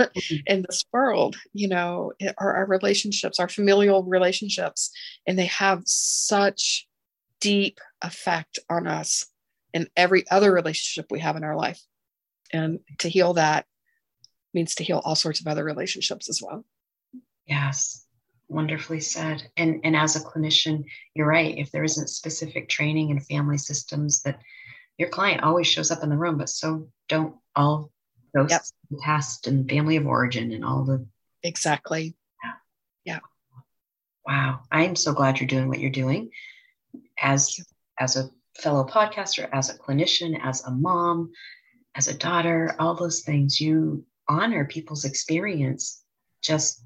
mm-hmm. 0.00 0.36
in 0.46 0.62
this 0.62 0.84
world 0.92 1.36
you 1.52 1.68
know 1.68 2.12
our, 2.38 2.56
our 2.56 2.66
relationships 2.66 3.38
our 3.38 3.48
familial 3.48 4.02
relationships 4.04 4.90
and 5.26 5.38
they 5.38 5.46
have 5.46 5.82
such 5.84 6.88
deep 7.40 7.80
effect 8.02 8.58
on 8.68 8.86
us 8.86 9.26
and 9.74 9.88
every 9.96 10.24
other 10.30 10.52
relationship 10.52 11.10
we 11.10 11.20
have 11.20 11.36
in 11.36 11.44
our 11.44 11.56
life. 11.56 11.80
And 12.52 12.80
to 12.98 13.08
heal 13.08 13.34
that 13.34 13.66
means 14.52 14.74
to 14.76 14.84
heal 14.84 15.00
all 15.04 15.14
sorts 15.14 15.40
of 15.40 15.46
other 15.46 15.64
relationships 15.64 16.28
as 16.28 16.40
well 16.42 16.64
yes. 17.50 18.06
Wonderfully 18.48 19.00
said. 19.00 19.42
And 19.56 19.80
and 19.84 19.94
as 19.94 20.16
a 20.16 20.20
clinician 20.20 20.84
you're 21.14 21.26
right. 21.26 21.58
If 21.58 21.70
there 21.70 21.84
isn't 21.84 22.08
specific 22.08 22.68
training 22.68 23.10
in 23.10 23.20
family 23.20 23.58
systems 23.58 24.22
that 24.22 24.40
your 24.96 25.08
client 25.08 25.42
always 25.42 25.66
shows 25.66 25.90
up 25.90 26.02
in 26.02 26.10
the 26.10 26.16
room 26.16 26.38
but 26.38 26.48
so 26.48 26.88
don't 27.08 27.34
all 27.56 27.90
those 28.34 28.50
yep. 28.50 28.62
past 29.02 29.46
and 29.46 29.68
family 29.68 29.96
of 29.96 30.06
origin 30.06 30.52
and 30.52 30.64
all 30.64 30.84
the 30.84 31.04
exactly. 31.42 32.16
Yeah. 32.44 32.52
yeah. 33.04 33.20
Wow. 34.26 34.60
I'm 34.70 34.96
so 34.96 35.12
glad 35.12 35.40
you're 35.40 35.46
doing 35.46 35.68
what 35.68 35.80
you're 35.80 35.90
doing 35.90 36.30
as 37.20 37.60
as 37.98 38.16
a 38.16 38.30
fellow 38.56 38.84
podcaster 38.84 39.48
as 39.52 39.70
a 39.70 39.78
clinician 39.78 40.38
as 40.42 40.64
a 40.64 40.70
mom 40.70 41.30
as 41.94 42.08
a 42.08 42.14
daughter 42.14 42.74
all 42.78 42.94
those 42.94 43.20
things. 43.20 43.60
You 43.60 44.04
honor 44.28 44.64
people's 44.64 45.04
experience 45.04 46.02
just 46.42 46.82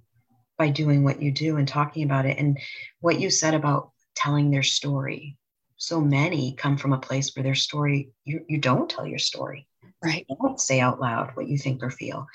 by 0.59 0.71
doing 0.71 1.05
what 1.05 1.21
you 1.21 1.33
do 1.33 1.57
and 1.57 1.67
talking 1.67 2.05
about 2.05 2.27
it. 2.27 2.39
And 2.39 2.59
what 3.01 3.21
you 3.21 3.31
said 3.31 3.55
about 3.55 3.91
telling 4.15 4.51
their 4.51 4.63
story. 4.63 5.37
So 5.77 6.01
many 6.01 6.55
come 6.55 6.77
from 6.77 6.93
a 6.93 6.99
place 6.99 7.35
where 7.35 7.43
their 7.43 7.55
story, 7.55 8.11
you, 8.25 8.45
you 8.49 8.59
don't 8.59 8.89
tell 8.89 9.07
your 9.07 9.19
story. 9.19 9.67
Right. 10.03 10.25
You 10.29 10.37
don't 10.41 10.61
say 10.61 10.81
out 10.81 11.01
loud 11.01 11.31
what 11.35 11.49
you 11.49 11.59
think 11.59 11.83
or 11.83 11.91
feel. 11.91 12.27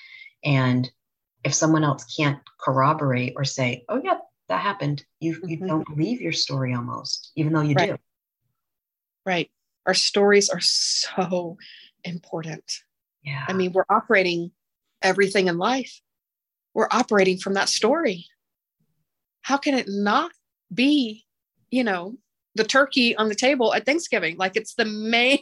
And 0.44 0.90
if 1.44 1.54
someone 1.54 1.84
else 1.84 2.04
can't 2.16 2.40
corroborate 2.60 3.34
or 3.36 3.46
say, 3.46 3.86
oh, 3.88 4.02
yeah, 4.04 4.18
that 4.50 4.62
happened, 4.62 5.04
you, 5.20 5.36
mm-hmm. 5.36 5.50
you 5.50 5.58
don't 5.58 5.88
believe 5.88 6.22
your 6.22 6.34
story 6.34 6.74
almost, 6.74 7.32
even 7.36 7.54
though 7.54 7.62
you 7.62 7.76
right. 7.76 7.92
do. 7.92 7.98
Right. 9.26 9.50
Our 9.86 9.94
stories 9.94 10.50
are 10.50 10.60
so 10.60 11.58
important. 12.04 12.84
Yeah. 13.24 13.46
I 13.48 13.54
mean, 13.54 13.72
we're 13.72 13.86
operating 13.90 14.52
everything 15.02 15.48
in 15.48 15.58
life, 15.58 16.02
we're 16.74 16.88
operating 16.92 17.38
from 17.38 17.54
that 17.54 17.70
story. 17.70 18.26
How 19.42 19.58
can 19.58 19.74
it 19.74 19.88
not 19.88 20.32
be, 20.74 21.26
you 21.72 21.84
know, 21.84 22.16
the 22.56 22.64
turkey 22.64 23.16
on 23.16 23.30
the 23.30 23.36
table 23.36 23.74
at 23.74 23.86
Thanksgiving? 23.86 24.38
Like 24.38 24.56
it's 24.56 24.76
the 24.76 24.86
main 24.86 25.40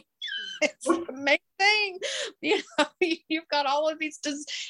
it's 0.62 0.86
the 0.86 1.12
main 1.12 1.38
thing. 1.58 1.98
You 2.40 2.60
know, 2.78 2.86
you've 3.28 3.48
got 3.48 3.66
all 3.66 3.88
of 3.88 3.98
these, 3.98 4.18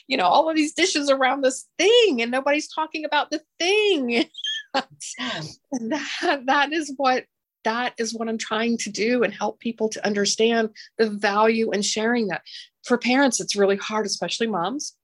you 0.07 0.17
know, 0.17 0.27
all 0.27 0.51
of 0.51 0.57
these 0.57 0.75
dishes 0.75 1.11
around 1.11 1.43
this 1.43 1.67
thing, 1.79 2.21
and 2.23 2.31
nobody's 2.31 2.69
talking 2.69 3.05
about 3.05 3.31
the 3.31 3.41
thing. 3.59 4.25
that, 4.75 6.43
that 6.47 6.73
is 6.73 6.93
what 6.97 7.25
that 7.65 7.95
is 7.99 8.15
what 8.15 8.29
I'm 8.29 8.39
trying 8.39 8.79
to 8.79 8.91
do 8.91 9.23
and 9.25 9.35
help 9.35 9.59
people 9.59 9.89
to 9.91 10.07
understand 10.07 10.71
the 10.97 11.11
value 11.11 11.71
in 11.73 11.83
sharing 11.83 12.29
that. 12.29 12.43
For 12.85 12.97
parents, 12.97 13.41
it's 13.41 13.57
really 13.57 13.77
hard, 13.77 14.07
especially 14.07 14.47
moms. 14.47 14.95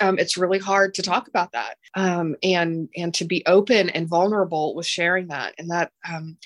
Um, 0.00 0.18
it's 0.18 0.36
really 0.36 0.58
hard 0.58 0.94
to 0.94 1.02
talk 1.02 1.28
about 1.28 1.52
that 1.52 1.76
um, 1.94 2.36
and 2.42 2.88
and 2.96 3.14
to 3.14 3.24
be 3.24 3.44
open 3.46 3.90
and 3.90 4.08
vulnerable 4.08 4.74
with 4.74 4.86
sharing 4.86 5.28
that. 5.28 5.54
And 5.58 5.70
that, 5.70 5.92
um, 6.08 6.36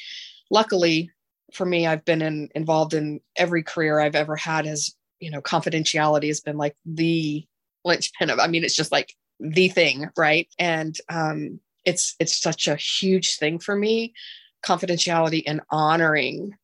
luckily 0.50 1.10
for 1.52 1.66
me, 1.66 1.86
I've 1.86 2.04
been 2.04 2.22
in, 2.22 2.48
involved 2.54 2.94
in 2.94 3.20
every 3.36 3.62
career 3.62 3.98
I've 3.98 4.14
ever 4.14 4.36
had. 4.36 4.66
As 4.66 4.94
you 5.18 5.30
know, 5.30 5.40
confidentiality 5.40 6.28
has 6.28 6.40
been 6.40 6.56
like 6.56 6.76
the 6.84 7.46
linchpin 7.84 8.30
of. 8.30 8.38
I 8.38 8.46
mean, 8.46 8.64
it's 8.64 8.76
just 8.76 8.92
like 8.92 9.14
the 9.40 9.68
thing, 9.68 10.08
right? 10.16 10.48
And 10.58 10.96
um, 11.08 11.60
it's 11.84 12.14
it's 12.20 12.40
such 12.40 12.68
a 12.68 12.76
huge 12.76 13.36
thing 13.36 13.58
for 13.58 13.74
me 13.76 14.14
confidentiality 14.62 15.42
and 15.46 15.60
honoring 15.70 16.54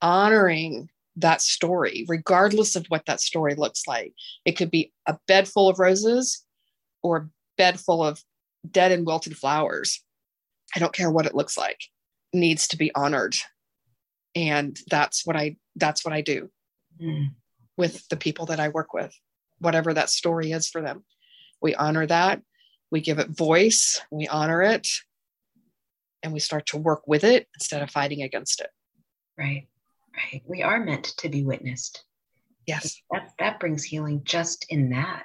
honoring 0.00 0.88
that 1.18 1.42
story 1.42 2.04
regardless 2.08 2.76
of 2.76 2.86
what 2.88 3.04
that 3.06 3.20
story 3.20 3.54
looks 3.54 3.86
like. 3.86 4.12
It 4.44 4.52
could 4.52 4.70
be 4.70 4.92
a 5.06 5.18
bed 5.26 5.48
full 5.48 5.68
of 5.68 5.78
roses 5.78 6.44
or 7.02 7.16
a 7.16 7.28
bed 7.56 7.80
full 7.80 8.04
of 8.04 8.22
dead 8.68 8.92
and 8.92 9.06
wilted 9.06 9.36
flowers. 9.36 10.02
I 10.74 10.78
don't 10.78 10.94
care 10.94 11.10
what 11.10 11.26
it 11.26 11.34
looks 11.34 11.56
like. 11.56 11.80
It 12.32 12.38
needs 12.38 12.68
to 12.68 12.76
be 12.76 12.94
honored. 12.94 13.36
And 14.34 14.78
that's 14.90 15.26
what 15.26 15.36
i 15.36 15.56
that's 15.76 16.04
what 16.04 16.14
i 16.14 16.20
do 16.20 16.50
mm. 17.00 17.30
with 17.76 18.06
the 18.08 18.16
people 18.16 18.46
that 18.46 18.60
i 18.60 18.68
work 18.68 18.92
with. 18.92 19.14
Whatever 19.58 19.94
that 19.94 20.10
story 20.10 20.52
is 20.52 20.68
for 20.68 20.80
them. 20.80 21.04
We 21.60 21.74
honor 21.74 22.06
that. 22.06 22.42
We 22.90 23.00
give 23.00 23.18
it 23.18 23.36
voice. 23.36 24.00
We 24.10 24.28
honor 24.28 24.62
it. 24.62 24.86
And 26.22 26.32
we 26.32 26.40
start 26.40 26.66
to 26.66 26.76
work 26.76 27.06
with 27.06 27.24
it 27.24 27.48
instead 27.54 27.82
of 27.82 27.90
fighting 27.90 28.22
against 28.22 28.60
it. 28.60 28.70
Right, 29.36 29.68
right. 30.18 30.42
We 30.46 30.62
are 30.62 30.80
meant 30.80 31.04
to 31.18 31.28
be 31.28 31.44
witnessed. 31.44 32.04
Yes. 32.66 33.00
That, 33.10 33.30
that 33.38 33.60
brings 33.60 33.84
healing 33.84 34.22
just 34.24 34.66
in 34.68 34.90
that. 34.90 35.24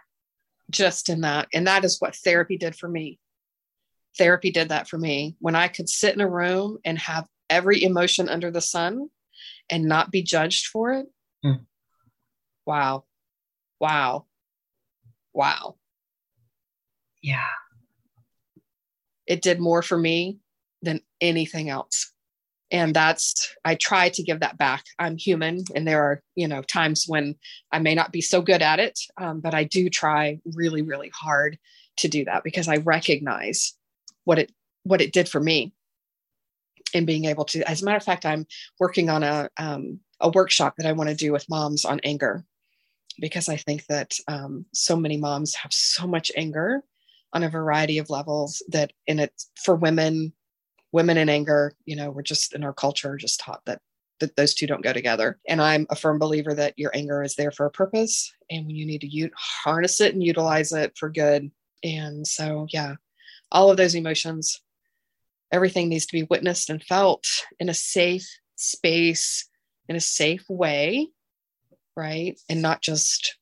Just 0.70 1.10
in 1.10 1.22
that. 1.22 1.48
And 1.54 1.68
that 1.68 1.84
is 1.84 2.00
what 2.00 2.16
therapy 2.16 2.58
did 2.58 2.76
for 2.76 2.88
me. 2.88 3.20
therapy 4.18 4.52
did 4.52 4.70
that 4.70 4.88
for 4.88 4.98
me 4.98 5.36
when 5.40 5.56
I 5.56 5.68
could 5.68 5.90
sit 5.90 6.14
in 6.14 6.22
a 6.22 6.30
room 6.30 6.78
and 6.86 6.98
have 7.00 7.28
every 7.50 7.84
emotion 7.84 8.30
under 8.30 8.52
the 8.52 8.62
sun 8.62 9.10
and 9.70 9.86
not 9.86 10.12
be 10.12 10.22
judged 10.24 10.68
for 10.68 10.94
it. 10.94 11.08
Mm. 11.46 11.66
Wow. 12.66 13.06
Wow. 13.80 14.26
Wow. 15.34 15.76
Yeah. 17.22 17.50
It 19.26 19.42
did 19.42 19.60
more 19.60 19.82
for 19.82 19.98
me 19.98 20.40
than 20.82 21.02
anything 21.20 21.70
else. 21.70 22.13
And 22.74 22.94
that's, 22.94 23.56
I 23.64 23.76
try 23.76 24.10
to 24.10 24.24
give 24.24 24.40
that 24.42 24.58
back. 24.58 24.84
I'm 24.98 25.16
human, 25.16 25.64
and 25.76 25.88
there 25.88 26.02
are, 26.02 26.22
you 26.36 26.48
know, 26.48 26.64
times 26.64 27.06
when 27.08 27.36
I 27.72 27.80
may 27.80 27.94
not 27.94 28.12
be 28.12 28.20
so 28.20 28.42
good 28.42 28.64
at 28.64 28.80
it, 28.80 29.00
um, 29.22 29.40
but 29.40 29.54
I 29.54 29.64
do 29.64 29.90
try 29.90 30.40
really, 30.56 30.82
really 30.82 31.12
hard 31.14 31.60
to 31.98 32.08
do 32.08 32.26
that 32.26 32.44
because 32.44 32.68
I 32.68 32.78
recognize 32.78 33.74
what 34.24 34.40
it 34.40 34.52
what 34.84 35.02
it 35.02 35.14
did 35.14 35.30
for 35.30 35.40
me 35.40 35.74
in 36.94 37.06
being 37.06 37.26
able 37.26 37.46
to 37.46 37.68
as 37.70 37.82
a 37.82 37.86
matter 37.86 37.98
of 37.98 38.04
fact 38.04 38.26
i'm 38.26 38.46
working 38.80 39.10
on 39.10 39.24
a 39.24 39.50
um, 39.58 40.00
a 40.20 40.30
workshop 40.30 40.76
that 40.78 40.86
i 40.86 40.92
want 40.92 41.10
to 41.10 41.16
do 41.16 41.32
with 41.32 41.50
moms 41.50 41.86
on 41.86 42.00
anger 42.04 42.46
because 43.20 43.50
i 43.50 43.56
think 43.56 43.86
that 43.88 44.14
um, 44.28 44.66
so 44.74 44.96
many 44.96 45.18
moms 45.18 45.56
have 45.56 45.74
so 45.74 46.06
much 46.08 46.32
anger 46.36 46.82
on 47.34 47.44
a 47.44 47.50
variety 47.50 47.98
of 47.98 48.10
levels 48.10 48.62
that 48.70 48.94
in 49.08 49.20
it 49.20 49.34
for 49.64 49.76
women 49.76 50.34
women 50.94 51.18
in 51.18 51.28
anger 51.28 51.74
you 51.86 51.96
know 51.96 52.10
we're 52.10 52.22
just 52.22 52.54
in 52.56 52.64
our 52.64 52.74
culture 52.74 53.18
just 53.18 53.40
taught 53.40 53.62
that 53.66 53.82
that 54.20 54.36
those 54.38 54.54
two 54.54 54.68
don't 54.68 54.84
go 54.84 54.94
together. 54.94 55.40
And 55.50 55.62
i'm 55.62 55.86
a 55.90 55.96
firm 55.96 56.20
believer 56.20 56.54
that 56.54 56.78
your 56.78 56.92
anger 56.94 57.24
is 57.24 57.36
there 57.36 57.52
for 57.52 57.66
a 57.66 57.72
purpose 57.72 58.32
and 58.50 58.66
when 58.66 58.76
you 58.76 58.86
need 58.86 59.02
to 59.02 59.08
u- 59.08 59.32
harness 59.36 60.00
it 60.00 60.14
and 60.14 60.24
utilize 60.24 60.72
it 60.72 60.98
for 60.98 61.10
good. 61.10 61.52
And 61.84 62.26
so 62.26 62.68
yeah 62.70 62.96
all 63.52 63.70
of 63.70 63.78
those 63.78 63.96
emotions 63.96 64.62
everything 65.52 65.90
needs 65.90 66.06
to 66.06 66.14
be 66.14 66.28
witnessed 66.30 66.70
and 66.70 66.82
felt 66.82 67.26
in 67.60 67.70
a 67.70 67.74
safe 67.74 68.28
space 68.56 69.50
in 69.90 69.96
a 69.96 70.02
safe 70.02 70.46
way 70.48 71.10
right? 71.96 72.40
And 72.50 72.62
not 72.62 72.82
just 72.82 73.38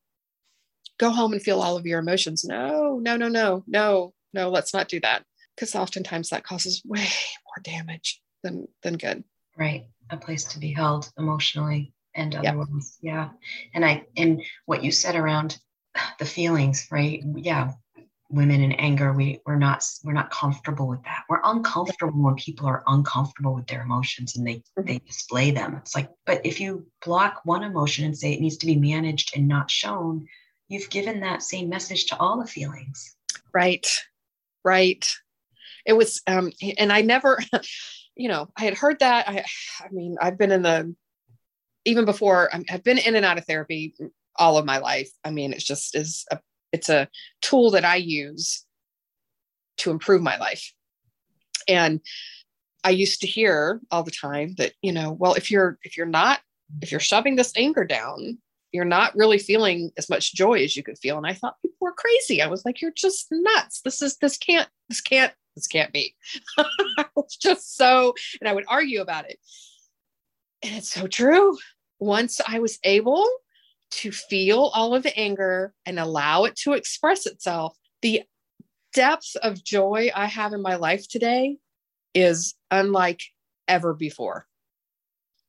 go 0.99 1.10
home 1.10 1.34
and 1.34 1.41
feel 1.41 1.62
all 1.62 1.78
of 1.78 1.86
your 1.86 1.99
emotions. 1.99 2.43
No 2.45 2.99
no 2.99 3.18
no 3.18 3.28
no 3.28 3.64
no 3.68 4.14
no 4.34 4.49
let's 4.49 4.74
not 4.74 4.88
do 4.88 4.99
that 5.02 5.24
because 5.56 5.76
oftentimes 5.76 6.30
that 6.30 6.43
causes 6.43 6.82
way 6.86 6.99
more 7.45 7.62
damage 7.64 8.22
than 8.43 8.68
than 8.84 8.97
good. 8.97 9.24
Right. 9.58 9.86
A 10.10 10.18
place 10.18 10.45
to 10.45 10.60
be 10.60 10.72
held 10.72 11.12
emotionally 11.18 11.93
and 12.16 12.36
otherwise. 12.36 12.97
Yep. 13.02 13.14
yeah. 13.14 13.30
And 13.74 13.86
i 13.86 14.06
and 14.18 14.41
what 14.66 14.84
you 14.84 14.91
said 14.91 15.16
around 15.16 15.60
the 16.20 16.26
feelings 16.26 16.88
right? 16.91 17.24
Yeah. 17.36 17.72
Women 18.30 18.62
in 18.62 18.72
anger 18.74 19.12
we 19.12 19.41
we're 19.45 19.58
not 19.58 19.84
we're 20.04 20.14
not 20.14 20.32
comfortable 20.32 20.88
with 20.88 21.04
that. 21.04 21.24
We're 21.30 21.41
uncomfortable 21.43 22.24
when 22.24 22.36
people 22.36 22.66
are 22.66 22.84
uncomfortable 22.88 23.54
with 23.54 23.68
their 23.68 23.82
emotions 23.82 24.38
and 24.38 24.47
they 24.47 24.56
mm-hmm. 24.56 24.86
they 24.86 24.99
display 24.99 25.52
them. 25.52 25.76
It's 25.76 25.95
like 25.95 26.10
but 26.26 26.45
if 26.45 26.60
you 26.62 26.88
block 27.06 27.41
one 27.43 27.64
emotion 27.64 28.06
and 28.06 28.18
say 28.18 28.32
it 28.32 28.41
needs 28.41 28.58
to 28.58 28.66
be 28.66 28.78
managed 28.78 29.36
and 29.36 29.47
not 29.47 29.70
shown 29.70 30.28
you've 30.70 30.89
given 30.89 31.20
that 31.20 31.43
same 31.43 31.68
message 31.68 32.06
to 32.06 32.18
all 32.18 32.39
the 32.39 32.47
feelings. 32.47 33.18
Right. 33.54 33.86
Right 34.64 35.06
it 35.86 35.93
was 35.93 36.21
um 36.27 36.51
and 36.77 36.91
i 36.91 37.01
never 37.01 37.39
you 38.15 38.27
know 38.27 38.49
i 38.57 38.65
had 38.65 38.75
heard 38.75 38.99
that 38.99 39.27
i 39.27 39.43
i 39.79 39.89
mean 39.91 40.17
i've 40.21 40.38
been 40.38 40.51
in 40.51 40.61
the 40.61 40.93
even 41.86 42.05
before 42.05 42.49
i've 42.69 42.84
been 42.84 42.97
in 42.97 43.15
and 43.15 43.25
out 43.25 43.38
of 43.38 43.45
therapy 43.45 43.93
all 44.36 44.57
of 44.57 44.65
my 44.65 44.77
life 44.77 45.09
i 45.23 45.32
mean 45.32 45.53
it's 45.53 45.63
just 45.63 45.95
is 45.95 46.25
a 46.32 46.39
it's 46.71 46.89
a 46.89 47.07
tool 47.41 47.71
that 47.71 47.86
I 47.86 47.97
use 47.97 48.65
to 49.77 49.91
improve 49.91 50.21
my 50.21 50.38
life. 50.38 50.73
And 51.67 52.01
I 52.84 52.91
used 52.91 53.21
to 53.21 53.27
hear 53.27 53.82
all 53.91 54.03
the 54.03 54.11
time 54.11 54.55
that, 54.57 54.73
you 54.82 54.91
know, 54.91 55.11
well, 55.11 55.34
if 55.34 55.51
you're 55.51 55.77
if 55.84 55.97
you're 55.97 56.05
not 56.05 56.39
if 56.82 56.91
you're 56.91 56.99
shoving 56.99 57.36
this 57.36 57.53
anger 57.55 57.84
down, 57.84 58.39
you're 58.71 58.86
not 58.86 59.15
really 59.15 59.38
feeling 59.38 59.91
as 59.97 60.09
much 60.09 60.34
joy 60.34 60.63
as 60.63 60.75
you 60.75 60.84
could 60.84 60.97
feel. 60.97 61.17
And 61.17 61.27
I 61.27 61.34
thought 61.34 61.61
people 61.61 61.77
were 61.82 61.93
crazy. 61.93 62.41
I 62.41 62.47
was 62.47 62.65
like, 62.65 62.82
you're 62.82 62.93
just 62.95 63.27
nuts. 63.32 63.82
This 63.82 64.01
is 64.01 64.17
this 64.17 64.38
can't 64.38 64.69
this 64.89 65.01
can't 65.01 65.34
this 65.56 65.68
can't 65.68 65.93
be. 65.93 66.16
I 66.58 67.06
was 67.16 67.36
just 67.36 67.76
so, 67.76 68.14
and 68.39 68.47
I 68.47 68.54
would 68.54 68.66
argue 68.68 69.02
about 69.02 69.30
it. 69.30 69.39
And 70.64 70.76
it's 70.76 70.91
so 70.91 71.08
true. 71.08 71.58
Once 71.99 72.39
I 72.45 72.60
was 72.60 72.80
able 72.84 73.28
to 73.91 74.12
feel 74.12 74.72
all 74.74 74.95
of 74.95 75.04
the 75.04 75.18
anger 75.18 75.74
and 75.86 75.99
allow 75.99 76.45
it 76.45 76.56
to 76.58 76.74
express 76.74 77.26
itself, 77.26 77.78
the 78.02 78.24
depth 78.93 79.36
of 79.41 79.64
joy 79.64 80.12
I 80.16 80.26
have 80.26 80.54
in 80.54 80.62
my 80.62 80.76
life 80.76 81.08
today 81.08 81.58
is 82.14 82.56
unlike 82.70 83.22
ever 83.68 83.93
before. 83.93 84.47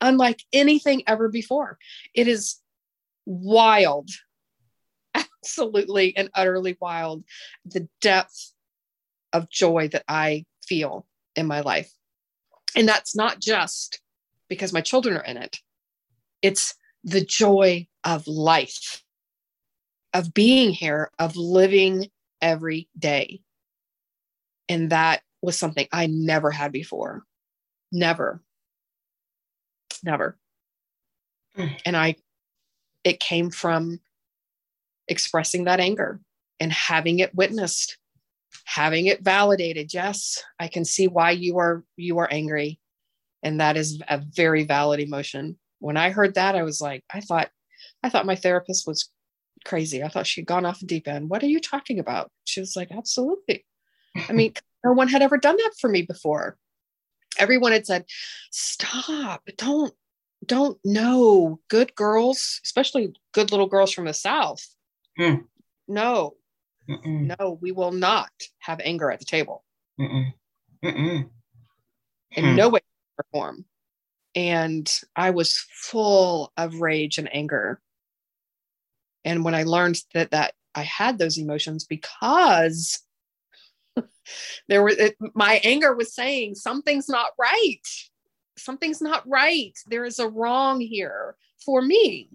Unlike 0.00 0.42
anything 0.53 1.03
ever 1.07 1.28
before. 1.28 1.78
It 2.14 2.26
is 2.28 2.57
wild, 3.26 4.11
absolutely 5.14 6.16
and 6.16 6.30
utterly 6.34 6.76
wild, 6.80 7.24
the 7.64 7.88
depth 8.00 8.51
of 9.32 9.50
joy 9.50 9.88
that 9.88 10.04
I 10.08 10.44
feel 10.66 11.06
in 11.36 11.46
my 11.46 11.60
life. 11.60 11.90
And 12.76 12.88
that's 12.88 13.14
not 13.14 13.40
just 13.40 14.00
because 14.48 14.72
my 14.72 14.80
children 14.80 15.16
are 15.16 15.24
in 15.24 15.36
it, 15.36 15.58
it's 16.40 16.74
the 17.04 17.24
joy 17.24 17.86
of 18.04 18.26
life, 18.26 19.02
of 20.12 20.34
being 20.34 20.70
here, 20.70 21.10
of 21.18 21.36
living 21.36 22.08
every 22.40 22.88
day. 22.98 23.40
And 24.68 24.90
that 24.90 25.22
was 25.40 25.58
something 25.58 25.86
I 25.92 26.06
never 26.06 26.50
had 26.50 26.72
before. 26.72 27.22
Never. 27.90 28.42
Never. 30.02 30.38
Mm. 31.56 31.80
And 31.84 31.96
I, 31.96 32.16
it 33.04 33.20
came 33.20 33.50
from 33.50 34.00
expressing 35.08 35.64
that 35.64 35.80
anger 35.80 36.20
and 36.60 36.72
having 36.72 37.18
it 37.18 37.34
witnessed 37.34 37.98
having 38.64 39.07
it 39.07 39.22
validated 39.22 39.92
yes 39.92 40.42
i 40.59 40.68
can 40.68 40.84
see 40.84 41.09
why 41.09 41.30
you 41.30 41.59
are 41.59 41.84
you 41.96 42.18
are 42.18 42.28
angry 42.30 42.78
and 43.42 43.61
that 43.61 43.76
is 43.76 44.00
a 44.09 44.18
very 44.18 44.64
valid 44.64 45.00
emotion 45.00 45.57
when 45.82 45.96
I 45.96 46.11
heard 46.11 46.34
that, 46.34 46.55
I 46.55 46.62
was 46.62 46.80
like, 46.80 47.05
I 47.12 47.20
thought, 47.20 47.50
I 48.05 48.09
thought 48.09 48.24
my 48.24 48.36
therapist 48.36 48.86
was 48.86 49.11
crazy. 49.64 50.03
I 50.03 50.09
thought 50.09 50.28
she'd 50.28 50.46
gone 50.46 50.64
off 50.64 50.78
the 50.78 50.86
deep 50.86 51.09
end. 51.09 51.28
What 51.28 51.42
are 51.42 51.48
you 51.48 51.61
talking 51.61 51.98
about? 51.98 52.30
She 52.44 52.61
was 52.61 52.76
like, 52.76 52.92
absolutely. 52.92 53.66
I 54.28 54.32
mean, 54.32 54.55
no 54.84 54.92
one 54.92 55.09
had 55.09 55.22
ever 55.22 55.38
done 55.38 55.57
that 55.57 55.72
for 55.80 55.90
me 55.90 56.03
before. 56.03 56.57
Everyone 57.36 57.72
had 57.72 57.84
said, 57.84 58.05
stop, 58.53 59.42
don't, 59.57 59.92
don't 60.46 60.78
know 60.84 61.59
good 61.68 61.96
girls, 61.96 62.61
especially 62.64 63.14
good 63.32 63.50
little 63.50 63.68
girls 63.68 63.92
from 63.92 64.05
the 64.05 64.14
South. 64.14 64.64
Hmm. 65.18 65.34
No, 65.88 66.34
Mm-mm. 66.88 67.36
no, 67.38 67.58
we 67.60 67.72
will 67.72 67.92
not 67.92 68.30
have 68.58 68.80
anger 68.82 69.10
at 69.10 69.18
the 69.20 69.24
table. 69.24 69.64
Mm-mm. 70.00 70.32
Mm-mm. 70.84 71.28
In 72.32 72.44
hmm. 72.44 72.56
no 72.56 72.68
way 72.70 72.80
form 73.30 73.64
and 74.34 74.90
I 75.14 75.30
was 75.30 75.64
full 75.70 76.52
of 76.56 76.80
rage 76.80 77.18
and 77.18 77.34
anger. 77.34 77.80
And 79.24 79.44
when 79.44 79.54
I 79.54 79.64
learned 79.64 80.00
that 80.14 80.30
that 80.30 80.54
I 80.74 80.82
had 80.82 81.18
those 81.18 81.38
emotions 81.38 81.84
because 81.84 83.00
there 84.68 84.82
was 84.82 84.96
it, 84.96 85.16
my 85.34 85.60
anger 85.62 85.94
was 85.94 86.14
saying 86.14 86.54
something's 86.54 87.08
not 87.08 87.28
right. 87.38 87.86
Something's 88.56 89.02
not 89.02 89.28
right. 89.28 89.76
There 89.86 90.04
is 90.04 90.18
a 90.18 90.28
wrong 90.28 90.80
here 90.80 91.36
for 91.64 91.82
me. 91.82 92.30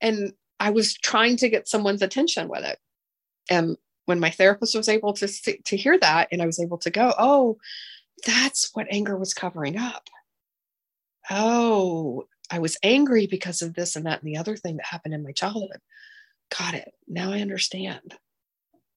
And 0.00 0.32
I 0.58 0.70
was 0.70 0.94
trying 0.94 1.38
to 1.38 1.48
get 1.48 1.68
someone's 1.68 2.02
attention 2.02 2.48
with 2.48 2.64
it. 2.64 2.78
And 3.50 3.76
when 4.06 4.20
my 4.20 4.30
therapist 4.30 4.74
was 4.76 4.88
able 4.88 5.12
to 5.14 5.26
to 5.26 5.76
hear 5.76 5.98
that 5.98 6.28
and 6.32 6.40
I 6.40 6.46
was 6.46 6.60
able 6.60 6.78
to 6.78 6.90
go, 6.90 7.12
"Oh, 7.18 7.58
that's 8.26 8.70
what 8.72 8.86
anger 8.90 9.16
was 9.16 9.34
covering 9.34 9.76
up." 9.76 10.08
oh, 11.30 12.24
I 12.50 12.58
was 12.58 12.76
angry 12.82 13.26
because 13.26 13.62
of 13.62 13.74
this 13.74 13.96
and 13.96 14.06
that 14.06 14.22
and 14.22 14.28
the 14.28 14.38
other 14.38 14.56
thing 14.56 14.76
that 14.76 14.86
happened 14.86 15.14
in 15.14 15.22
my 15.22 15.32
childhood. 15.32 15.78
Got 16.58 16.74
it. 16.74 16.92
Now 17.06 17.32
I 17.32 17.40
understand. 17.40 18.14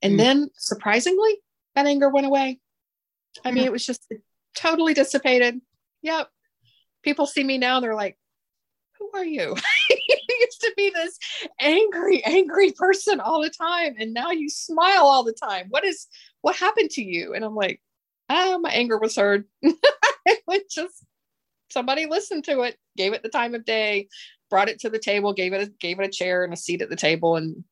And 0.02 0.16
mm. 0.16 0.18
then 0.18 0.50
surprisingly, 0.58 1.38
that 1.76 1.86
anger 1.86 2.10
went 2.10 2.26
away. 2.26 2.60
I 3.46 3.52
mean, 3.52 3.64
it 3.64 3.72
was 3.72 3.86
just 3.86 4.12
totally 4.56 4.94
dissipated. 4.94 5.62
Yep. 6.02 6.30
People 7.04 7.26
see 7.26 7.44
me 7.44 7.58
now, 7.58 7.80
they're 7.80 7.96
like, 7.96 8.18
who 8.98 9.10
are 9.14 9.26
you? 9.26 9.56
used 10.46 10.62
to 10.62 10.74
be 10.76 10.90
this 10.90 11.18
angry, 11.60 12.24
angry 12.26 12.72
person 12.72 13.20
all 13.20 13.42
the 13.42 13.50
time. 13.50 13.96
And 13.98 14.14
now 14.14 14.32
you 14.32 14.50
smile 14.50 15.06
all 15.06 15.24
the 15.24 15.34
time. 15.34 15.68
What 15.70 15.86
is 15.86 16.08
what 16.42 16.56
happened 16.56 16.90
to 16.92 17.04
you? 17.04 17.34
And 17.34 17.44
I'm 17.44 17.56
like, 17.56 17.82
ah, 18.30 18.58
my 18.60 18.70
anger 18.72 18.98
was 18.98 19.16
heard. 19.16 19.46
it 19.62 20.44
was 20.48 20.62
just 20.70 21.06
somebody 21.70 22.06
listened 22.06 22.46
to 22.46 22.62
it, 22.62 22.78
gave 22.96 23.14
it 23.14 23.24
the 23.24 23.30
time 23.30 23.56
of 23.56 23.66
day, 23.66 24.08
brought 24.50 24.70
it 24.70 24.80
to 24.82 24.90
the 24.90 25.00
table, 25.00 25.34
gave 25.34 25.54
it 25.54 25.68
a, 25.68 25.72
gave 25.80 26.00
it 26.00 26.06
a 26.06 26.12
chair 26.12 26.44
and 26.44 26.54
a 26.54 26.58
seat 26.58 26.82
at 26.82 26.90
the 26.90 26.96
table, 26.96 27.36
and 27.36 27.64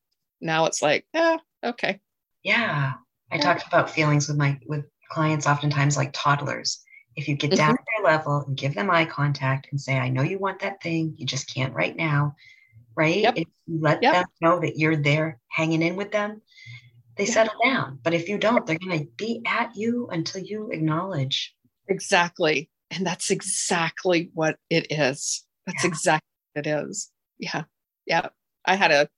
now 0.42 0.66
it's 0.66 0.82
like, 0.82 1.06
yeah, 1.14 1.38
okay. 1.64 2.00
Yeah, 2.44 2.94
I 3.32 3.38
talked 3.38 3.68
about 3.68 3.90
feelings 3.90 4.28
with 4.28 4.38
my 4.38 4.60
with 4.66 4.86
clients 5.10 5.48
oftentimes 5.48 5.96
like 5.96 6.12
toddlers. 6.14 6.84
If 7.16 7.28
you 7.28 7.36
get 7.36 7.52
down 7.52 7.74
mm-hmm. 7.74 7.76
to 7.76 8.04
their 8.04 8.12
level 8.12 8.44
and 8.48 8.58
give 8.58 8.74
them 8.74 8.90
eye 8.90 9.06
contact 9.06 9.68
and 9.72 9.80
say, 9.80 9.98
I 9.98 10.10
know 10.10 10.22
you 10.24 10.40
want 10.40 10.62
that 10.62 10.82
thing, 10.82 11.14
you 11.18 11.26
just 11.26 11.54
can't 11.54 11.74
right 11.74 11.96
now, 11.96 12.36
right? 12.96 13.18
Yep. 13.18 13.34
If 13.38 13.48
you 13.68 13.80
let 13.80 14.02
yep. 14.02 14.14
them 14.14 14.26
know 14.42 14.60
that 14.60 14.78
you're 14.78 14.96
there 14.96 15.40
hanging 15.50 15.82
in 15.82 15.96
with 15.96 16.12
them, 16.12 16.42
they 17.18 17.26
yeah. 17.26 17.32
settle 17.32 17.54
down. 17.64 18.00
But 18.04 18.14
if 18.14 18.30
you 18.30 18.38
don't, 18.38 18.66
they're 18.66 18.78
going 18.78 19.00
to 19.00 19.08
be 19.18 19.42
at 19.46 19.76
you 19.76 20.08
until 20.12 20.42
you 20.42 20.70
acknowledge. 20.72 21.56
Exactly. 21.88 22.70
And 22.90 23.06
that's 23.06 23.32
exactly 23.32 24.30
what 24.34 24.58
it 24.70 24.88
is. 24.90 25.46
That's 25.66 25.84
yeah. 25.84 25.90
exactly 25.90 26.28
what 26.54 26.68
it 26.68 26.70
is. 26.70 27.10
Yeah. 27.40 27.64
Yeah. 28.06 28.30
I 28.66 28.76
had 28.76 28.92
a 28.92 29.10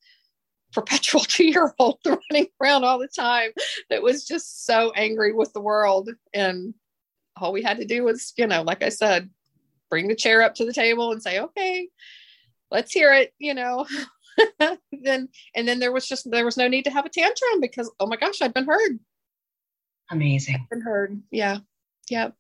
perpetual 0.74 1.22
two 1.28 1.46
year 1.46 1.74
old 1.80 2.00
running 2.06 2.48
around 2.62 2.84
all 2.84 3.00
the 3.00 3.08
time 3.08 3.52
that 3.90 4.04
was 4.04 4.26
just 4.26 4.66
so 4.66 4.92
angry 4.96 5.34
with 5.34 5.54
the 5.54 5.62
world. 5.62 6.10
And 6.34 6.74
all 7.38 7.54
we 7.54 7.64
had 7.64 7.78
to 7.78 7.86
do 7.86 8.04
was, 8.04 8.34
you 8.38 8.48
know, 8.48 8.62
like 8.62 8.84
I 8.84 8.90
said, 8.90 9.30
bring 9.90 10.08
the 10.08 10.16
chair 10.16 10.42
up 10.42 10.56
to 10.56 10.66
the 10.66 10.74
table 10.74 11.12
and 11.12 11.22
say, 11.22 11.40
okay, 11.40 11.88
let's 12.74 12.92
hear 12.92 13.14
it, 13.14 13.34
you 13.38 13.54
know. 13.54 13.86
then 15.04 15.30
and 15.56 15.68
then 15.68 15.80
there 15.80 15.92
was 15.92 16.08
just 16.08 16.30
there 16.30 16.44
was 16.44 16.58
no 16.58 16.68
need 16.68 16.86
to 16.86 16.92
have 16.92 17.06
a 17.06 17.10
tantrum 17.10 17.62
because 17.62 17.90
oh 18.00 18.08
my 18.08 18.18
gosh, 18.18 18.42
I'd 18.42 18.54
been 18.54 18.66
heard. 18.66 19.00
Amazing. 20.12 20.56
I'd 20.56 20.70
been 20.70 20.82
heard. 20.82 21.22
Yeah. 21.32 21.60
Yeah. 22.10 22.32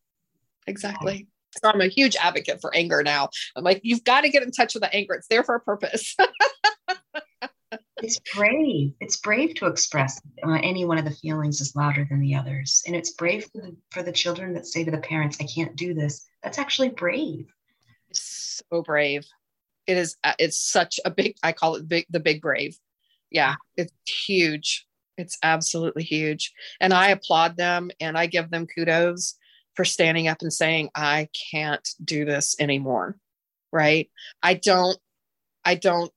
Exactly. 0.67 1.27
So 1.61 1.69
I'm 1.69 1.81
a 1.81 1.87
huge 1.87 2.15
advocate 2.15 2.59
for 2.61 2.75
anger 2.75 3.03
now. 3.03 3.29
I'm 3.55 3.63
like, 3.63 3.81
you've 3.83 4.03
got 4.03 4.21
to 4.21 4.29
get 4.29 4.43
in 4.43 4.51
touch 4.51 4.73
with 4.73 4.81
the 4.81 4.93
anger. 4.93 5.13
It's 5.13 5.27
there 5.27 5.43
for 5.43 5.55
a 5.55 5.59
purpose. 5.59 6.15
it's 7.97 8.19
brave. 8.35 8.93
It's 8.99 9.17
brave 9.17 9.53
to 9.55 9.67
express 9.67 10.19
uh, 10.43 10.57
any 10.63 10.85
one 10.85 10.97
of 10.97 11.05
the 11.05 11.11
feelings 11.11 11.61
is 11.61 11.75
louder 11.75 12.07
than 12.09 12.21
the 12.21 12.33
others. 12.33 12.81
And 12.87 12.95
it's 12.95 13.11
brave 13.11 13.43
for 13.45 13.61
the, 13.61 13.75
for 13.91 14.01
the 14.01 14.11
children 14.11 14.53
that 14.53 14.65
say 14.65 14.83
to 14.83 14.89
the 14.89 14.97
parents, 14.97 15.37
I 15.39 15.45
can't 15.45 15.75
do 15.75 15.93
this. 15.93 16.25
That's 16.41 16.57
actually 16.57 16.89
brave. 16.89 17.45
It's 18.09 18.63
so 18.71 18.81
brave 18.81 19.23
it 19.87 19.97
is 19.97 20.15
uh, 20.23 20.33
it's 20.39 20.59
such 20.59 20.99
a 21.05 21.11
big 21.11 21.35
i 21.43 21.51
call 21.51 21.75
it 21.75 21.87
big 21.87 22.05
the 22.09 22.19
big 22.19 22.41
brave. 22.41 22.77
Yeah 23.31 23.55
it's 23.77 23.93
huge. 24.07 24.85
It's 25.17 25.37
absolutely 25.43 26.03
huge. 26.03 26.53
And 26.79 26.93
i 26.93 27.09
applaud 27.09 27.57
them 27.57 27.91
and 27.99 28.17
i 28.17 28.25
give 28.25 28.49
them 28.49 28.67
kudos 28.67 29.35
for 29.75 29.85
standing 29.85 30.27
up 30.27 30.41
and 30.41 30.53
saying 30.53 30.89
i 30.95 31.27
can't 31.51 31.87
do 32.03 32.25
this 32.25 32.55
anymore 32.59 33.17
right? 33.73 34.09
I 34.41 34.53
don't 34.53 34.97
i 35.65 35.75
don't 35.75 36.11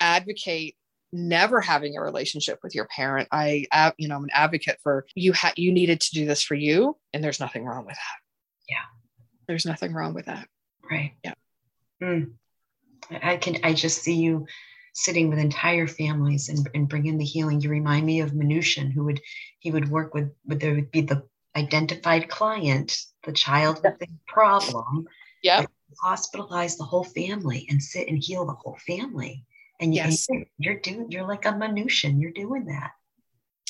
advocate 0.00 0.76
never 1.12 1.60
having 1.60 1.96
a 1.96 2.02
relationship 2.02 2.60
with 2.62 2.74
your 2.74 2.86
parent. 2.86 3.28
I 3.30 3.66
you 3.98 4.08
know 4.08 4.16
i'm 4.16 4.24
an 4.24 4.30
advocate 4.32 4.78
for 4.82 5.04
you 5.14 5.32
had 5.32 5.54
you 5.58 5.72
needed 5.72 6.00
to 6.00 6.10
do 6.12 6.24
this 6.24 6.42
for 6.42 6.54
you 6.54 6.96
and 7.12 7.22
there's 7.22 7.40
nothing 7.40 7.64
wrong 7.64 7.84
with 7.84 7.96
that. 7.96 8.18
Yeah. 8.68 8.84
There's 9.46 9.66
nothing 9.66 9.92
wrong 9.92 10.14
with 10.14 10.26
that. 10.26 10.48
Right. 10.90 11.12
Yeah. 11.22 11.34
Mm. 12.02 12.32
I 13.10 13.36
can 13.36 13.58
I 13.62 13.74
just 13.74 14.02
see 14.02 14.14
you 14.14 14.46
sitting 14.94 15.28
with 15.28 15.38
entire 15.38 15.86
families 15.86 16.48
and, 16.48 16.68
and 16.74 16.88
bringing 16.88 17.18
the 17.18 17.24
healing. 17.24 17.60
You 17.60 17.68
remind 17.68 18.06
me 18.06 18.20
of 18.20 18.30
Minuchin, 18.30 18.92
who 18.92 19.04
would 19.04 19.20
he 19.58 19.70
would 19.70 19.90
work 19.90 20.14
with, 20.14 20.32
but 20.46 20.60
there 20.60 20.74
would 20.74 20.90
be 20.90 21.02
the 21.02 21.24
identified 21.56 22.28
client, 22.28 22.96
the 23.24 23.32
child 23.32 23.80
with 23.82 23.98
the 23.98 24.06
problem. 24.26 25.06
Yeah. 25.42 25.66
Hospitalize 26.04 26.76
the 26.76 26.84
whole 26.84 27.04
family 27.04 27.66
and 27.68 27.82
sit 27.82 28.08
and 28.08 28.22
heal 28.22 28.46
the 28.46 28.54
whole 28.54 28.78
family. 28.86 29.44
And, 29.80 29.94
yes. 29.94 30.26
you, 30.30 30.44
you're 30.58 30.78
doing 30.78 31.10
you're 31.10 31.26
like 31.26 31.44
a 31.44 31.52
Minuchin. 31.52 32.20
You're 32.20 32.30
doing 32.30 32.66
that. 32.66 32.92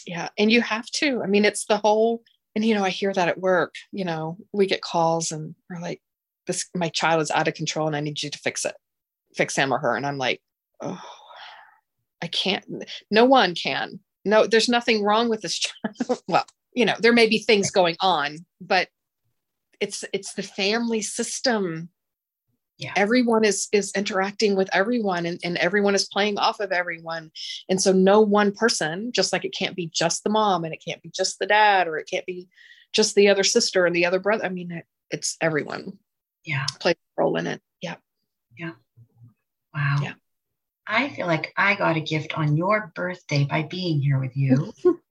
Yeah. 0.07 0.29
And 0.39 0.53
you 0.53 0.61
have 0.61 0.87
to. 0.93 1.23
I 1.23 1.27
mean, 1.27 1.45
it's 1.45 1.65
the 1.65 1.79
whole 1.79 2.23
and 2.55 2.65
you 2.65 2.75
know, 2.75 2.85
I 2.85 2.91
hear 2.91 3.13
that 3.13 3.29
at 3.29 3.41
work, 3.41 3.75
you 3.91 4.05
know, 4.05 4.37
we 4.53 4.67
get 4.67 4.81
calls 4.81 5.33
and 5.33 5.55
we're 5.69 5.81
like, 5.81 6.01
this 6.47 6.69
my 6.75 6.91
child 6.91 7.23
is 7.23 7.31
out 7.31 7.49
of 7.49 7.55
control 7.55 7.87
and 7.87 7.97
I 7.97 8.01
need 8.01 8.23
you 8.23 8.31
to 8.31 8.39
fix 8.39 8.67
it 8.67 8.75
fix 9.35 9.57
him 9.57 9.73
or 9.73 9.79
her. 9.79 9.97
And 9.97 10.07
I'm 10.07 10.19
like, 10.19 10.41
oh, 10.81 11.03
I 12.23 12.27
can't, 12.27 12.65
no 13.11 13.25
one 13.25 13.55
can. 13.55 14.01
No, 14.25 14.47
there's 14.47 14.69
nothing 14.69 15.03
wrong 15.03 15.29
with 15.29 15.43
this 15.43 15.59
child. 15.59 16.23
well, 16.29 16.47
you 16.73 16.85
know, 16.85 16.95
there 16.99 17.13
may 17.13 17.29
be 17.29 17.39
things 17.39 17.71
going 17.71 17.97
on, 18.01 18.45
but 18.61 18.89
it's 19.81 20.05
it's 20.13 20.35
the 20.35 20.43
family 20.43 21.03
system. 21.03 21.91
Yeah. 22.79 22.93
Everyone 22.97 23.45
is 23.45 23.69
is 23.73 23.93
interacting 23.95 24.57
with 24.57 24.69
everyone 24.73 25.27
and, 25.27 25.39
and 25.45 25.57
everyone 25.59 25.95
is 25.95 26.07
playing 26.07 26.39
off 26.39 26.61
of 26.61 26.73
everyone. 26.73 27.31
And 27.69 27.81
so 27.81 27.93
no 27.93 28.21
one 28.21 28.53
person, 28.53 29.13
just 29.13 29.33
like 29.33 29.45
it 29.45 29.55
can't 29.57 29.77
be 29.77 29.89
just 29.93 30.25
the 30.25 30.31
mom 30.31 30.65
and 30.65 30.75
it 30.75 30.83
can't 30.87 31.03
be 31.03 31.11
just 31.15 31.39
the 31.39 31.47
dad 31.47 31.87
or 31.87 31.99
it 31.99 32.09
can't 32.11 32.27
be 32.27 32.49
just 32.93 33.15
the 33.15 33.29
other 33.29 33.45
sister 33.45 33.87
and 33.87 33.95
the 33.95 34.07
other 34.07 34.19
brother. 34.19 34.45
I 34.45 34.49
mean, 34.49 34.73
it, 34.73 34.87
it's 35.11 35.37
everyone. 35.41 35.99
Yeah. 36.45 36.67
Plays 36.81 36.97
a 36.97 37.23
role 37.23 37.37
in 37.37 37.47
it. 37.47 37.61
Yeah. 37.81 37.97
Yeah. 38.59 38.73
Wow. 39.75 39.99
Yeah. 40.03 40.13
I 40.87 41.09
feel 41.09 41.27
like 41.27 41.53
I 41.57 41.75
got 41.75 41.97
a 41.97 42.01
gift 42.01 42.37
on 42.37 42.57
your 42.57 42.93
birthday 42.95 43.45
by 43.45 43.63
being 43.63 44.01
here 44.01 44.21
with 44.21 44.37
you. 44.37 44.73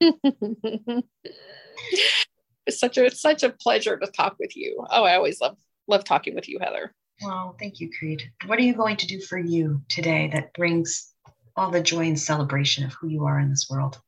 it's 2.66 2.78
such 2.78 2.96
a 2.96 3.04
it's 3.06 3.20
such 3.20 3.42
a 3.42 3.50
pleasure 3.50 3.98
to 3.98 4.06
talk 4.06 4.36
with 4.38 4.56
you. 4.56 4.84
Oh, 4.90 5.02
I 5.04 5.16
always 5.16 5.40
love 5.40 5.56
love 5.88 6.04
talking 6.04 6.34
with 6.34 6.48
you, 6.48 6.58
Heather. 6.60 6.94
Well, 7.22 7.56
thank 7.58 7.80
you, 7.80 7.90
Kreed. 7.90 8.22
What 8.46 8.58
are 8.58 8.62
you 8.62 8.74
going 8.74 8.96
to 8.98 9.06
do 9.06 9.20
for 9.20 9.38
you 9.38 9.82
today 9.88 10.30
that 10.32 10.52
brings 10.54 11.12
all 11.56 11.70
the 11.70 11.80
joy 11.80 12.06
and 12.06 12.18
celebration 12.18 12.84
of 12.84 12.92
who 12.92 13.08
you 13.08 13.24
are 13.24 13.38
in 13.38 13.50
this 13.50 13.66
world? 13.70 14.00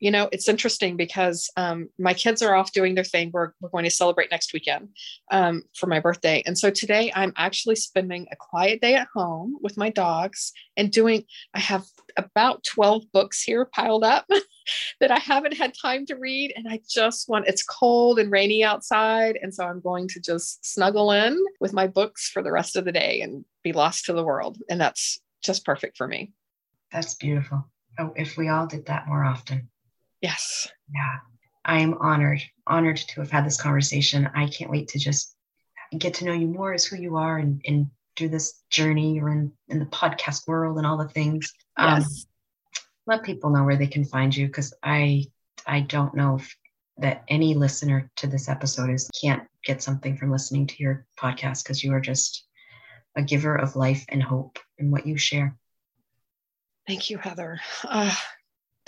You 0.00 0.10
know, 0.10 0.30
it's 0.32 0.48
interesting 0.48 0.96
because 0.96 1.50
um, 1.56 1.90
my 1.98 2.14
kids 2.14 2.40
are 2.40 2.54
off 2.54 2.72
doing 2.72 2.94
their 2.94 3.04
thing. 3.04 3.30
We're, 3.32 3.52
we're 3.60 3.68
going 3.68 3.84
to 3.84 3.90
celebrate 3.90 4.30
next 4.30 4.52
weekend 4.54 4.88
um, 5.30 5.62
for 5.76 5.86
my 5.86 6.00
birthday. 6.00 6.42
And 6.46 6.56
so 6.56 6.70
today 6.70 7.12
I'm 7.14 7.34
actually 7.36 7.76
spending 7.76 8.26
a 8.32 8.36
quiet 8.36 8.80
day 8.80 8.94
at 8.94 9.08
home 9.14 9.58
with 9.60 9.76
my 9.76 9.90
dogs 9.90 10.52
and 10.76 10.90
doing, 10.90 11.24
I 11.54 11.60
have 11.60 11.84
about 12.16 12.64
12 12.64 13.12
books 13.12 13.42
here 13.42 13.66
piled 13.66 14.02
up 14.02 14.26
that 15.00 15.10
I 15.10 15.18
haven't 15.18 15.56
had 15.56 15.74
time 15.80 16.06
to 16.06 16.16
read. 16.16 16.54
And 16.56 16.66
I 16.66 16.80
just 16.88 17.28
want, 17.28 17.46
it's 17.46 17.62
cold 17.62 18.18
and 18.18 18.32
rainy 18.32 18.64
outside. 18.64 19.38
And 19.42 19.54
so 19.54 19.66
I'm 19.66 19.80
going 19.80 20.08
to 20.08 20.20
just 20.20 20.64
snuggle 20.64 21.12
in 21.12 21.38
with 21.60 21.74
my 21.74 21.86
books 21.86 22.30
for 22.30 22.42
the 22.42 22.52
rest 22.52 22.74
of 22.74 22.86
the 22.86 22.92
day 22.92 23.20
and 23.20 23.44
be 23.62 23.74
lost 23.74 24.06
to 24.06 24.14
the 24.14 24.24
world. 24.24 24.56
And 24.70 24.80
that's 24.80 25.20
just 25.44 25.66
perfect 25.66 25.98
for 25.98 26.08
me. 26.08 26.32
That's 26.90 27.14
beautiful. 27.14 27.66
Oh, 27.98 28.14
if 28.16 28.38
we 28.38 28.48
all 28.48 28.66
did 28.66 28.86
that 28.86 29.06
more 29.06 29.24
often. 29.24 29.68
Yes. 30.20 30.68
Yeah. 30.94 31.18
I 31.64 31.80
am 31.80 31.94
honored, 31.94 32.42
honored 32.66 32.96
to 32.96 33.20
have 33.20 33.30
had 33.30 33.46
this 33.46 33.60
conversation. 33.60 34.28
I 34.34 34.48
can't 34.48 34.70
wait 34.70 34.88
to 34.88 34.98
just 34.98 35.34
get 35.96 36.14
to 36.14 36.24
know 36.24 36.32
you 36.32 36.46
more 36.46 36.72
as 36.72 36.84
who 36.84 36.96
you 36.96 37.16
are 37.16 37.38
and, 37.38 37.60
and 37.66 37.86
do 38.16 38.28
this 38.28 38.62
journey 38.70 39.20
or 39.20 39.30
in, 39.30 39.52
in 39.68 39.78
the 39.78 39.86
podcast 39.86 40.46
world 40.46 40.78
and 40.78 40.86
all 40.86 40.96
the 40.96 41.08
things. 41.08 41.52
Um, 41.76 42.00
yes. 42.00 42.04
Um, 42.04 42.30
let 43.06 43.22
people 43.24 43.50
know 43.50 43.64
where 43.64 43.76
they 43.76 43.86
can 43.86 44.04
find 44.04 44.34
you 44.34 44.46
because 44.46 44.72
I 44.82 45.24
I 45.66 45.80
don't 45.80 46.14
know 46.14 46.36
if 46.36 46.56
that 46.98 47.24
any 47.28 47.54
listener 47.54 48.10
to 48.16 48.26
this 48.26 48.48
episode 48.48 48.90
is 48.90 49.10
can't 49.20 49.42
get 49.64 49.82
something 49.82 50.16
from 50.16 50.30
listening 50.30 50.66
to 50.66 50.74
your 50.78 51.06
podcast 51.18 51.64
because 51.64 51.82
you 51.82 51.92
are 51.92 52.00
just 52.00 52.44
a 53.16 53.22
giver 53.22 53.56
of 53.56 53.74
life 53.74 54.04
and 54.10 54.22
hope 54.22 54.58
in 54.78 54.90
what 54.90 55.06
you 55.06 55.16
share. 55.16 55.56
Thank 56.86 57.10
you, 57.10 57.18
Heather. 57.18 57.60
Uh, 57.84 58.14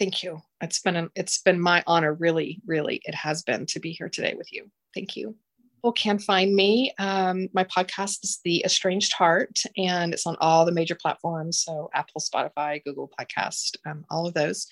thank 0.02 0.24
you. 0.24 0.42
It's 0.60 0.80
been 0.80 0.96
an, 0.96 1.10
it's 1.14 1.40
been 1.42 1.60
my 1.60 1.84
honor, 1.86 2.14
really, 2.14 2.60
really. 2.66 3.00
It 3.04 3.14
has 3.14 3.44
been 3.44 3.66
to 3.66 3.78
be 3.78 3.92
here 3.92 4.08
today 4.08 4.34
with 4.34 4.52
you. 4.52 4.68
Thank 4.96 5.14
you. 5.14 5.36
People 5.76 5.92
can 5.92 6.18
find 6.18 6.52
me. 6.52 6.92
Um, 6.98 7.46
my 7.52 7.62
podcast 7.62 8.24
is 8.24 8.40
The 8.44 8.64
Estranged 8.64 9.12
Heart, 9.12 9.60
and 9.76 10.12
it's 10.12 10.26
on 10.26 10.36
all 10.40 10.64
the 10.64 10.72
major 10.72 10.96
platforms. 10.96 11.62
So 11.62 11.88
Apple, 11.94 12.20
Spotify, 12.20 12.82
Google 12.82 13.12
Podcast, 13.16 13.76
um, 13.86 14.04
all 14.10 14.26
of 14.26 14.34
those. 14.34 14.66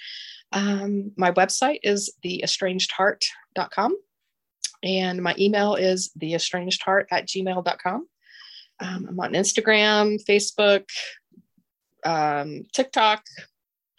Um, 0.50 1.12
my 1.16 1.30
website 1.30 1.78
is 1.84 2.12
theestrangedheart.com, 2.24 3.96
and 4.82 5.22
my 5.22 5.36
email 5.38 5.76
is 5.76 6.10
theestrangedheart 6.20 7.04
at 7.12 7.28
gmail.com. 7.28 8.08
Um, 8.80 9.06
I'm 9.08 9.20
on 9.20 9.34
Instagram, 9.34 10.18
Facebook, 10.28 10.86
um, 12.04 12.66
TikTok, 12.72 13.22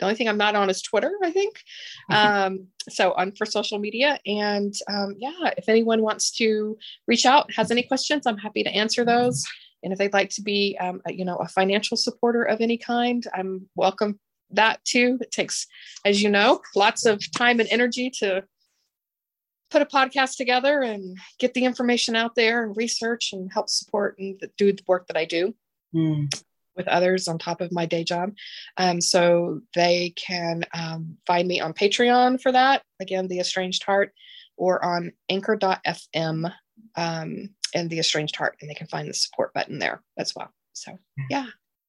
the 0.01 0.07
only 0.07 0.15
thing 0.15 0.27
I'm 0.27 0.37
not 0.37 0.55
on 0.55 0.69
is 0.69 0.81
Twitter, 0.81 1.13
I 1.23 1.31
think. 1.31 1.55
Um, 2.09 2.67
so 2.89 3.13
on 3.13 3.31
for 3.33 3.45
social 3.45 3.79
media. 3.79 4.19
And 4.25 4.73
um, 4.91 5.15
yeah, 5.17 5.53
if 5.55 5.69
anyone 5.69 6.01
wants 6.01 6.31
to 6.31 6.77
reach 7.07 7.25
out, 7.25 7.53
has 7.53 7.71
any 7.71 7.83
questions, 7.83 8.27
I'm 8.27 8.37
happy 8.37 8.63
to 8.63 8.69
answer 8.69 9.05
those. 9.05 9.45
And 9.81 9.93
if 9.93 9.99
they'd 9.99 10.11
like 10.11 10.29
to 10.31 10.41
be, 10.41 10.77
um, 10.81 11.01
a, 11.07 11.13
you 11.13 11.23
know, 11.23 11.37
a 11.37 11.47
financial 11.47 11.95
supporter 11.95 12.43
of 12.43 12.59
any 12.59 12.77
kind, 12.77 13.23
I'm 13.33 13.69
welcome 13.75 14.19
that 14.49 14.83
too. 14.83 15.19
It 15.21 15.31
takes, 15.31 15.67
as 16.03 16.21
you 16.21 16.29
know, 16.29 16.59
lots 16.75 17.05
of 17.05 17.21
time 17.31 17.61
and 17.61 17.69
energy 17.69 18.09
to 18.19 18.43
put 19.69 19.81
a 19.81 19.85
podcast 19.85 20.35
together 20.35 20.81
and 20.81 21.17
get 21.39 21.53
the 21.53 21.63
information 21.63 22.15
out 22.15 22.35
there 22.35 22.63
and 22.63 22.75
research 22.75 23.31
and 23.31 23.49
help 23.53 23.69
support 23.69 24.17
and 24.19 24.41
do 24.57 24.73
the 24.73 24.83
work 24.85 25.07
that 25.07 25.17
I 25.17 25.25
do. 25.25 25.55
Mm 25.95 26.27
with 26.81 26.87
others 26.87 27.27
on 27.27 27.37
top 27.37 27.61
of 27.61 27.71
my 27.71 27.85
day 27.85 28.03
job. 28.03 28.33
Um, 28.77 28.99
so 28.99 29.61
they 29.75 30.13
can 30.15 30.65
um, 30.73 31.17
find 31.27 31.47
me 31.47 31.61
on 31.61 31.73
Patreon 31.73 32.41
for 32.41 32.51
that. 32.51 32.81
Again, 32.99 33.27
The 33.27 33.39
Estranged 33.39 33.83
Heart, 33.83 34.13
or 34.57 34.83
on 34.83 35.11
anchor.fm 35.29 36.51
um, 36.95 37.49
and 37.75 37.89
The 37.89 37.99
Estranged 37.99 38.35
Heart, 38.35 38.57
and 38.61 38.69
they 38.69 38.73
can 38.73 38.87
find 38.87 39.07
the 39.07 39.13
support 39.13 39.53
button 39.53 39.77
there 39.77 40.01
as 40.17 40.33
well. 40.35 40.51
So, 40.73 40.97
yeah, 41.29 41.45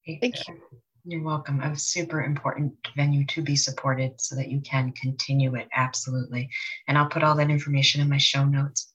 thank 0.06 0.36
you. 0.46 0.60
You're 1.04 1.24
welcome. 1.24 1.60
A 1.62 1.76
super 1.76 2.22
important 2.22 2.74
venue 2.94 3.24
to 3.26 3.42
be 3.42 3.56
supported 3.56 4.20
so 4.20 4.36
that 4.36 4.50
you 4.50 4.60
can 4.60 4.92
continue 4.92 5.56
it. 5.56 5.68
Absolutely. 5.74 6.48
And 6.86 6.96
I'll 6.96 7.08
put 7.08 7.24
all 7.24 7.34
that 7.36 7.50
information 7.50 8.00
in 8.00 8.08
my 8.08 8.18
show 8.18 8.44
notes. 8.44 8.91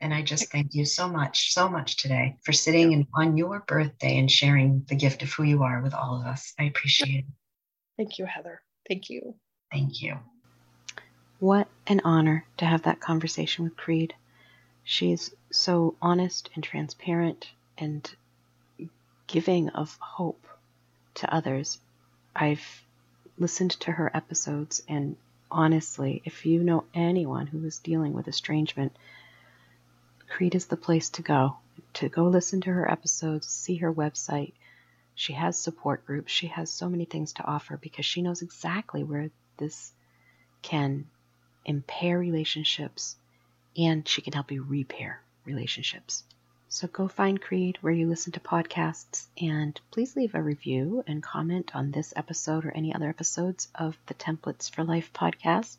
And 0.00 0.14
I 0.14 0.22
just 0.22 0.50
thank 0.50 0.74
you 0.74 0.86
so 0.86 1.08
much, 1.08 1.52
so 1.52 1.68
much 1.68 1.96
today 1.98 2.36
for 2.42 2.52
sitting 2.52 2.94
and 2.94 3.06
on 3.14 3.36
your 3.36 3.60
birthday 3.66 4.18
and 4.18 4.30
sharing 4.30 4.84
the 4.88 4.94
gift 4.94 5.22
of 5.22 5.30
who 5.32 5.42
you 5.42 5.62
are 5.62 5.82
with 5.82 5.92
all 5.92 6.18
of 6.18 6.26
us. 6.26 6.54
I 6.58 6.64
appreciate 6.64 7.18
it. 7.18 7.24
Thank 7.98 8.18
you, 8.18 8.24
Heather. 8.24 8.62
Thank 8.88 9.10
you. 9.10 9.34
Thank 9.70 10.00
you. 10.00 10.16
What 11.38 11.68
an 11.86 12.00
honor 12.02 12.46
to 12.56 12.64
have 12.64 12.82
that 12.82 13.00
conversation 13.00 13.64
with 13.64 13.76
Kreed. 13.76 14.12
She's 14.84 15.34
so 15.50 15.96
honest 16.00 16.48
and 16.54 16.64
transparent 16.64 17.50
and 17.76 18.10
giving 19.26 19.68
of 19.70 19.96
hope 20.00 20.46
to 21.14 21.34
others. 21.34 21.78
I've 22.34 22.84
listened 23.38 23.72
to 23.80 23.92
her 23.92 24.10
episodes, 24.14 24.82
and 24.88 25.16
honestly, 25.50 26.22
if 26.24 26.46
you 26.46 26.62
know 26.62 26.84
anyone 26.94 27.46
who 27.46 27.64
is 27.64 27.78
dealing 27.78 28.12
with 28.12 28.28
estrangement, 28.28 28.96
Kreed 30.30 30.54
is 30.54 30.66
the 30.66 30.76
place 30.76 31.10
to 31.10 31.22
go. 31.22 31.56
To 31.94 32.08
go 32.08 32.24
listen 32.24 32.60
to 32.62 32.72
her 32.72 32.90
episodes, 32.90 33.46
see 33.46 33.76
her 33.76 33.92
website. 33.92 34.52
She 35.14 35.34
has 35.34 35.58
support 35.58 36.06
groups. 36.06 36.32
She 36.32 36.46
has 36.46 36.70
so 36.70 36.88
many 36.88 37.04
things 37.04 37.34
to 37.34 37.44
offer 37.44 37.76
because 37.76 38.06
she 38.06 38.22
knows 38.22 38.40
exactly 38.40 39.04
where 39.04 39.30
this 39.58 39.92
can 40.62 41.06
impair 41.64 42.18
relationships 42.18 43.16
and 43.76 44.06
she 44.08 44.22
can 44.22 44.32
help 44.32 44.50
you 44.50 44.62
repair 44.62 45.20
relationships. 45.44 46.24
So 46.68 46.86
go 46.86 47.08
find 47.08 47.42
Kreed 47.42 47.78
where 47.80 47.92
you 47.92 48.08
listen 48.08 48.32
to 48.32 48.40
podcasts 48.40 49.26
and 49.42 49.78
please 49.90 50.14
leave 50.14 50.36
a 50.36 50.42
review 50.42 51.02
and 51.06 51.22
comment 51.22 51.74
on 51.74 51.90
this 51.90 52.12
episode 52.14 52.64
or 52.64 52.70
any 52.70 52.94
other 52.94 53.08
episodes 53.08 53.68
of 53.74 53.98
the 54.06 54.14
Templates 54.14 54.70
for 54.70 54.84
Life 54.84 55.12
podcast. 55.12 55.78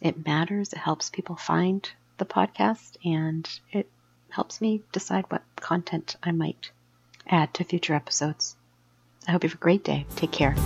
It 0.00 0.26
matters. 0.26 0.72
It 0.72 0.80
helps 0.80 1.10
people 1.10 1.36
find 1.36 1.88
the 2.18 2.24
podcast 2.24 2.96
and 3.04 3.48
it 3.70 3.88
helps 4.32 4.60
me 4.60 4.82
decide 4.92 5.24
what 5.28 5.42
content 5.56 6.16
I 6.22 6.32
might 6.32 6.70
add 7.28 7.54
to 7.54 7.64
future 7.64 7.94
episodes. 7.94 8.56
I 9.26 9.32
hope 9.32 9.44
you 9.44 9.50
have 9.50 9.58
a 9.58 9.60
great 9.60 9.84
day. 9.84 10.06
Take 10.16 10.32
care. 10.32 10.56